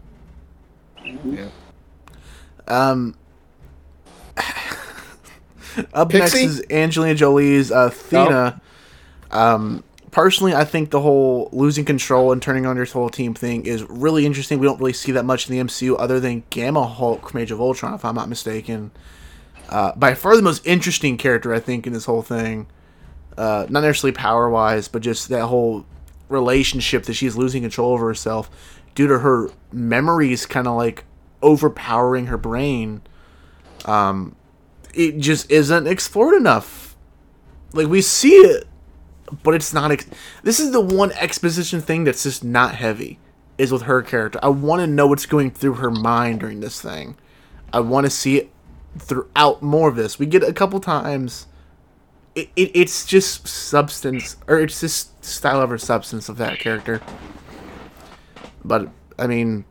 [2.67, 3.17] Um,
[5.95, 8.61] up next is Angelina Jolie's uh, Athena.
[9.31, 13.67] Um, personally, I think the whole losing control and turning on your whole team thing
[13.67, 14.59] is really interesting.
[14.59, 17.51] We don't really see that much in the MCU other than Gamma Hulk from Age
[17.51, 18.91] of Ultron, if I'm not mistaken.
[19.69, 22.67] Uh, by far the most interesting character, I think, in this whole thing.
[23.37, 25.85] Uh, not necessarily power wise, but just that whole
[26.29, 28.51] relationship that she's losing control over herself
[28.99, 31.05] due to her memories kind of like
[31.41, 33.01] overpowering her brain.
[33.85, 34.35] Um,
[34.93, 36.97] it just isn't explored enough.
[37.73, 38.67] Like we see it,
[39.45, 39.93] but it's not.
[39.93, 40.09] Ex-
[40.43, 43.21] this is the one exposition thing that's just not heavy.
[43.57, 44.41] Is with her character.
[44.43, 47.17] I want to know what's going through her mind during this thing.
[47.73, 48.51] I want to see it
[48.99, 50.19] throughout more of this.
[50.19, 51.47] We get a couple times.
[52.35, 57.01] It, it, it's just substance, or it's just style over substance of that character.
[58.65, 59.65] But I mean,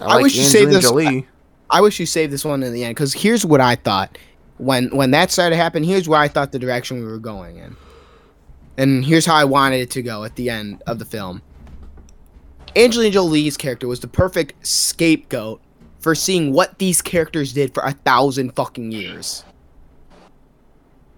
[0.00, 1.26] I, I like wish you saved this- Jolie.
[1.72, 4.18] I wish you saved this one in the end because here's what I thought
[4.58, 5.84] when when that started to happen.
[5.84, 7.76] Here's where I thought the direction we were going in,
[8.76, 11.42] and here's how I wanted it to go at the end of the film.
[12.74, 15.60] Angelina Jolie's character was the perfect scapegoat
[16.00, 19.44] for seeing what these characters did for a thousand fucking years.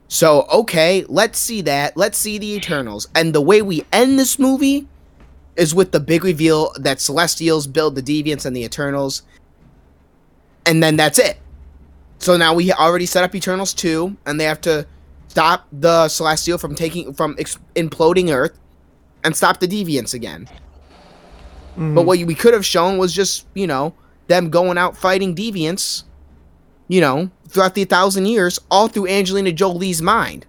[0.08, 1.96] So okay, let's see that.
[1.96, 4.86] Let's see the Eternals, and the way we end this movie
[5.56, 9.22] is with the big reveal that Celestials build the Deviants and the Eternals
[10.66, 11.38] and then that's it.
[12.18, 14.86] So now we already set up Eternals 2 and they have to
[15.28, 18.58] stop the Celestial from taking from ex- imploding Earth
[19.24, 20.48] and stop the Deviants again.
[21.72, 21.94] Mm-hmm.
[21.94, 23.94] But what we could have shown was just, you know,
[24.28, 26.04] them going out fighting Deviants,
[26.88, 30.46] you know, throughout the thousand years, all through Angelina Jolie's mind.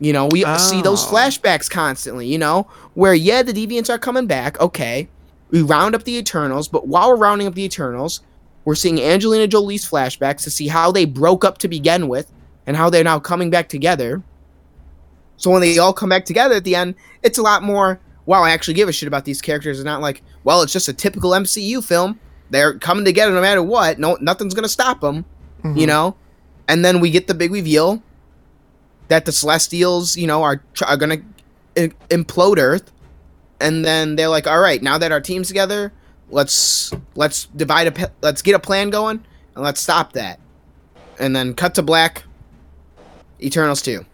[0.00, 1.10] You know, we see those Oh.
[1.10, 5.08] flashbacks constantly, you know, where, yeah, the Deviants are coming back, okay.
[5.50, 8.20] We round up the Eternals, but while we're rounding up the Eternals,
[8.64, 12.30] we're seeing Angelina Jolie's flashbacks to see how they broke up to begin with
[12.66, 14.22] and how they're now coming back together.
[15.36, 18.42] So when they all come back together at the end, it's a lot more, wow,
[18.42, 19.78] I actually give a shit about these characters.
[19.78, 22.20] It's not like, well, it's just a typical MCU film.
[22.50, 23.98] They're coming together no matter what.
[23.98, 25.24] No, nothing's gonna stop them,
[25.64, 25.86] you mm-hmm.
[25.86, 26.16] know.
[26.68, 28.02] And then we get the big reveal
[29.08, 31.18] that the Celestials, you know, are tr- are gonna
[31.76, 32.90] i- implode Earth,
[33.60, 35.92] and then they're like, all right, now that our team's together,
[36.30, 39.24] let's let's divide a let's get a plan going
[39.54, 40.38] and let's stop that.
[41.18, 42.24] And then cut to black.
[43.40, 44.04] Eternals two.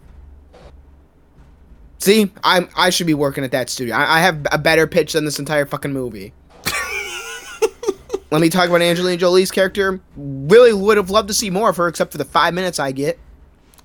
[1.98, 3.94] See, I'm I should be working at that studio.
[3.96, 6.32] I, I have a better pitch than this entire fucking movie.
[8.30, 10.00] Let me talk about Angelina Jolie's character.
[10.16, 12.92] Really would have loved to see more of her, except for the five minutes I
[12.92, 13.18] get.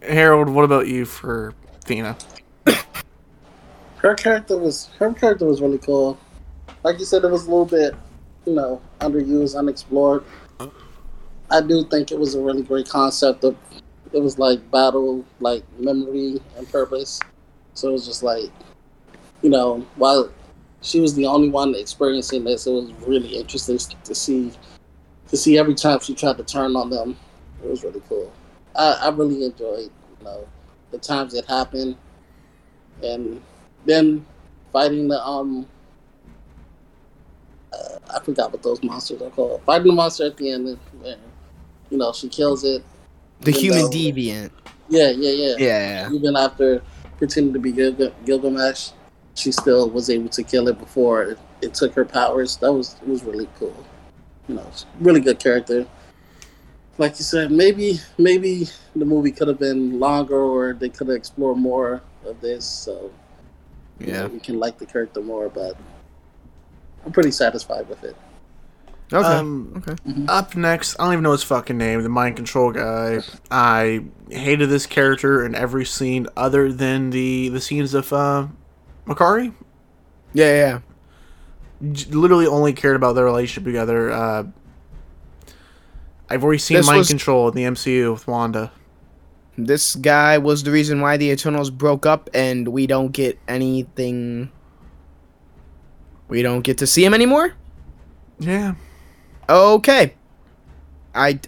[0.01, 2.17] Harold, what about you for Athena?
[3.97, 6.17] her character was her character was really cool.
[6.83, 7.93] Like you said, it was a little bit,
[8.45, 10.23] you know, underused, unexplored.
[11.51, 13.57] I do think it was a really great concept of
[14.13, 17.19] it was like battle, like memory and purpose.
[17.73, 18.51] So it was just like,
[19.41, 20.31] you know, while
[20.81, 24.51] she was the only one experiencing this, it was really interesting to see
[25.27, 27.17] to see every time she tried to turn on them.
[27.63, 28.31] It was really cool.
[28.75, 29.89] I, I really enjoyed,
[30.19, 30.47] you know,
[30.91, 31.95] the times it happened
[33.03, 33.41] and
[33.85, 34.25] then
[34.73, 35.65] fighting the um
[37.73, 39.61] uh, I forgot what those monsters are called.
[39.65, 41.21] Fighting the monster at the end, and, and,
[41.89, 42.83] you know, she kills it.
[43.41, 44.51] The human though- deviant.
[44.89, 45.55] Yeah, yeah, yeah.
[45.59, 46.11] Yeah.
[46.11, 46.81] Even after
[47.17, 48.89] pretending to be Gil- Gilgamesh,
[49.35, 52.57] she still was able to kill it before it, it took her powers.
[52.57, 53.85] That was it was really cool.
[54.47, 54.65] You know,
[54.99, 55.85] really good character.
[56.99, 61.15] Like you said, maybe maybe the movie could have been longer, or they could have
[61.15, 62.65] explored more of this.
[62.65, 63.09] So
[63.99, 64.27] you know, Yeah.
[64.27, 65.49] we can like the character more.
[65.49, 65.75] But
[67.05, 68.15] I'm pretty satisfied with it.
[69.11, 69.25] Okay.
[69.27, 69.95] Um, okay.
[70.27, 72.03] Up next, I don't even know his fucking name.
[72.03, 73.19] The mind control guy.
[73.49, 78.47] I hated this character in every scene other than the the scenes of uh,
[79.07, 79.53] Makkari.
[80.33, 80.81] Yeah,
[81.81, 82.05] yeah.
[82.11, 84.11] Literally only cared about their relationship together.
[84.11, 84.43] Uh,
[86.29, 88.71] I've already seen This mind was- control in the MCU with Wanda.
[89.57, 94.51] This guy was the reason why the Eternals broke up, and we don't get anything.
[96.29, 97.53] We don't get to see him anymore.
[98.39, 98.75] Yeah.
[99.49, 100.13] Okay.
[101.13, 101.39] I.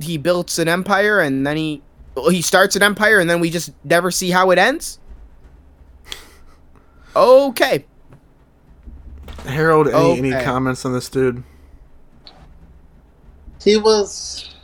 [0.00, 1.82] He builds an empire, and then he.
[2.16, 4.98] well, He starts an empire, and then we just never see how it ends.
[7.16, 7.84] Okay.
[9.46, 11.44] Harold, any, any comments on this dude?
[13.64, 14.54] He was.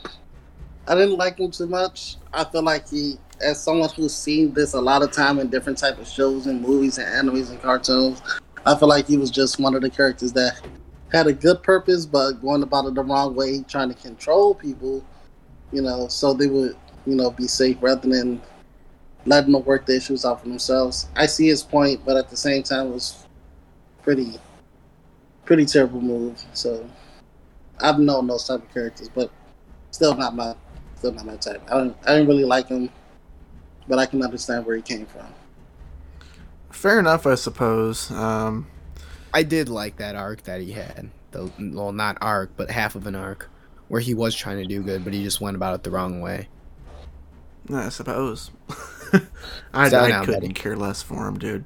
[0.87, 2.17] I didn't like him too much.
[2.35, 5.79] I feel like he, as someone who's seen this a lot of time in different
[5.79, 8.21] type of shows and movies and animes and cartoons,
[8.67, 10.61] I feel like he was just one of the characters that
[11.11, 15.03] had a good purpose, but going about it the wrong way, trying to control people,
[15.73, 18.41] you know, so they would, you know, be safe rather than
[19.25, 21.09] letting them work the issues out for themselves.
[21.17, 23.27] I see his point, but at the same time, it was
[24.03, 24.39] pretty,
[25.47, 26.43] pretty terrible move.
[26.53, 26.87] So
[27.83, 29.31] I've known those type of characters, but
[29.91, 30.55] still not my
[30.97, 31.63] still not my type.
[31.71, 32.91] I don't I didn't really like him,
[33.89, 35.27] but I can understand where he came from.
[36.71, 38.11] Fair enough, I suppose.
[38.11, 38.69] Um,
[39.35, 41.11] I did like that arc that he had.
[41.33, 43.49] The well, not arc, but half of an arc,
[43.89, 46.21] where he was trying to do good, but he just went about it the wrong
[46.21, 46.49] way.
[47.73, 48.51] I suppose.
[49.73, 50.55] I, Settle I down, couldn't Betty.
[50.55, 51.65] care less for him, dude.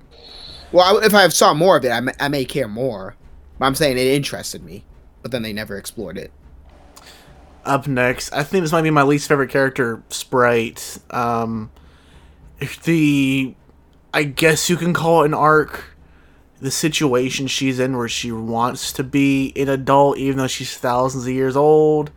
[0.73, 3.17] Well, I, if I saw more of it, I may, I may care more.
[3.59, 4.85] But I'm saying it interested me,
[5.25, 6.31] but then they never explored it.
[7.65, 10.99] Up next, I think this might be my least favorite character, Sprite.
[11.09, 11.71] Um,
[12.85, 13.55] the,
[14.13, 15.85] I guess you can call it an arc.
[16.61, 21.25] The situation she's in, where she wants to be an adult, even though she's thousands
[21.25, 22.11] of years old,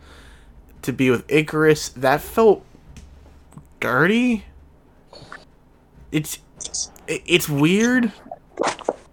[0.82, 2.62] to be with Ikaris, that felt
[3.80, 4.44] dirty.
[6.12, 6.40] It's,
[7.06, 8.12] it's weird.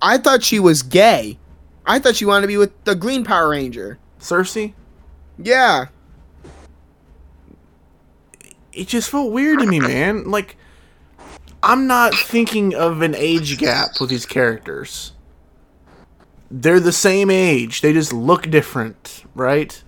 [0.02, 1.38] I thought she was gay.
[1.88, 4.00] I thought she wanted to be with the Green Power Ranger.
[4.20, 4.74] Sersi.
[5.38, 5.88] Yeah.
[8.76, 10.30] it just felt weird to me, man.
[10.30, 10.58] Like,
[11.64, 15.14] I'm not thinking of an age gap with these characters.
[16.52, 17.82] They're the same age.
[17.82, 19.82] They just look different, right?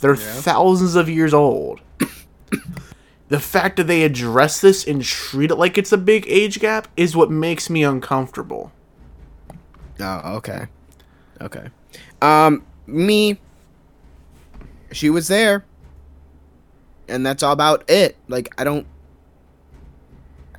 [0.00, 1.80] They're thousands of years old.
[3.28, 6.88] the fact that they address this and treat it like it's a big age gap
[6.96, 8.70] is what makes me uncomfortable.
[9.98, 10.66] Oh, okay.
[11.44, 11.68] Okay.
[12.22, 13.38] Um, me.
[14.92, 15.64] She was there.
[17.08, 18.16] And that's all about it.
[18.28, 18.86] Like, I don't.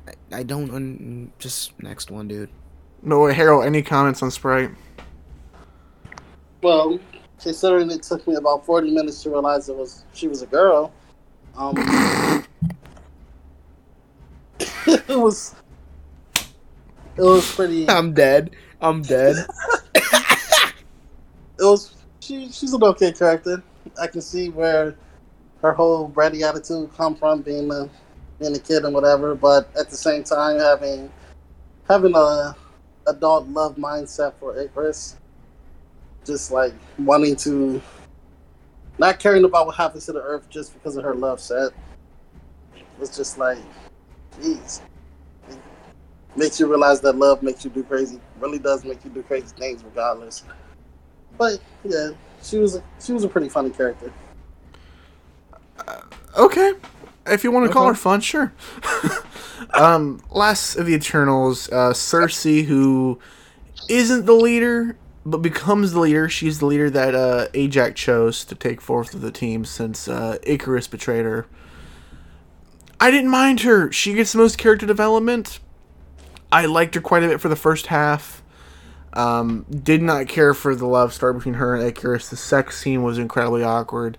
[0.06, 0.70] I, I don't.
[0.70, 2.50] Un- just next one, dude.
[3.02, 4.70] No, Harold, any comments on Sprite?
[6.62, 6.98] Well,
[7.40, 10.92] considering it took me about forty minutes to realize it was she was a girl,
[11.56, 11.74] um,
[14.60, 15.54] it was
[17.16, 17.88] it was pretty.
[17.88, 18.54] I'm dead.
[18.80, 19.36] I'm dead.
[21.58, 23.62] it was she she's an okay character.
[24.00, 24.96] I can see where
[25.62, 27.88] her whole bratty attitude come from being a
[28.38, 31.10] being a kid and whatever, but at the same time having
[31.88, 32.56] having a
[33.06, 35.14] adult love mindset for Ikaris.
[36.24, 37.80] Just like wanting to
[38.98, 41.70] not caring about what happens to the earth just because of her love set.
[43.00, 43.58] It's just like
[44.40, 44.80] jeez.
[46.34, 49.46] Makes you realize that love makes you do crazy really does make you do crazy
[49.56, 50.42] things regardless.
[51.38, 52.10] But yeah,
[52.42, 54.12] she was a, she was a pretty funny character.
[56.36, 56.72] Okay.
[57.26, 58.52] If you want to call her fun, sure.
[59.74, 63.18] um, last of the Eternals, uh, Sersi, who
[63.88, 66.28] isn't the leader, but becomes the leader.
[66.28, 70.38] She's the leader that uh, Ajax chose to take forth of the team since uh,
[70.46, 71.46] Ikaris betrayed her.
[73.00, 73.90] I didn't mind her.
[73.90, 75.58] She gets the most character development.
[76.52, 78.42] I liked her quite a bit for the first half.
[79.16, 82.28] Um, did not care for the love story between her and Ikaris.
[82.28, 84.18] The sex scene was incredibly awkward,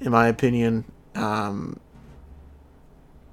[0.00, 0.84] in my opinion.
[1.16, 1.80] Um,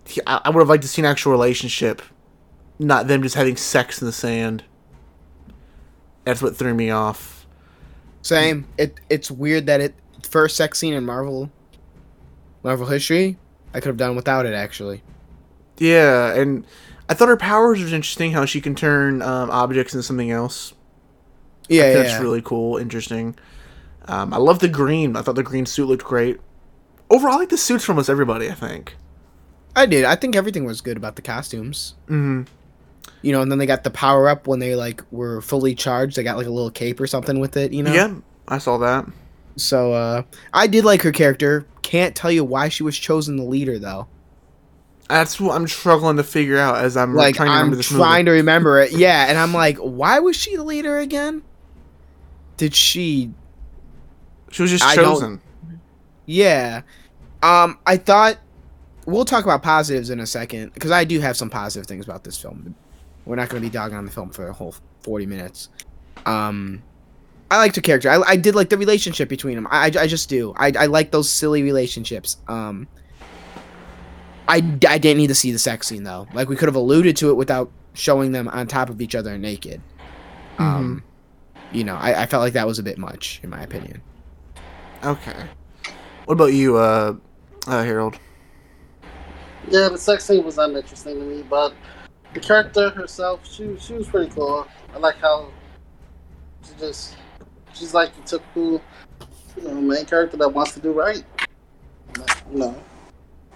[0.06, 2.02] he- I, I would have liked to see an actual relationship,
[2.80, 4.64] not them just having sex in the sand.
[6.26, 7.46] That's what threw me off.
[8.24, 8.68] Same.
[8.78, 9.94] It it's weird that it
[10.28, 11.52] first sex scene in Marvel
[12.64, 13.38] Marvel history.
[13.74, 15.04] I could have done without it actually.
[15.78, 16.66] Yeah, and
[17.08, 18.32] I thought her powers was interesting.
[18.32, 20.74] How she can turn um, objects into something else.
[21.68, 22.22] Yeah, yeah, that's yeah.
[22.22, 23.36] really cool, interesting.
[24.08, 25.16] Um, I love the green.
[25.16, 26.40] I thought the green suit looked great.
[27.10, 28.50] Overall, I like the suits from almost everybody.
[28.50, 28.96] I think.
[29.76, 30.06] I did.
[30.06, 31.94] I think everything was good about the costumes.
[32.08, 32.44] hmm
[33.22, 36.16] You know, and then they got the power up when they like were fully charged.
[36.18, 37.74] They got like a little cape or something with it.
[37.74, 37.94] You know.
[37.94, 38.16] Yeah,
[38.48, 39.06] I saw that.
[39.58, 40.24] So uh
[40.54, 41.66] I did like her character.
[41.82, 44.08] Can't tell you why she was chosen the leader though.
[45.10, 48.26] That's what I'm struggling to figure out as I'm Like trying to I'm this trying
[48.26, 48.36] movie.
[48.38, 48.92] to remember it.
[48.92, 51.44] Yeah, and I'm like, why was she the leader again?
[52.58, 53.32] Did she?
[54.52, 55.42] She was just I chosen.
[56.26, 56.82] Yeah.
[57.44, 58.38] Um, I thought
[59.06, 62.24] we'll talk about positives in a second because I do have some positive things about
[62.24, 62.76] this film.
[63.26, 65.70] We're not going to be dogging on the film for a whole 40 minutes.
[66.26, 66.84] Um,
[67.50, 68.10] I liked her character.
[68.10, 69.68] I, I did like the relationship between them.
[69.70, 70.54] I, I, I just do.
[70.58, 72.38] I, I like those silly relationships.
[72.48, 72.88] Um,
[74.48, 74.58] I,
[74.88, 76.28] I didn't need to see the sex scene though.
[76.34, 79.38] Like we could have alluded to it without showing them on top of each other
[79.38, 79.82] naked.
[80.58, 81.04] Um,
[81.72, 84.02] you know, I, I felt like that was a bit much in my opinion.
[85.04, 85.46] Okay.
[86.26, 87.16] What about you, uh,
[87.68, 88.18] uh, Harold?
[89.70, 91.74] Yeah, the sex scene was uninteresting to me, but
[92.34, 94.68] the character herself, she she was pretty cool.
[94.94, 95.50] I like how
[96.66, 97.18] she just
[97.74, 98.82] she's like the typical
[99.58, 101.24] you know main character that wants to do right.
[102.18, 102.84] Like, you know,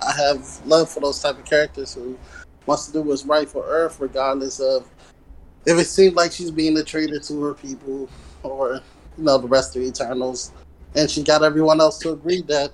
[0.01, 2.17] I have love for those type of characters who
[2.65, 4.89] wants to do what's right for Earth, regardless of
[5.65, 8.09] if it seems like she's being a traitor to her people
[8.43, 8.81] or
[9.17, 10.51] you know the rest of the Eternals.
[10.95, 12.71] And she got everyone else to agree that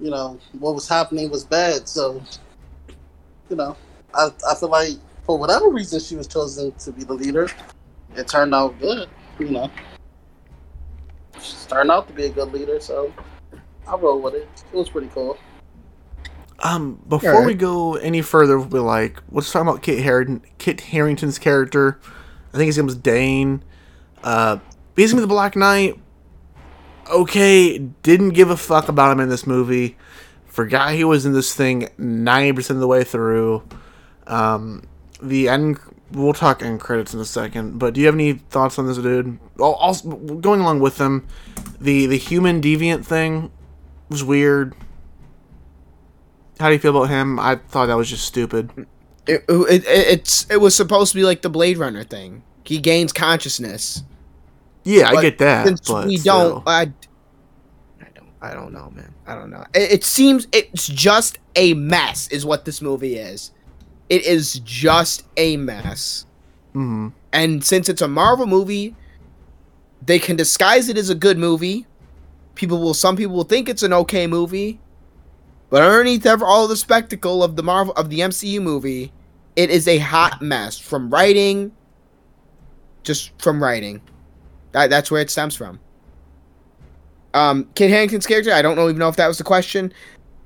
[0.00, 1.88] you know what was happening was bad.
[1.88, 2.22] So
[3.48, 3.76] you know,
[4.14, 7.48] I I feel like for whatever reason she was chosen to be the leader,
[8.16, 9.08] it turned out good.
[9.38, 9.70] You know,
[11.34, 12.80] she's turned out to be a good leader.
[12.80, 13.12] So
[13.86, 14.48] I roll with it.
[14.72, 15.38] It was pretty cool.
[16.62, 17.46] Um, before Alright.
[17.46, 20.42] we go any further, we like let's talk about Kit Harington.
[20.58, 21.98] Kit Harington's character.
[22.54, 23.64] I think his name was Dane.
[24.22, 24.58] Uh,
[24.94, 25.98] basically the Black Knight.
[27.10, 29.96] Okay, didn't give a fuck about him in this movie.
[30.46, 33.62] Forgot he was in this thing ninety percent of the way through.
[34.26, 34.84] Um,
[35.20, 35.78] the end.
[36.12, 37.78] We'll talk end credits in a second.
[37.78, 39.38] But do you have any thoughts on this dude?
[39.58, 41.26] Al- Also, going along with them,
[41.80, 43.50] the the human deviant thing
[44.10, 44.74] was weird.
[46.62, 47.38] How do you feel about him?
[47.40, 48.70] I thought that was just stupid.
[49.26, 52.44] It, it, it it's it was supposed to be like the Blade Runner thing.
[52.64, 54.04] He gains consciousness.
[54.84, 56.62] Yeah, I get that, Since but we still.
[56.62, 56.92] don't, I,
[58.00, 59.14] I don't, I don't know, man.
[59.26, 59.64] I don't know.
[59.74, 63.52] It, it seems it's just a mess, is what this movie is.
[64.08, 66.26] It is just a mess.
[66.74, 68.98] hmm And since it's a Marvel movie,
[70.00, 71.86] they can disguise it as a good movie.
[72.54, 74.82] People will, some people will think it's an okay movie,
[75.72, 79.10] but underneath all the spectacle of the Marvel of the MCU movie,
[79.56, 81.72] it is a hot mess from writing.
[83.04, 84.02] Just from writing,
[84.72, 85.80] that that's where it stems from.
[87.32, 89.94] Um, Kit Harington's character, I don't know even know if that was the question.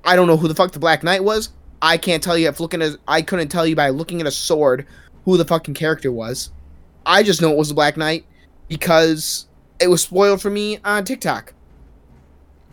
[0.04, 1.48] I don't know who the fuck the Black Knight was.
[1.82, 4.30] I can't tell you if looking at I couldn't tell you by looking at a
[4.30, 4.86] sword
[5.24, 6.52] who the fucking character was.
[7.04, 8.26] I just know it was the Black Knight
[8.68, 9.48] because
[9.80, 11.52] it was spoiled for me on TikTok.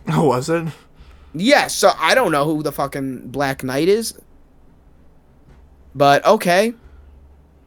[0.06, 0.68] Oh, was it?
[1.34, 4.18] Yeah, so I don't know who the fucking Black Knight is.
[5.94, 6.74] But okay.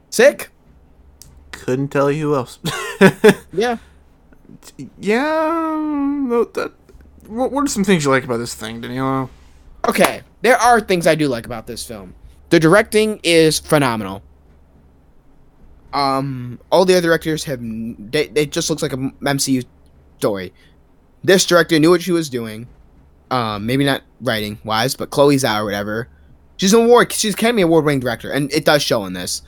[0.09, 0.49] Sick.
[1.51, 2.59] Couldn't tell you who else.
[3.53, 3.77] Yeah.
[4.99, 5.21] yeah.
[5.23, 6.73] no, That,
[7.27, 9.29] what, what are some things you like about this thing, Danilo?
[9.87, 12.15] Okay, there are things I do like about this film.
[12.49, 14.23] The directing is phenomenal.
[15.93, 19.65] Um, all the other directors have they, it just looks like a MCU
[20.17, 20.53] story.
[21.23, 22.67] This director knew what she was doing.
[23.29, 26.07] Um, maybe not writing wise, but Chloe Zhao or whatever.
[26.57, 27.11] She's an award.
[27.11, 29.41] She's Academy Award winning director, and it does show in this.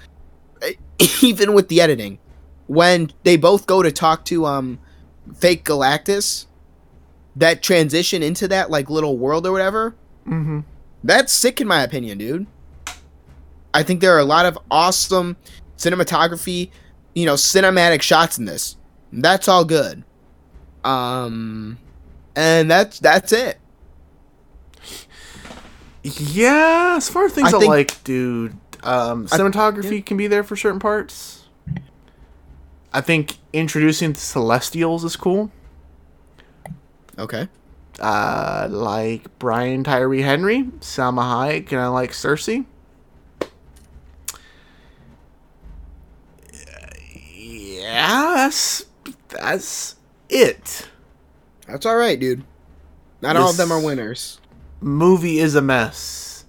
[1.21, 2.19] Even with the editing,
[2.67, 4.79] when they both go to talk to um,
[5.33, 6.45] fake Galactus,
[7.35, 9.95] that transition into that like little world or whatever,
[10.27, 10.59] Mm-hmm.
[11.03, 12.45] that's sick in my opinion, dude.
[13.73, 15.37] I think there are a lot of awesome
[15.77, 16.69] cinematography,
[17.15, 18.75] you know, cinematic shots in this.
[19.11, 20.03] That's all good.
[20.83, 21.77] Um
[22.35, 23.57] and that's that's it.
[26.17, 28.53] Yeah, as far as things I I, think- like, dude,
[28.83, 31.45] um, I- cinematography can be there for certain parts.
[32.91, 35.51] I think introducing the Celestials is cool.
[37.17, 37.47] Okay.
[37.99, 42.65] Uh, like Brian Tyree Henry, Salma Hayek, and I like Sersi.
[47.35, 48.85] Yeah, that's
[49.29, 49.95] that's
[50.29, 50.87] it.
[51.67, 52.43] That's all right, dude.
[53.21, 54.38] Not all of them are winners.
[54.81, 56.45] Movie is a mess.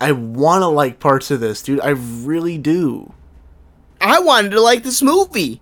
[0.00, 1.80] I want to like parts of this, dude.
[1.80, 3.14] I really do.
[4.00, 5.60] I wanted to like this movie.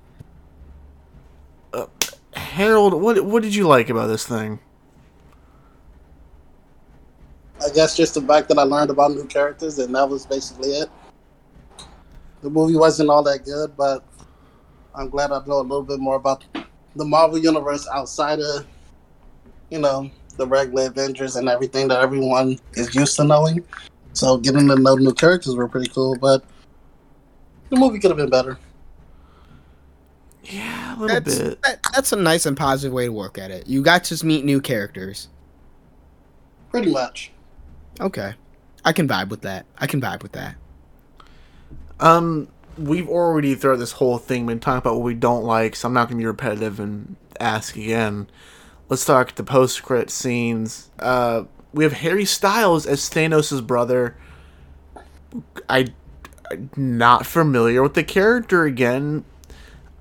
[1.74, 1.86] Uh,
[2.32, 4.60] Harold, what what did you like about this thing?
[7.62, 10.70] I guess just the fact that I learned about new characters, and that was basically
[10.70, 10.88] it.
[12.40, 14.02] The movie wasn't all that good, but
[14.94, 16.42] I'm glad I know a little bit more about
[16.96, 18.66] the Marvel universe outside of,
[19.68, 20.10] you know,
[20.40, 23.62] the regular Avengers and everything that everyone is used to knowing.
[24.14, 26.42] So getting to know new characters were pretty cool, but
[27.68, 28.58] the movie could have been better.
[30.42, 31.62] Yeah, a little That's bit.
[31.62, 33.68] that, that's a nice and positive way to look at it.
[33.68, 35.28] You got to meet new characters.
[36.70, 37.30] Pretty much.
[38.00, 38.32] Okay,
[38.84, 39.66] I can vibe with that.
[39.78, 40.56] I can vibe with that.
[42.00, 42.48] Um,
[42.78, 45.94] we've already throughout this whole thing been talking about what we don't like, so I'm
[45.94, 48.28] not gonna be repetitive and ask again.
[48.90, 50.90] Let's talk the post credit scenes.
[50.98, 54.16] Uh, we have Harry Styles as Thanos' brother.
[55.68, 55.86] I,
[56.50, 59.24] I'm not familiar with the character again.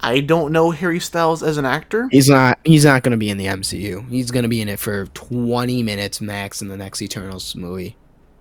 [0.02, 2.08] I don't know Harry Styles as an actor.
[2.12, 2.58] He's not.
[2.64, 4.10] He's not going to be in the MCU.
[4.10, 7.96] He's going to be in it for 20 minutes max in the next Eternals movie.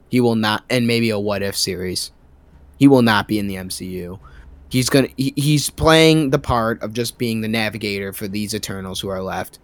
[0.09, 2.11] He will not, and maybe a What If series.
[2.79, 4.19] He will not be in the MCU.
[4.71, 5.09] He's gonna.
[5.17, 9.23] He, he's playing the part of just being the navigator for these Eternals who are
[9.23, 9.59] left,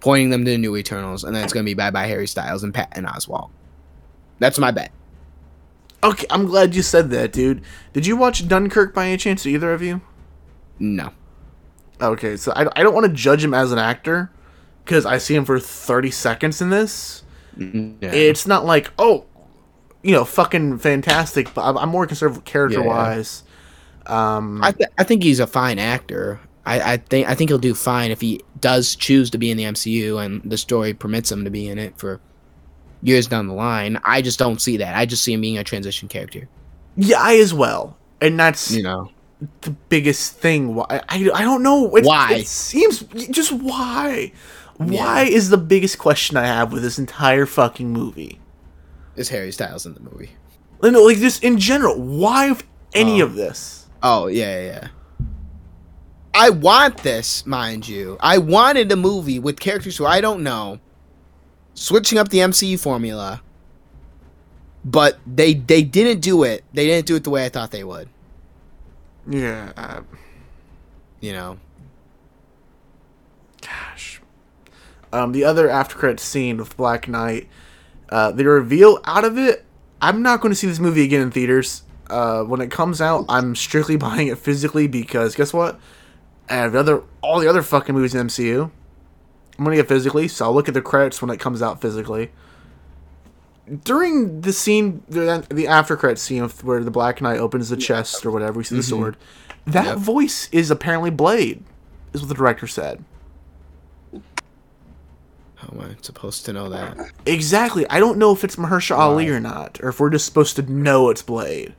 [0.00, 2.26] pointing them to the new Eternals, and then it's going to be bye bye Harry
[2.26, 3.50] Styles and Pat and Oswald.
[4.38, 4.92] That's my bet.
[6.02, 7.62] Okay, I'm glad you said that, dude.
[7.92, 10.00] Did you watch Dunkirk by any chance, either of you?
[10.78, 11.10] No.
[12.00, 14.30] Okay, so I, I don't want to judge him as an actor
[14.84, 17.24] because I see him for 30 seconds in this.
[18.14, 19.26] It's not like, oh,
[20.04, 23.42] you know, fucking fantastic, but I'm, I'm more concerned character wise.
[24.06, 26.38] Um, I, th- I think he's a fine actor.
[26.68, 29.56] I, I think I think he'll do fine if he does choose to be in
[29.56, 32.20] the MCU and the story permits him to be in it for
[33.02, 33.98] years down the line.
[34.04, 34.96] I just don't see that.
[34.96, 36.48] I just see him being a transition character.
[36.96, 37.96] yeah, I as well.
[38.20, 39.10] And that's You know,
[39.62, 40.74] the biggest thing.
[40.74, 42.34] Why I, I don't know It- Why?
[42.34, 44.32] It seems just why.
[44.76, 48.40] Why is the biggest question I have with this entire fucking movie?
[49.16, 50.30] is Harry Styles in the movie?
[50.80, 52.54] No, like just in general, why
[52.94, 53.24] any oh.
[53.24, 53.86] of this?
[54.02, 54.88] Oh yeah, yeah, yeah.
[56.34, 58.16] I want this, mind you.
[58.20, 60.78] I wanted a movie with characters who I don't know,
[61.74, 63.42] switching up the MCU formula.
[64.84, 66.64] But they they didn't do it.
[66.72, 68.08] They didn't do it the way I thought they would.
[69.28, 70.00] Yeah, uh,
[71.20, 71.58] You know.
[73.60, 74.20] gosh.
[75.12, 77.48] Um, the other after credit scene with Black Knight,
[78.10, 79.64] uh, the reveal out of it.
[80.00, 81.82] I'm not going to see this movie again in theaters.
[82.08, 85.78] Uh, when it comes out, I'm strictly buying it physically because guess what?
[86.48, 88.70] Have other all the other fucking movies in MCU.
[89.58, 92.30] I'm gonna get physically, so I'll look at the credits when it comes out physically.
[93.84, 98.24] During the scene, the, the after credit scene where the Black Knight opens the chest
[98.24, 98.88] or whatever, we see the Mhm.
[98.88, 99.16] sword.
[99.66, 99.98] That Yep.
[99.98, 101.62] voice is apparently Blade,
[102.14, 103.04] is what the director said.
[105.56, 106.96] How am I supposed to know that?
[107.26, 107.84] Exactly.
[107.90, 110.62] I don't know if it's Mahershala Ali or not, or if we're just supposed to
[110.62, 111.74] know it's Blade.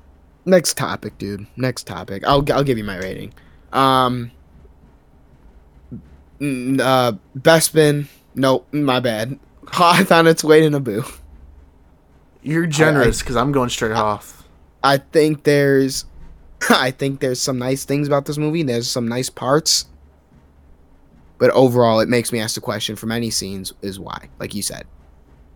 [0.46, 1.48] Next topic, dude.
[1.56, 2.24] Next topic.
[2.28, 3.34] I'll I'll give you my rating.
[3.72, 4.32] Um.
[6.40, 8.08] Mm, Uh, Bespin.
[8.36, 9.40] Nope, my bad.
[9.80, 11.10] I found its way to Naboo.
[12.42, 14.48] You're generous because I'm going straight off.
[14.82, 16.06] I think there's,
[16.70, 18.64] I think there's some nice things about this movie.
[18.64, 19.86] There's some nice parts,
[21.38, 24.30] but overall, it makes me ask the question from any scenes: is why?
[24.40, 24.88] Like you said,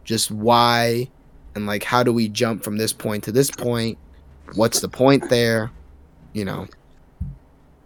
[0.03, 1.09] just why,
[1.55, 3.97] and like how do we jump from this point to this point?
[4.55, 5.71] What's the point there?
[6.33, 6.67] You know,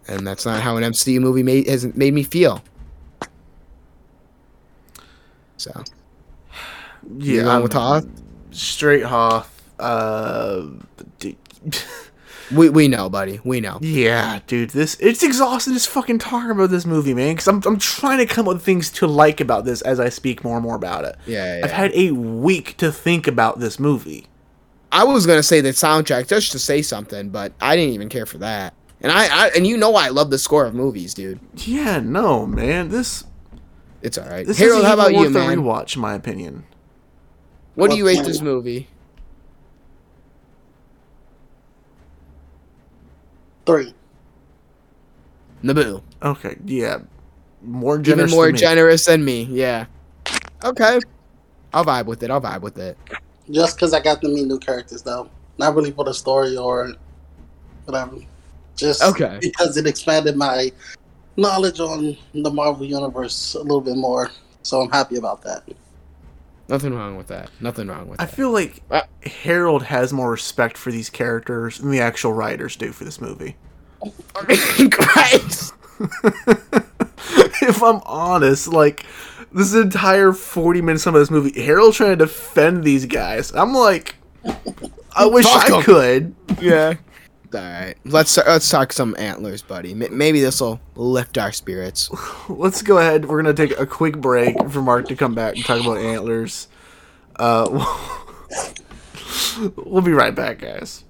[0.08, 2.62] and that's not how an MCU movie made has made me feel.
[5.58, 5.84] So
[7.18, 8.06] Yeah, going with I'm- Hoth?
[8.50, 9.54] Straight Hoth.
[9.78, 10.66] Uh,
[11.18, 11.36] d-
[12.50, 13.40] We we know, buddy.
[13.44, 13.78] We know.
[13.82, 14.70] yeah, dude.
[14.70, 17.34] This it's exhausting just fucking talking about this movie, man.
[17.34, 20.08] Because I'm I'm trying to come up with things to like about this as I
[20.08, 21.16] speak more and more about it.
[21.26, 24.28] Yeah, yeah, I've had a week to think about this movie.
[24.90, 28.24] I was gonna say the soundtrack just to say something, but I didn't even care
[28.24, 28.72] for that.
[29.02, 31.40] And I, I and you know I love the score of movies, dude.
[31.54, 32.88] Yeah, no, man.
[32.88, 33.24] This
[34.02, 34.46] It's all right.
[34.46, 35.58] this Harold, how about you, worth a man?
[35.58, 36.64] rewatch, in my opinion.
[37.74, 38.88] What do you rate this movie?
[43.66, 43.94] Three.
[45.62, 46.02] Naboo.
[46.22, 46.98] Okay, yeah,
[47.62, 48.00] more generous.
[48.00, 48.32] Even generous.
[48.32, 48.58] more than me.
[48.58, 49.42] generous than me.
[49.44, 49.86] Yeah.
[50.64, 51.00] Okay.
[51.74, 52.30] I'll vibe with it.
[52.30, 52.96] I'll vibe with it.
[53.50, 55.28] Just because I got to meet new characters, though.
[55.58, 56.92] Not really for the story or
[57.84, 58.16] whatever.
[58.76, 59.38] Just Okay.
[59.40, 60.72] because it expanded my
[61.38, 64.30] knowledge on the Marvel Universe a little bit more.
[64.62, 65.62] So I'm happy about that.
[66.68, 67.48] Nothing wrong with that.
[67.60, 68.32] Nothing wrong with I that.
[68.32, 72.76] I feel like uh, Harold has more respect for these characters than the actual writers
[72.76, 73.56] do for this movie.
[74.90, 75.72] Christ.
[77.62, 79.06] if I'm honest, like
[79.52, 83.50] this entire 40 minutes of this movie, Harold trying to defend these guys.
[83.54, 84.16] I'm like,
[85.16, 85.82] I wish Fuck I 'em.
[85.82, 86.34] could.
[86.60, 86.94] Yeah.
[87.54, 87.94] All right.
[88.04, 89.94] Let's let's talk some antlers, buddy.
[89.94, 92.10] Maybe this will lift our spirits.
[92.48, 93.24] Let's go ahead.
[93.24, 96.68] We're gonna take a quick break for Mark to come back and talk about antlers.
[97.36, 97.86] Uh,
[99.76, 101.04] we'll be right back, guys.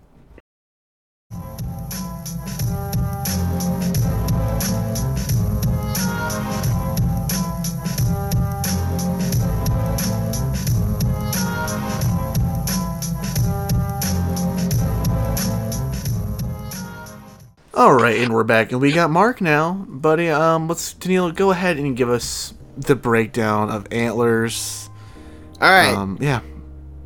[17.79, 20.31] All right, and we're back, and we got Mark now, buddy.
[20.31, 24.91] Um, let's Danilo go ahead and give us the breakdown of antlers.
[25.61, 25.95] All right.
[25.95, 26.41] Um, yeah.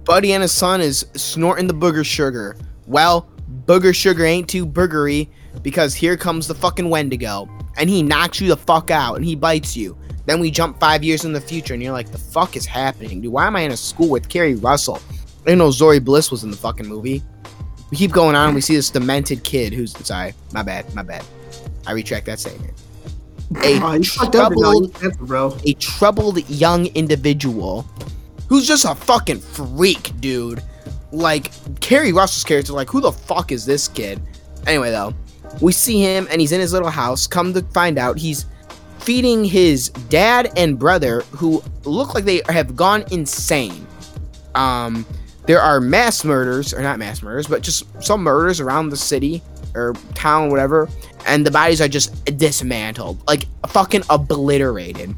[0.05, 2.57] Buddy and his son is snorting the booger sugar.
[2.87, 3.29] Well,
[3.67, 5.29] booger sugar ain't too boogery
[5.61, 9.37] because here comes the fucking Wendigo and he knocks you the fuck out and he
[9.37, 9.95] bites you.
[10.25, 13.21] Then we jump five years in the future and you're like, the fuck is happening,
[13.21, 13.31] dude?
[13.31, 15.03] Why am I in a school with Keri Russell?
[15.43, 17.23] I didn't know Zorii Bliss was in the fucking movie.
[17.93, 18.47] We keep going on.
[18.47, 21.25] and We see this demented kid who's sorry, my bad, my bad.
[21.87, 22.73] I retract that statement.
[23.63, 25.57] A Oh, you fucked up, troubled, bro.
[25.67, 27.83] a troubled young individual
[28.49, 30.63] who's just a fucking freak, dude.
[31.13, 31.51] Like
[31.81, 34.23] Keri Russell's character, like who the fuck is this kid?
[34.67, 35.13] Anyway, though,
[35.61, 37.27] we see him and he's in his little house.
[37.27, 38.47] Come to find out, he's
[39.01, 43.87] feeding his dad and brother, who look like they have gone insane.
[44.55, 45.05] Um,
[45.47, 49.43] there are mass murders, or not mass murders, but just some murders around the city
[49.75, 50.89] or town, whatever,
[51.27, 55.15] and the bodies are just dismantled, like fucking obliterated.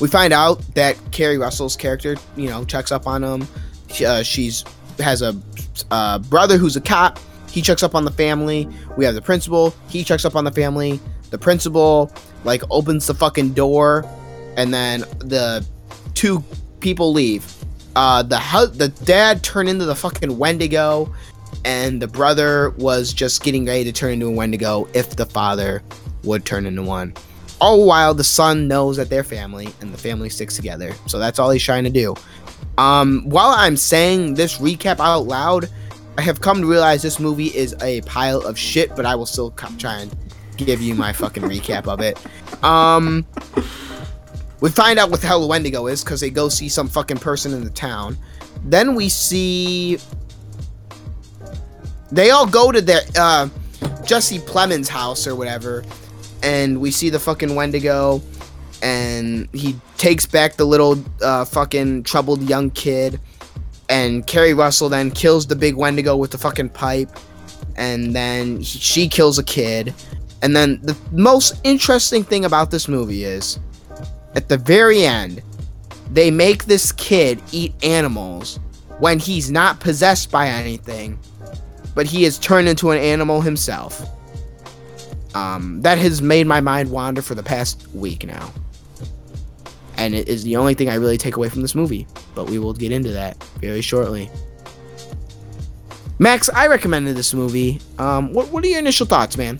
[0.00, 3.48] We find out that Keri Russell's character, you know, checks up on him.
[3.90, 4.64] She, uh, she's
[5.00, 5.36] has a
[5.90, 7.18] uh, brother who's a cop.
[7.50, 8.68] He checks up on the family.
[8.96, 9.74] We have the principal.
[9.88, 11.00] He checks up on the family.
[11.30, 12.12] The principal
[12.44, 14.04] like opens the fucking door,
[14.56, 15.66] and then the
[16.14, 16.44] two
[16.80, 17.57] people leave.
[17.98, 21.12] Uh, the hu- the dad turned into the fucking Wendigo,
[21.64, 25.82] and the brother was just getting ready to turn into a Wendigo if the father
[26.22, 27.12] would turn into one.
[27.60, 30.92] All while the son knows that they're family and the family sticks together.
[31.08, 32.14] So that's all he's trying to do.
[32.76, 35.68] Um, while I'm saying this recap out loud,
[36.16, 39.26] I have come to realize this movie is a pile of shit, but I will
[39.26, 40.16] still try and
[40.56, 42.16] give you my fucking recap of it.
[42.62, 43.26] Um,
[44.60, 47.18] we find out what the hell the Wendigo is because they go see some fucking
[47.18, 48.16] person in the town.
[48.64, 49.98] Then we see
[52.10, 53.48] they all go to their uh,
[54.04, 55.84] Jesse Plemons' house or whatever,
[56.42, 58.22] and we see the fucking Wendigo,
[58.82, 63.20] and he takes back the little uh, fucking troubled young kid,
[63.88, 67.10] and Keri Russell then kills the big Wendigo with the fucking pipe,
[67.76, 69.94] and then he- she kills a kid,
[70.42, 73.58] and then the most interesting thing about this movie is,
[74.38, 75.42] at the very end,
[76.10, 78.58] they make this kid eat animals
[78.98, 81.18] when he's not possessed by anything
[81.98, 84.08] but he has turned into an animal himself.
[85.34, 88.52] Um, that has made my mind wander for the past week now.
[89.96, 92.06] And it is the only thing I really take away from this movie.
[92.36, 94.30] But we will get into that very shortly.
[96.20, 97.80] Max, I recommended this movie.
[97.98, 99.58] Um, what, what are your initial thoughts, man?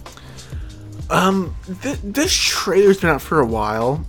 [1.10, 4.06] Um, th- this trailer's been out for a while.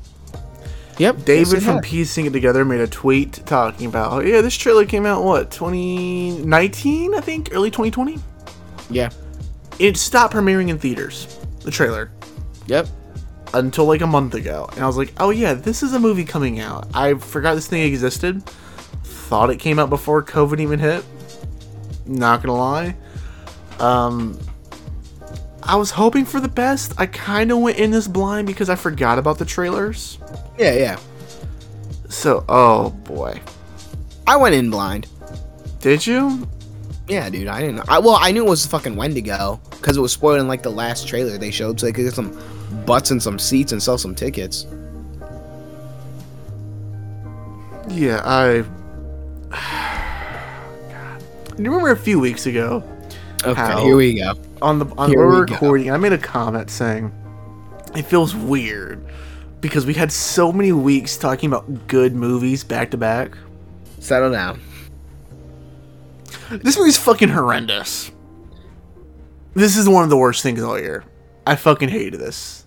[0.99, 1.23] Yep.
[1.23, 1.79] David yes, from.
[1.79, 5.49] Piecing It Together made a tweet talking about, oh, yeah, this trailer came out, what,
[5.49, 7.49] 2019, I think?
[7.53, 8.19] Early 2020?
[8.89, 9.09] Yeah.
[9.79, 12.11] It stopped premiering in theaters, the trailer.
[12.67, 12.87] Yep.
[13.53, 14.67] Until like a month ago.
[14.73, 16.87] And I was like, oh, yeah, this is a movie coming out.
[16.93, 18.43] I forgot this thing existed.
[19.03, 21.05] Thought it came out before COVID even hit.
[22.05, 22.95] Not gonna lie.
[23.79, 24.37] Um,
[25.63, 26.93] I was hoping for the best.
[26.97, 30.17] I kind of went in this blind because I forgot about the trailers.
[30.59, 30.99] Yeah, yeah.
[32.09, 33.39] So, oh boy.
[34.27, 35.07] I went in blind.
[35.79, 36.45] Did you?
[37.07, 37.47] Yeah, dude.
[37.47, 37.83] I didn't know.
[37.87, 40.69] I, well, I knew it was fucking Wendigo because it was spoiled in like the
[40.69, 42.37] last trailer they showed, so they could get some
[42.85, 44.67] butts and some seats and sell some tickets.
[47.87, 48.65] Yeah, I.
[50.91, 51.23] God.
[51.57, 52.83] You remember a few weeks ago?
[53.45, 54.33] Okay, here we go.
[54.61, 55.53] On the on Here we were we go.
[55.53, 57.13] recording, I made a comment saying
[57.95, 59.09] it feels weird
[59.61, 63.37] because we had so many weeks talking about good movies back to back.
[63.99, 64.61] Settle down.
[66.49, 68.11] This movie's fucking horrendous.
[69.53, 71.03] This is one of the worst things all year.
[71.45, 72.65] I fucking hated this.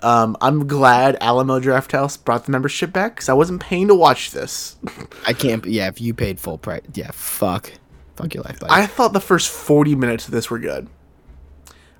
[0.00, 4.30] Um, I'm glad Alamo Drafthouse brought the membership back because I wasn't paying to watch
[4.30, 4.76] this.
[5.26, 5.64] I can't.
[5.66, 7.72] Yeah, if you paid full price, yeah, fuck,
[8.14, 8.60] fuck your life.
[8.60, 8.72] Buddy.
[8.72, 10.88] I thought the first 40 minutes of this were good.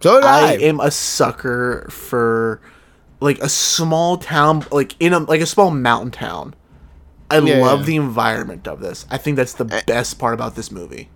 [0.00, 0.50] so I.
[0.50, 2.60] I am a sucker for
[3.20, 6.54] like a small town, like in a like a small mountain town.
[7.30, 7.86] I Yeah, love yeah.
[7.86, 9.04] the environment of this.
[9.10, 11.08] I think that's the best part about this movie.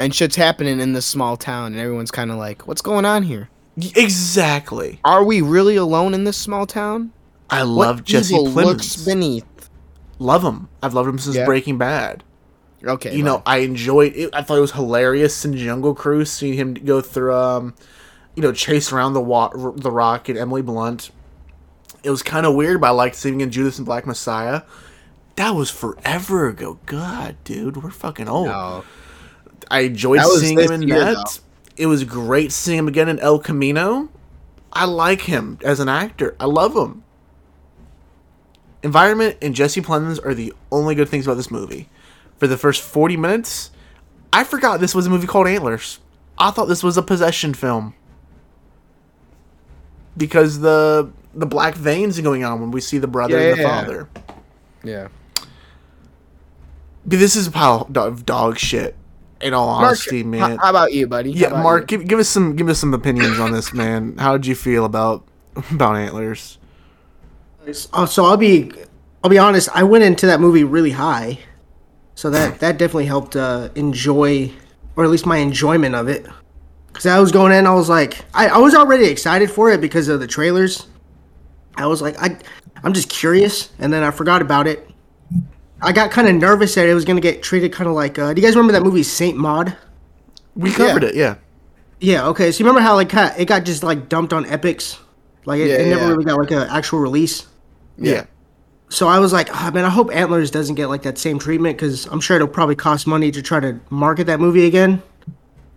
[0.00, 3.24] and shit's happening in this small town, and everyone's kind of like, "What's going on
[3.24, 3.48] here?
[4.18, 5.00] Exactly.
[5.04, 7.12] Are we really alone in this small town?"
[7.50, 9.04] I What love Jesse evil Plemons.
[9.06, 9.44] beneath?
[10.18, 10.68] Love him.
[10.82, 11.44] I've loved him since Yeah.
[11.46, 12.22] Breaking Bad.
[12.84, 14.30] Okay, you know, I enjoyed it.
[14.32, 17.74] I thought it was hilarious in Jungle Cruise seeing him go through, um,
[18.36, 21.10] you know, chase around the wa- the Rock and Emily Blunt.
[22.02, 24.62] It was kind of weird, but I liked seeing him in Judas and Black Messiah.
[25.36, 26.78] That was forever ago.
[26.86, 28.48] God, dude, we're fucking old.
[28.48, 28.84] No.
[29.70, 31.14] I enjoyed seeing him in year, that.
[31.14, 31.42] though.
[31.76, 34.08] It was great seeing him again in El Camino.
[34.72, 36.34] I like him as an actor.
[36.40, 37.04] I love him.
[38.82, 41.88] Environment and Jesse Plemons are the only good things about this movie.
[42.36, 43.70] For the first 40 minutes,
[44.32, 45.98] I forgot this was a movie called Antlers.
[46.36, 47.94] I thought this was a possession film.
[50.16, 53.80] Because the the black veins going on when we see the brother and the Yeah.
[53.80, 54.08] father.
[54.82, 55.08] Yeah.
[57.06, 58.94] Dude, this is a pile of dog shit.
[59.40, 60.58] In all Mark, honesty, man.
[60.58, 61.32] how about you, buddy?
[61.32, 64.16] How Yeah, Mark, give, give us some give us some opinions on this, man.
[64.18, 65.22] How did you feel about
[65.70, 66.58] about antlers?
[67.92, 68.72] Oh, so I'll be,
[69.22, 69.68] I'll be honest.
[69.74, 71.38] I went into that movie really high,
[72.16, 74.50] so that that definitely helped uh, enjoy,
[74.96, 76.26] or at least my enjoyment of it.
[76.88, 79.80] Because I was going in, I was like, I, I was already excited for it
[79.80, 80.88] because of the trailers.
[81.78, 82.36] I was like, I,
[82.82, 84.90] I'm just curious, and then I forgot about it.
[85.80, 88.18] I got kind of nervous that it was gonna get treated kind of like.
[88.18, 89.76] Uh, do you guys remember that movie Saint Maud?
[90.56, 91.36] We covered it, yeah.
[92.00, 92.26] Yeah.
[92.28, 92.50] Okay.
[92.50, 94.98] So you remember how like it got just like dumped on Epix,
[95.44, 96.08] like it, Yeah, it never yeah.
[96.08, 97.46] really got like an actual release.
[97.96, 98.26] Yeah.
[98.90, 101.76] So I was like, oh, man, I hope Antlers doesn't get like that same treatment
[101.76, 105.02] because I'm sure it'll probably cost money to try to market that movie again.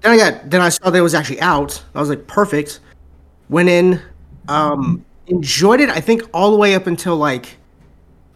[0.02, 1.84] Then I got, then I saw that it was actually out.
[1.94, 2.80] I was like, perfect.
[3.50, 4.02] Went in,
[4.48, 5.90] um, enjoyed it.
[5.90, 7.58] I think all the way up until like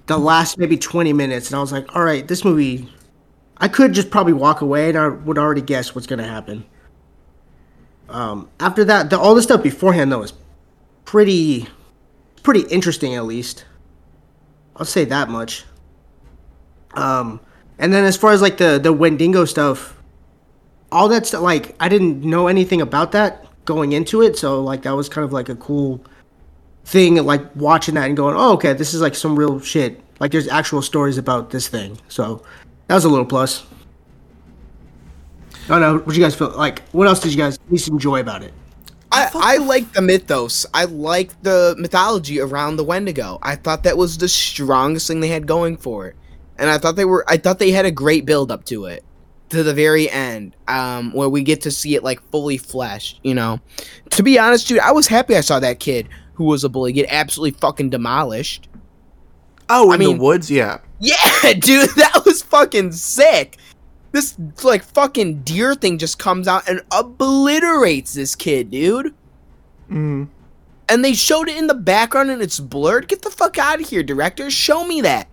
[0.07, 2.89] the last maybe 20 minutes, and I was like, all right, this movie,
[3.57, 6.65] I could just probably walk away, and I would already guess what's gonna happen.
[8.09, 10.33] Um, after that, the, all the stuff beforehand though was
[11.05, 11.67] pretty,
[12.43, 13.65] pretty interesting at least.
[14.75, 15.65] I'll say that much.
[16.93, 17.39] Um,
[17.77, 20.01] and then as far as like the the Wendigo stuff,
[20.91, 24.83] all that stuff, like I didn't know anything about that going into it, so like
[24.83, 26.01] that was kind of like a cool
[26.85, 29.99] thing, like watching that and going, oh okay, this is like some real shit.
[30.19, 32.43] Like there's actual stories about this thing, so
[32.87, 33.65] that was a little plus.
[35.65, 35.97] I don't know.
[35.97, 36.87] What you guys feel like?
[36.89, 38.53] What else did you guys least enjoy about it?
[39.11, 40.65] I, I like the mythos.
[40.73, 43.39] I like the mythology around the Wendigo.
[43.41, 46.15] I thought that was the strongest thing they had going for it,
[46.57, 47.25] and I thought they were.
[47.27, 49.03] I thought they had a great build up to it,
[49.49, 53.19] to the very end, um, where we get to see it like fully fleshed.
[53.23, 53.59] You know,
[54.11, 56.93] to be honest, dude, I was happy I saw that kid who was a bully
[56.93, 58.67] get absolutely fucking demolished.
[59.69, 60.79] Oh, I in mean- the woods, yeah.
[60.99, 63.57] Yeah, dude, that was fucking sick.
[64.11, 69.13] This like fucking deer thing just comes out and obliterates this kid, dude.
[69.91, 70.29] Mm.
[70.87, 73.09] And they showed it in the background and it's blurred.
[73.09, 74.49] Get the fuck out of here, director.
[74.49, 75.27] Show me that.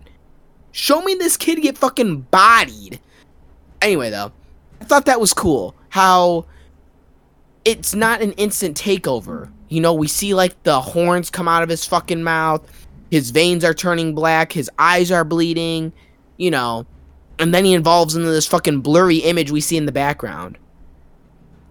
[0.73, 2.99] Show me this kid get fucking bodied.
[3.81, 4.33] Anyway, though,
[4.81, 5.75] I thought that was cool.
[5.89, 6.45] How
[7.63, 9.49] it's not an instant takeover.
[9.73, 12.61] You know, we see like the horns come out of his fucking mouth.
[13.09, 14.51] His veins are turning black.
[14.51, 15.91] His eyes are bleeding.
[16.37, 16.85] You know,
[17.39, 20.59] and then he evolves into this fucking blurry image we see in the background.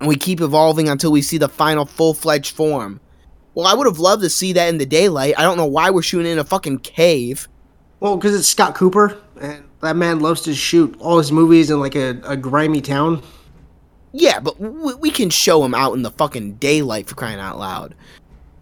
[0.01, 3.01] And we keep evolving until we see the final full fledged form.
[3.55, 5.35] Well, I would have loved to see that in the daylight.
[5.39, 7.47] I don't know why we're shooting in a fucking cave.
[8.01, 11.79] Well, because it's Scott Cooper, and that man loves to shoot all his movies in
[11.79, 13.23] like a, a grimy town.
[14.12, 17.59] Yeah, but w- we can show him out in the fucking daylight for crying out
[17.59, 17.94] loud.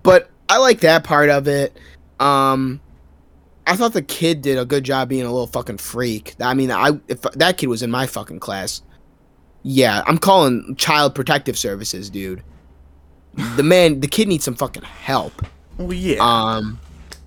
[0.02, 1.76] But I like that part of it.
[2.18, 2.80] Um,
[3.66, 6.34] I thought the kid did a good job being a little fucking freak.
[6.40, 8.82] I mean, I if that kid was in my fucking class,
[9.62, 12.42] yeah, I'm calling child protective services, dude.
[13.56, 15.46] The man, the kid needs some fucking help.
[15.78, 16.18] Well, yeah.
[16.20, 16.80] Um,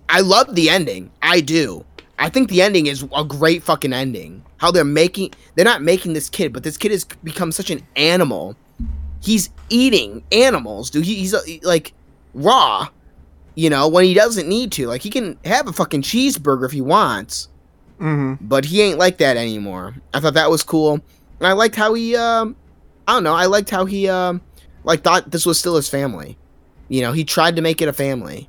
[0.10, 1.12] I love the ending.
[1.22, 1.86] I do.
[2.24, 4.46] I think the ending is a great fucking ending.
[4.56, 7.86] How they're making, they're not making this kid, but this kid has become such an
[7.98, 8.56] animal.
[9.22, 11.04] He's eating animals, dude.
[11.04, 11.92] He, he's uh, like
[12.34, 12.88] raw,
[13.56, 14.88] you know, when he doesn't need to.
[14.88, 17.50] Like he can have a fucking cheeseburger if he wants,
[18.00, 18.36] mm-hmm.
[18.40, 19.94] but he ain't like that anymore.
[20.14, 22.56] I thought that was cool, and I liked how he, um,
[23.06, 24.40] I don't know, I liked how he, um,
[24.86, 26.38] like thought this was still his family.
[26.88, 28.48] You know, he tried to make it a family.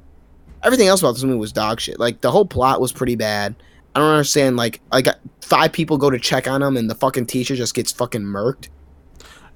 [0.64, 2.00] Everything else about this movie was dog shit.
[2.00, 3.54] Like the whole plot was pretty bad.
[3.94, 4.56] I don't understand.
[4.56, 5.06] Like, like
[5.40, 8.68] five people go to check on him, and the fucking teacher just gets fucking murked.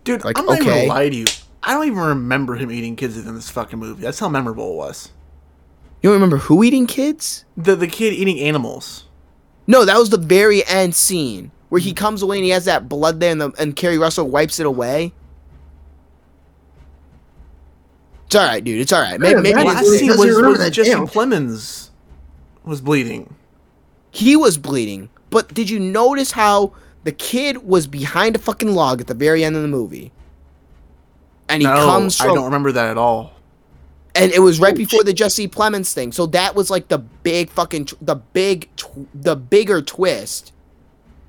[0.04, 0.80] Dude, Like, I'm not even okay.
[0.86, 1.24] gonna lie to you.
[1.62, 4.00] I don't even remember him eating kids in this fucking movie.
[4.02, 5.10] That's how memorable it was.
[6.02, 7.44] You don't remember who eating kids?
[7.56, 9.06] The the kid eating animals.
[9.66, 12.88] No, that was the very end scene where he comes away and he has that
[12.88, 15.12] blood there, and, the, and Keri Russell wipes it away.
[18.28, 18.80] It's all right, dude.
[18.80, 19.18] It's all right.
[19.18, 21.06] Maybe, Yeah, maybe man, Last really was, was that Jesse jail.
[21.08, 21.88] Plemons
[22.62, 23.34] was bleeding.
[24.10, 25.08] he was bleeding.
[25.30, 26.72] But did you notice how
[27.04, 30.12] the kid was behind a fucking log at the very end of the movie?
[31.48, 33.32] And he no, comes I don't remember that at all.
[34.14, 36.12] and it was right before the Jesse Plemons thing.
[36.12, 40.52] So that was like the big fucking the big tw- the bigger twist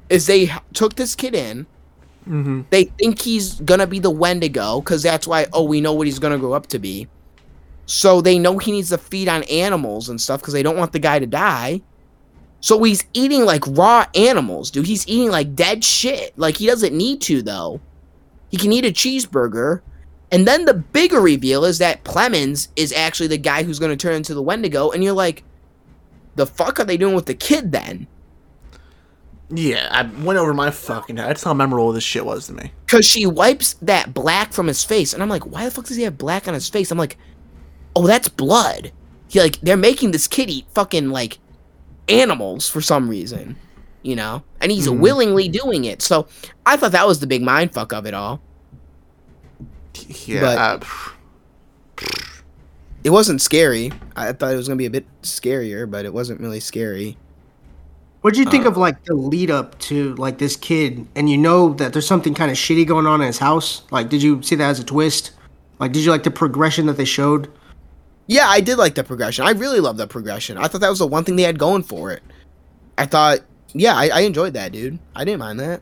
[0.10, 1.66] is they took this kid in.
[2.28, 2.62] Mm-hmm.
[2.70, 5.48] They think he's gonna be the Wendigo because that's why.
[5.54, 7.08] Oh, we know what he's gonna grow up to be.
[7.86, 10.92] So they know he needs to feed on animals and stuff because they don't want
[10.92, 11.82] the guy to die.
[12.62, 14.86] So he's eating like raw animals, dude.
[14.86, 16.38] He's eating like dead shit.
[16.38, 17.82] Like he doesn't need to though.
[18.50, 19.82] He can eat a cheeseburger.
[20.32, 23.98] And then the bigger reveal is that Plemons is actually the guy who's going to
[23.98, 24.92] turn into the Wendigo.
[24.92, 25.44] And you're like,
[26.36, 28.08] the fuck are they doing with the kid then?
[29.52, 31.28] Yeah, I went over my fucking head.
[31.30, 32.72] That's how memorable this shit was to me.
[32.86, 35.14] Because she wipes that black from his face.
[35.14, 36.92] And I'm like, why the fuck does he have black on his face?
[36.92, 37.18] I'm like,
[37.96, 38.92] oh, that's blood.
[39.28, 41.40] He like, they're making this kid eat fucking like
[42.08, 43.56] animals for some reason,
[44.04, 44.44] you know?
[44.62, 45.00] And he's Mhm.
[45.00, 46.02] willingly doing it.
[46.04, 46.28] So
[46.66, 48.42] I thought that was the big mind fuck of it all.
[50.26, 50.80] Yeah, But- uh,
[53.04, 53.92] It wasn't scary.
[54.16, 57.18] I thought it was going to be a bit scarier, but it wasn't really scary.
[58.22, 61.30] What do you think Uh, of like the lead up to like this kid, and
[61.30, 63.84] you know that there's something kind of shitty going on in his house?
[63.92, 65.32] Like, did you see that as a twist?
[65.80, 67.50] Like, did you like the progression that they showed?
[68.28, 69.46] Yeah, I did like the progression.
[69.46, 70.58] I really love the progression.
[70.58, 72.22] I thought that was the one thing they had going for it.
[72.98, 73.40] I thought,
[73.74, 75.00] yeah, I, I enjoyed that, dude.
[75.16, 75.82] I didn't mind that.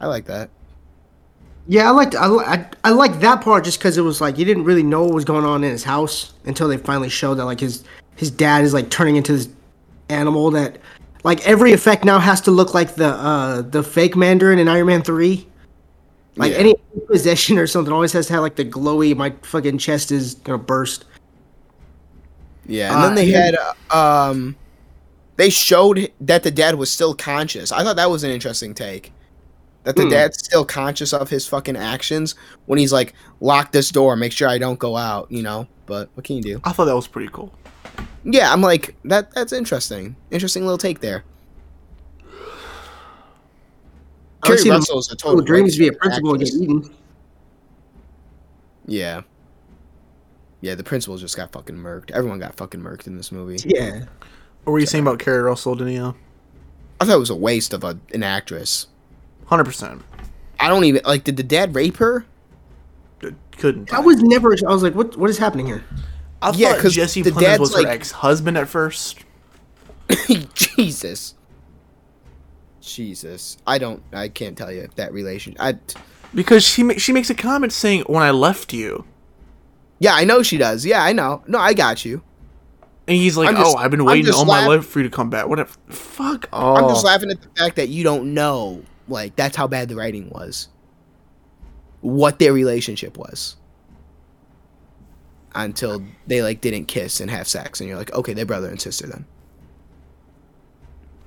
[0.00, 0.50] I like that.
[1.68, 4.44] Yeah, I liked I, I, I liked that part just because it was like you
[4.44, 7.44] didn't really know what was going on in his house until they finally showed that
[7.44, 7.82] like his
[8.16, 9.48] his dad is like turning into this
[10.08, 10.78] animal that
[11.26, 14.86] like every effect now has to look like the uh the fake Mandarin in Iron
[14.86, 15.46] Man three.
[16.36, 16.58] Like Yeah.
[16.58, 16.74] any
[17.08, 19.14] possession or something always has to have like the glowy.
[19.16, 21.04] My fucking chest is gonna burst.
[22.66, 23.56] Yeah, and Uh, then they had,
[23.90, 23.96] uh,
[24.30, 24.56] um,
[25.36, 27.70] they showed that the dad was still conscious.
[27.72, 29.12] I thought that was an interesting take.
[29.84, 30.10] That the Hmm.
[30.10, 32.34] dad's still conscious of his fucking actions
[32.66, 35.68] when he's like, lock this door, make sure I don't go out, you know?
[35.86, 36.60] But what can you do?
[36.64, 37.52] I thought that was pretty cool.
[38.28, 39.32] Yeah, I'm like, that.
[39.32, 40.16] that's interesting.
[40.32, 41.24] Interesting little take there.
[44.42, 46.94] I would Keri Russell's a total dreams to be a great principal and get eaten.
[48.86, 49.22] Yeah.
[50.60, 52.10] Yeah, the principal just got fucking murked.
[52.10, 53.58] Everyone got fucking murked in this movie.
[53.64, 54.04] Yeah.
[54.64, 56.16] What were you saying about Keri Russell, Danilo?
[57.00, 58.88] I thought it was a waste of a, an actress.
[59.46, 60.02] Hundred percent.
[60.58, 61.22] I don't even like.
[61.22, 62.26] Did the dad rape her?
[63.52, 63.92] Couldn't.
[63.92, 64.56] I was never.
[64.66, 65.84] I was like, what What is happening here?
[66.42, 69.18] I Yeah, thought Jesse the Plemons was like- her ex-husband at first.
[70.54, 71.34] Jesus.
[72.80, 73.56] Jesus.
[73.66, 74.02] I don't.
[74.12, 75.56] I can't tell you that relation.
[75.58, 75.78] I.
[76.34, 79.04] Because she ma- she makes a comment saying, "When I left you,"
[79.98, 80.84] Yeah, I know she does.
[80.86, 81.42] Yeah, I know.
[81.46, 82.22] No, I got you.
[83.08, 85.30] and he's like, just- "Oh, I've been waiting all my life for you to come
[85.30, 85.72] back." Whatever.
[85.88, 86.78] Fuck off.
[86.82, 88.82] I'm just laughing at the fact that you don't know.
[89.08, 90.68] Like that's how bad the writing was.
[92.02, 93.56] What their relationship was.
[95.56, 98.80] Until they like didn't kiss and have sex, and you're like, okay, they're brother and
[98.80, 99.24] sister then.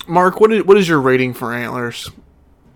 [0.07, 2.09] Mark, what is what is your rating for Antlers?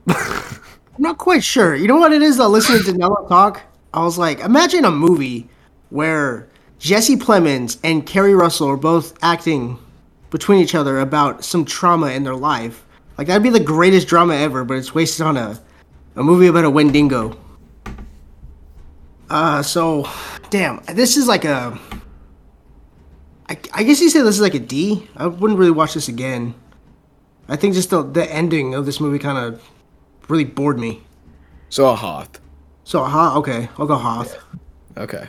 [0.07, 0.59] I'm
[0.97, 1.75] not quite sure.
[1.75, 2.37] You know what it is?
[2.37, 2.47] though?
[2.47, 3.61] listening to Nella talk,
[3.93, 5.47] I was like, imagine a movie
[5.89, 6.49] where
[6.79, 9.77] Jesse Plemons and Keri Russell are both acting
[10.29, 12.85] between each other about some trauma in their life.
[13.17, 15.59] Like that'd be the greatest drama ever, but it's wasted on a
[16.15, 17.37] a movie about a Wendigo.
[19.29, 20.07] Uh, so,
[20.53, 21.77] damn, this is like a.
[23.49, 25.09] I, I guess you say this is like a D.
[25.17, 26.53] I wouldn't really watch this again.
[27.49, 29.61] I think just the the ending of this movie kind of
[30.29, 31.01] really bored me.
[31.69, 32.39] So a Hoth.
[32.83, 34.37] So a Hoth, okay, I'll go Hoth.
[34.95, 35.27] Okay.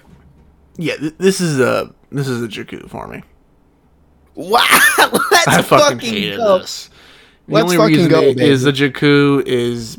[0.76, 3.22] Yeah, th- this is a this is a Jakku for me.
[4.34, 4.60] Wow,
[5.30, 6.59] let's I fucking, fucking hated go.
[6.59, 6.90] this.
[7.48, 8.76] The Let's only fucking reason go, it is baby.
[8.76, 9.98] the Jakku is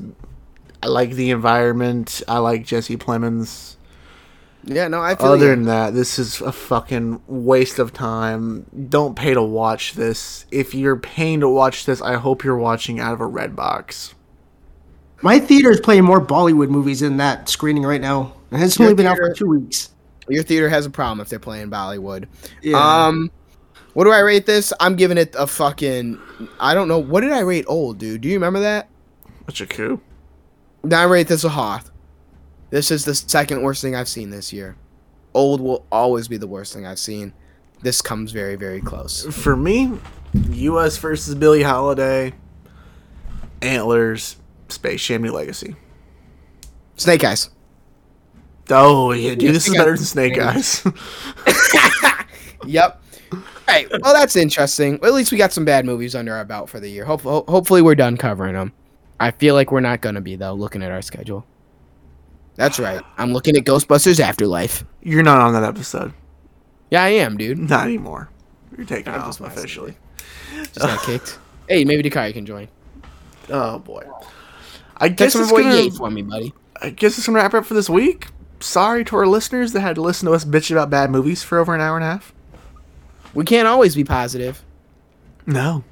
[0.84, 2.22] I like the environment.
[2.28, 3.75] I like Jesse Plemons.
[4.68, 5.52] Yeah, no, I feel Other you.
[5.52, 8.66] than that, this is a fucking waste of time.
[8.90, 10.46] Don't pay to watch this.
[10.50, 14.14] If you're paying to watch this, I hope you're watching out of a Redbox.
[15.22, 18.88] My theater is playing more Bollywood movies than that screening right now, and it's Your
[18.88, 19.90] only been out for theater- two weeks.
[20.28, 22.26] Your theater has a problem if they're playing Bollywood.
[22.64, 22.78] Yeah.
[23.08, 23.30] Um,
[23.94, 24.74] What do I rate this?
[24.80, 26.20] I'm giving it a fucking.
[26.60, 26.98] I don't know.
[27.00, 28.22] What did I rate old, dude?
[28.22, 28.90] Do you remember that?
[29.46, 30.02] What's your coup?
[30.92, 31.92] I rate this a Hoth.
[32.70, 34.76] This is the second worst thing I've seen this year.
[35.34, 37.34] Old will always be the worst thing I've seen.
[37.82, 39.24] This comes very, very close.
[39.36, 40.00] For me,
[40.52, 40.98] U.S.
[40.98, 42.34] versus Billie Holiday,
[43.62, 44.38] Antlers,
[44.70, 45.76] Space Jam New Legacy.
[46.96, 47.50] Snake Eyes.
[48.70, 50.84] Oh yeah, dude, this is better than Snake Eyes.
[52.66, 53.02] Yep.
[53.70, 54.98] Hey, well, that's interesting.
[55.00, 57.06] Well, at least we got some bad movies under our belt for the year.
[57.06, 58.74] Hope- ho- hopefully, we're done covering them.
[59.20, 61.46] I feel like we're not gonna be though, looking at our schedule.
[62.56, 63.02] That's right.
[63.18, 64.86] I'm looking at Ghostbusters Afterlife.
[65.02, 66.14] You're not on that episode.
[66.90, 67.58] Yeah, I am, dude.
[67.58, 68.30] Not anymore.
[68.78, 69.98] You're taking I'm off officially.
[70.56, 71.40] Just got kicked.
[71.68, 72.68] Hey, maybe Dakari can join.
[73.50, 74.04] Oh boy.
[74.98, 75.92] I guess it's gonna.
[75.92, 76.54] For me, buddy.
[76.82, 78.28] I guess it's gonna wrap up for this week.
[78.60, 81.60] Sorry to our listeners that had to listen to us bitch about bad movies for
[81.60, 82.34] over an hour and a half.
[83.34, 84.64] We can't always be positive.
[85.46, 85.84] No.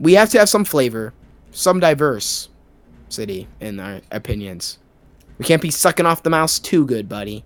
[0.00, 1.14] We have to have some flavor,
[1.52, 2.48] some diverse
[3.08, 4.78] city in our opinions.
[5.38, 7.44] We can't be sucking off the mouse too good, buddy.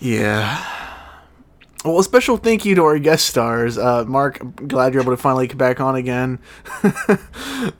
[0.00, 0.64] Yeah.
[1.84, 3.76] Well, a special thank you to our guest stars.
[3.76, 6.38] Uh, Mark, I'm glad you're able to finally come back on again.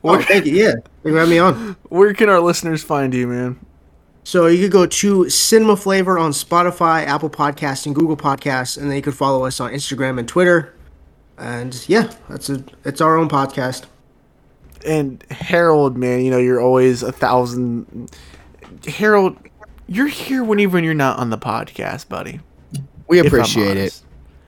[0.05, 0.53] Oh, thank you.
[0.53, 1.75] Yeah, thank you for having me on.
[1.89, 3.59] Where can our listeners find you, man?
[4.23, 8.89] So you could go to Cinema Flavor on Spotify, Apple Podcasts, and Google Podcasts, and
[8.89, 10.73] then you could follow us on Instagram and Twitter.
[11.37, 13.85] And yeah, that's a it's our own podcast.
[14.85, 18.09] And Harold, man, you know you're always a thousand.
[18.85, 19.37] Harold,
[19.87, 22.39] you're here whenever you're not on the podcast, buddy.
[23.07, 24.01] We appreciate it.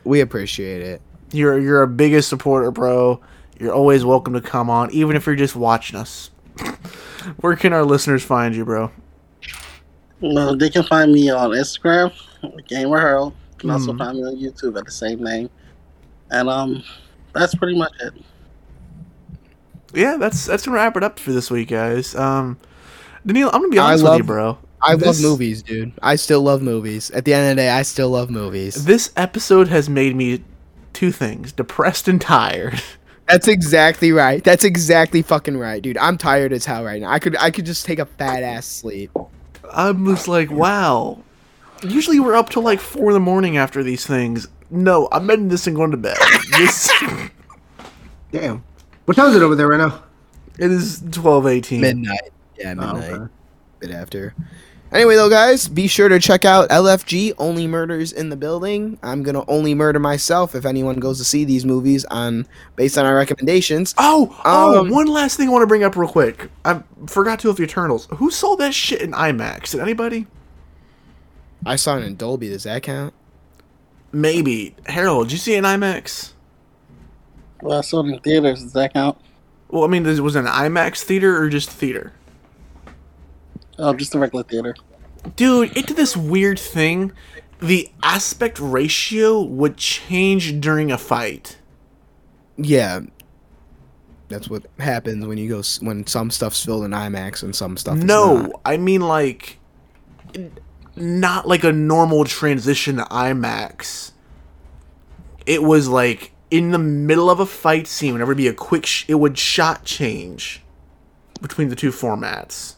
[0.03, 1.01] We appreciate it.
[1.31, 3.19] You're you're our biggest supporter, bro.
[3.59, 6.29] You're always welcome to come on, even if you're just watching us.
[7.39, 8.91] Where can our listeners find you, bro?
[10.21, 12.11] Well, they can find me on Instagram,
[12.67, 13.33] Gamer Harold.
[13.53, 13.97] You can also Mhm.
[13.97, 15.49] find me on YouTube at the same name.
[16.31, 16.83] And um,
[17.33, 18.13] that's pretty much it.
[19.93, 22.15] Yeah, that's that's gonna wrap it up for this week, guys.
[22.15, 22.57] Um,
[23.25, 24.57] Danilo, I'm gonna be I honest with you, bro.
[24.81, 25.93] I This- love movies, dude.
[26.01, 27.09] I still love movies.
[27.11, 28.85] At the end of the day, I still love movies.
[28.85, 30.43] This episode has made me
[30.93, 32.81] two things: depressed and tired.
[33.27, 34.43] That's exactly right.
[34.43, 35.97] That's exactly fucking right, dude.
[35.97, 37.09] I'm tired as hell right now.
[37.09, 39.09] I could I could just take a fat ass sleep.
[39.73, 41.23] I'm just like, wow.
[41.81, 44.47] Usually we're up till like four in the morning after these things.
[44.69, 46.17] No, I'm ending this and going to bed.
[46.57, 46.91] This,
[48.31, 48.63] Damn.
[49.05, 50.03] What time is it over there right now?
[50.59, 51.81] it is twelve eighteen.
[51.81, 52.31] Midnight.
[52.57, 53.11] Yeah, Oh, midnight.
[53.13, 53.31] okay.
[53.79, 54.33] Bit after.
[54.91, 58.97] Anyway, though, guys, be sure to check out LFG Only Murders in the Building.
[59.03, 63.05] I'm gonna only murder myself if anyone goes to see these movies on based on
[63.05, 63.93] our recommendations.
[63.97, 66.49] Oh, oh, Um, one last thing I want to bring up real quick.
[66.63, 68.07] I forgot to with the Eternals.
[68.15, 69.71] Who saw that shit in IMAX?
[69.71, 70.27] Did anybody?
[71.65, 72.49] I saw it in Dolby.
[72.49, 73.13] Does that count?
[74.13, 74.75] Maybe.
[74.85, 76.31] Harold, did you see it in IMAX?
[77.61, 78.61] Well, I saw it in theaters.
[78.61, 79.17] Does that count?
[79.69, 82.13] Well, I mean, this- was it an IMAX theater or just theater?
[83.77, 84.75] Oh, just a regular theater.
[85.35, 87.11] Dude, it did this weird thing.
[87.59, 91.57] The aspect ratio would change during a fight.
[92.57, 93.01] Yeah.
[94.27, 97.97] That's what happens when you go when some stuff's filled in IMAX and some stuff.
[97.97, 98.61] Is No, not.
[98.65, 99.59] I mean like
[100.95, 104.11] not like a normal transition to IMAX.
[105.45, 108.85] It was like in the middle of a fight scene, whenever it'd be a quick,
[108.85, 110.61] sh- it would shot change
[111.41, 112.75] between the two formats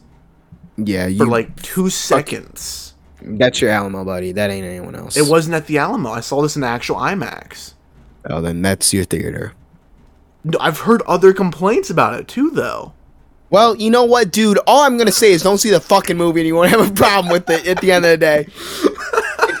[0.78, 2.94] Yeah, you for like two seconds.
[3.20, 4.32] that's your Alamo, buddy.
[4.32, 5.16] That ain't anyone else.
[5.16, 6.10] It wasn't at the Alamo.
[6.10, 7.74] I saw this in the actual IMAX.
[8.30, 9.52] Oh, then that's your theater.
[10.44, 12.92] No, I've heard other complaints about it too, though.
[13.50, 14.58] Well, you know what, dude?
[14.66, 16.94] All I'm gonna say is don't see the fucking movie and you won't have a
[16.94, 18.46] problem with it at the end of the day.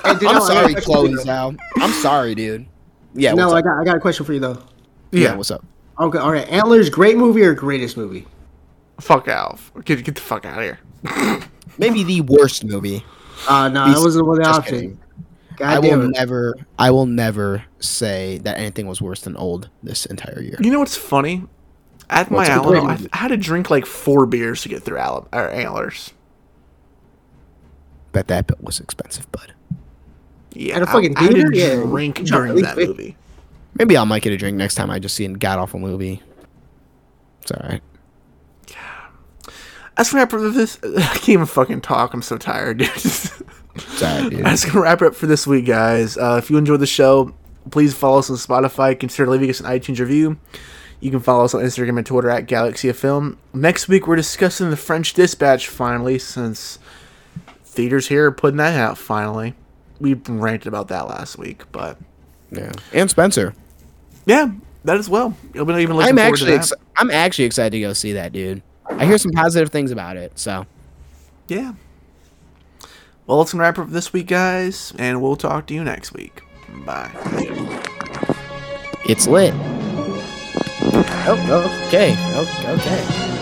[0.04, 1.24] Hey, Danielle, I'm I got sorry, a question for you, Chloe though.
[1.24, 1.58] Zhao.
[1.76, 2.66] I'm sorry, dude.
[3.14, 3.64] Yeah, no, what's I up?
[3.64, 4.62] got I got a question for you though.
[5.12, 5.64] yeah, what's up?
[5.98, 6.48] Okay, all right.
[6.48, 8.26] Antlers, great movie or greatest movie?
[9.00, 9.58] Fuck out.
[9.84, 10.78] Get, get the fuck out of here.
[11.78, 13.04] Maybe the worst movie.
[13.48, 14.74] Uh no, Be- that wasn't the just option.
[14.74, 14.98] kidding.
[15.60, 16.10] I will it.
[16.10, 20.56] never, I will never say that anything was worse than old this entire year.
[20.60, 21.44] You know what's funny?
[22.10, 24.98] At my What's the Alamo, I had to drink like four beers to get through
[24.98, 26.12] Al- or antlers.
[28.12, 29.52] Bet that bill was expensive, bud.
[30.54, 31.50] Yeah, At a I- fucking I, had theater?
[31.50, 33.16] to Yeah, drink you during that movie.
[33.74, 36.22] Maybe I might get a drink next time I just see a god awful movie.
[37.42, 37.82] It's all right.
[39.98, 40.78] That's gonna wrap up for this.
[40.84, 42.14] I can't even fucking talk.
[42.14, 42.90] I'm so tired, dude.
[44.02, 44.44] Right, dude.
[44.44, 46.16] That's gonna wrap it up for this week, guys.
[46.16, 47.32] Uh, if you enjoyed the show,
[47.70, 48.98] please follow us on Spotify.
[48.98, 50.36] Consider leaving us an iTunes review.
[50.98, 53.38] You can follow us on Instagram and Twitter at Galaxy of Film.
[53.54, 56.80] Next week, we're discussing the French Dispatch finally, since
[57.64, 59.54] theaters here are putting that out finally.
[60.00, 61.98] We ranted about that last week, but
[62.50, 63.54] Yeah, and Spencer.
[64.26, 64.50] Yeah,
[64.84, 65.36] that as well.
[65.54, 68.62] I've been even looking I'm actually ex- I'm actually excited to go see that dude.
[68.90, 70.38] I hear some positive things about it.
[70.38, 70.66] So
[71.48, 71.72] Yeah.
[73.26, 76.42] Well, that's gonna wrap up this week, guys, and we'll talk to you next week.
[76.86, 77.10] Bye.
[79.06, 79.54] it's lit.
[81.30, 82.12] Oh, okay.
[82.36, 82.72] Okay.
[82.72, 83.37] Okay.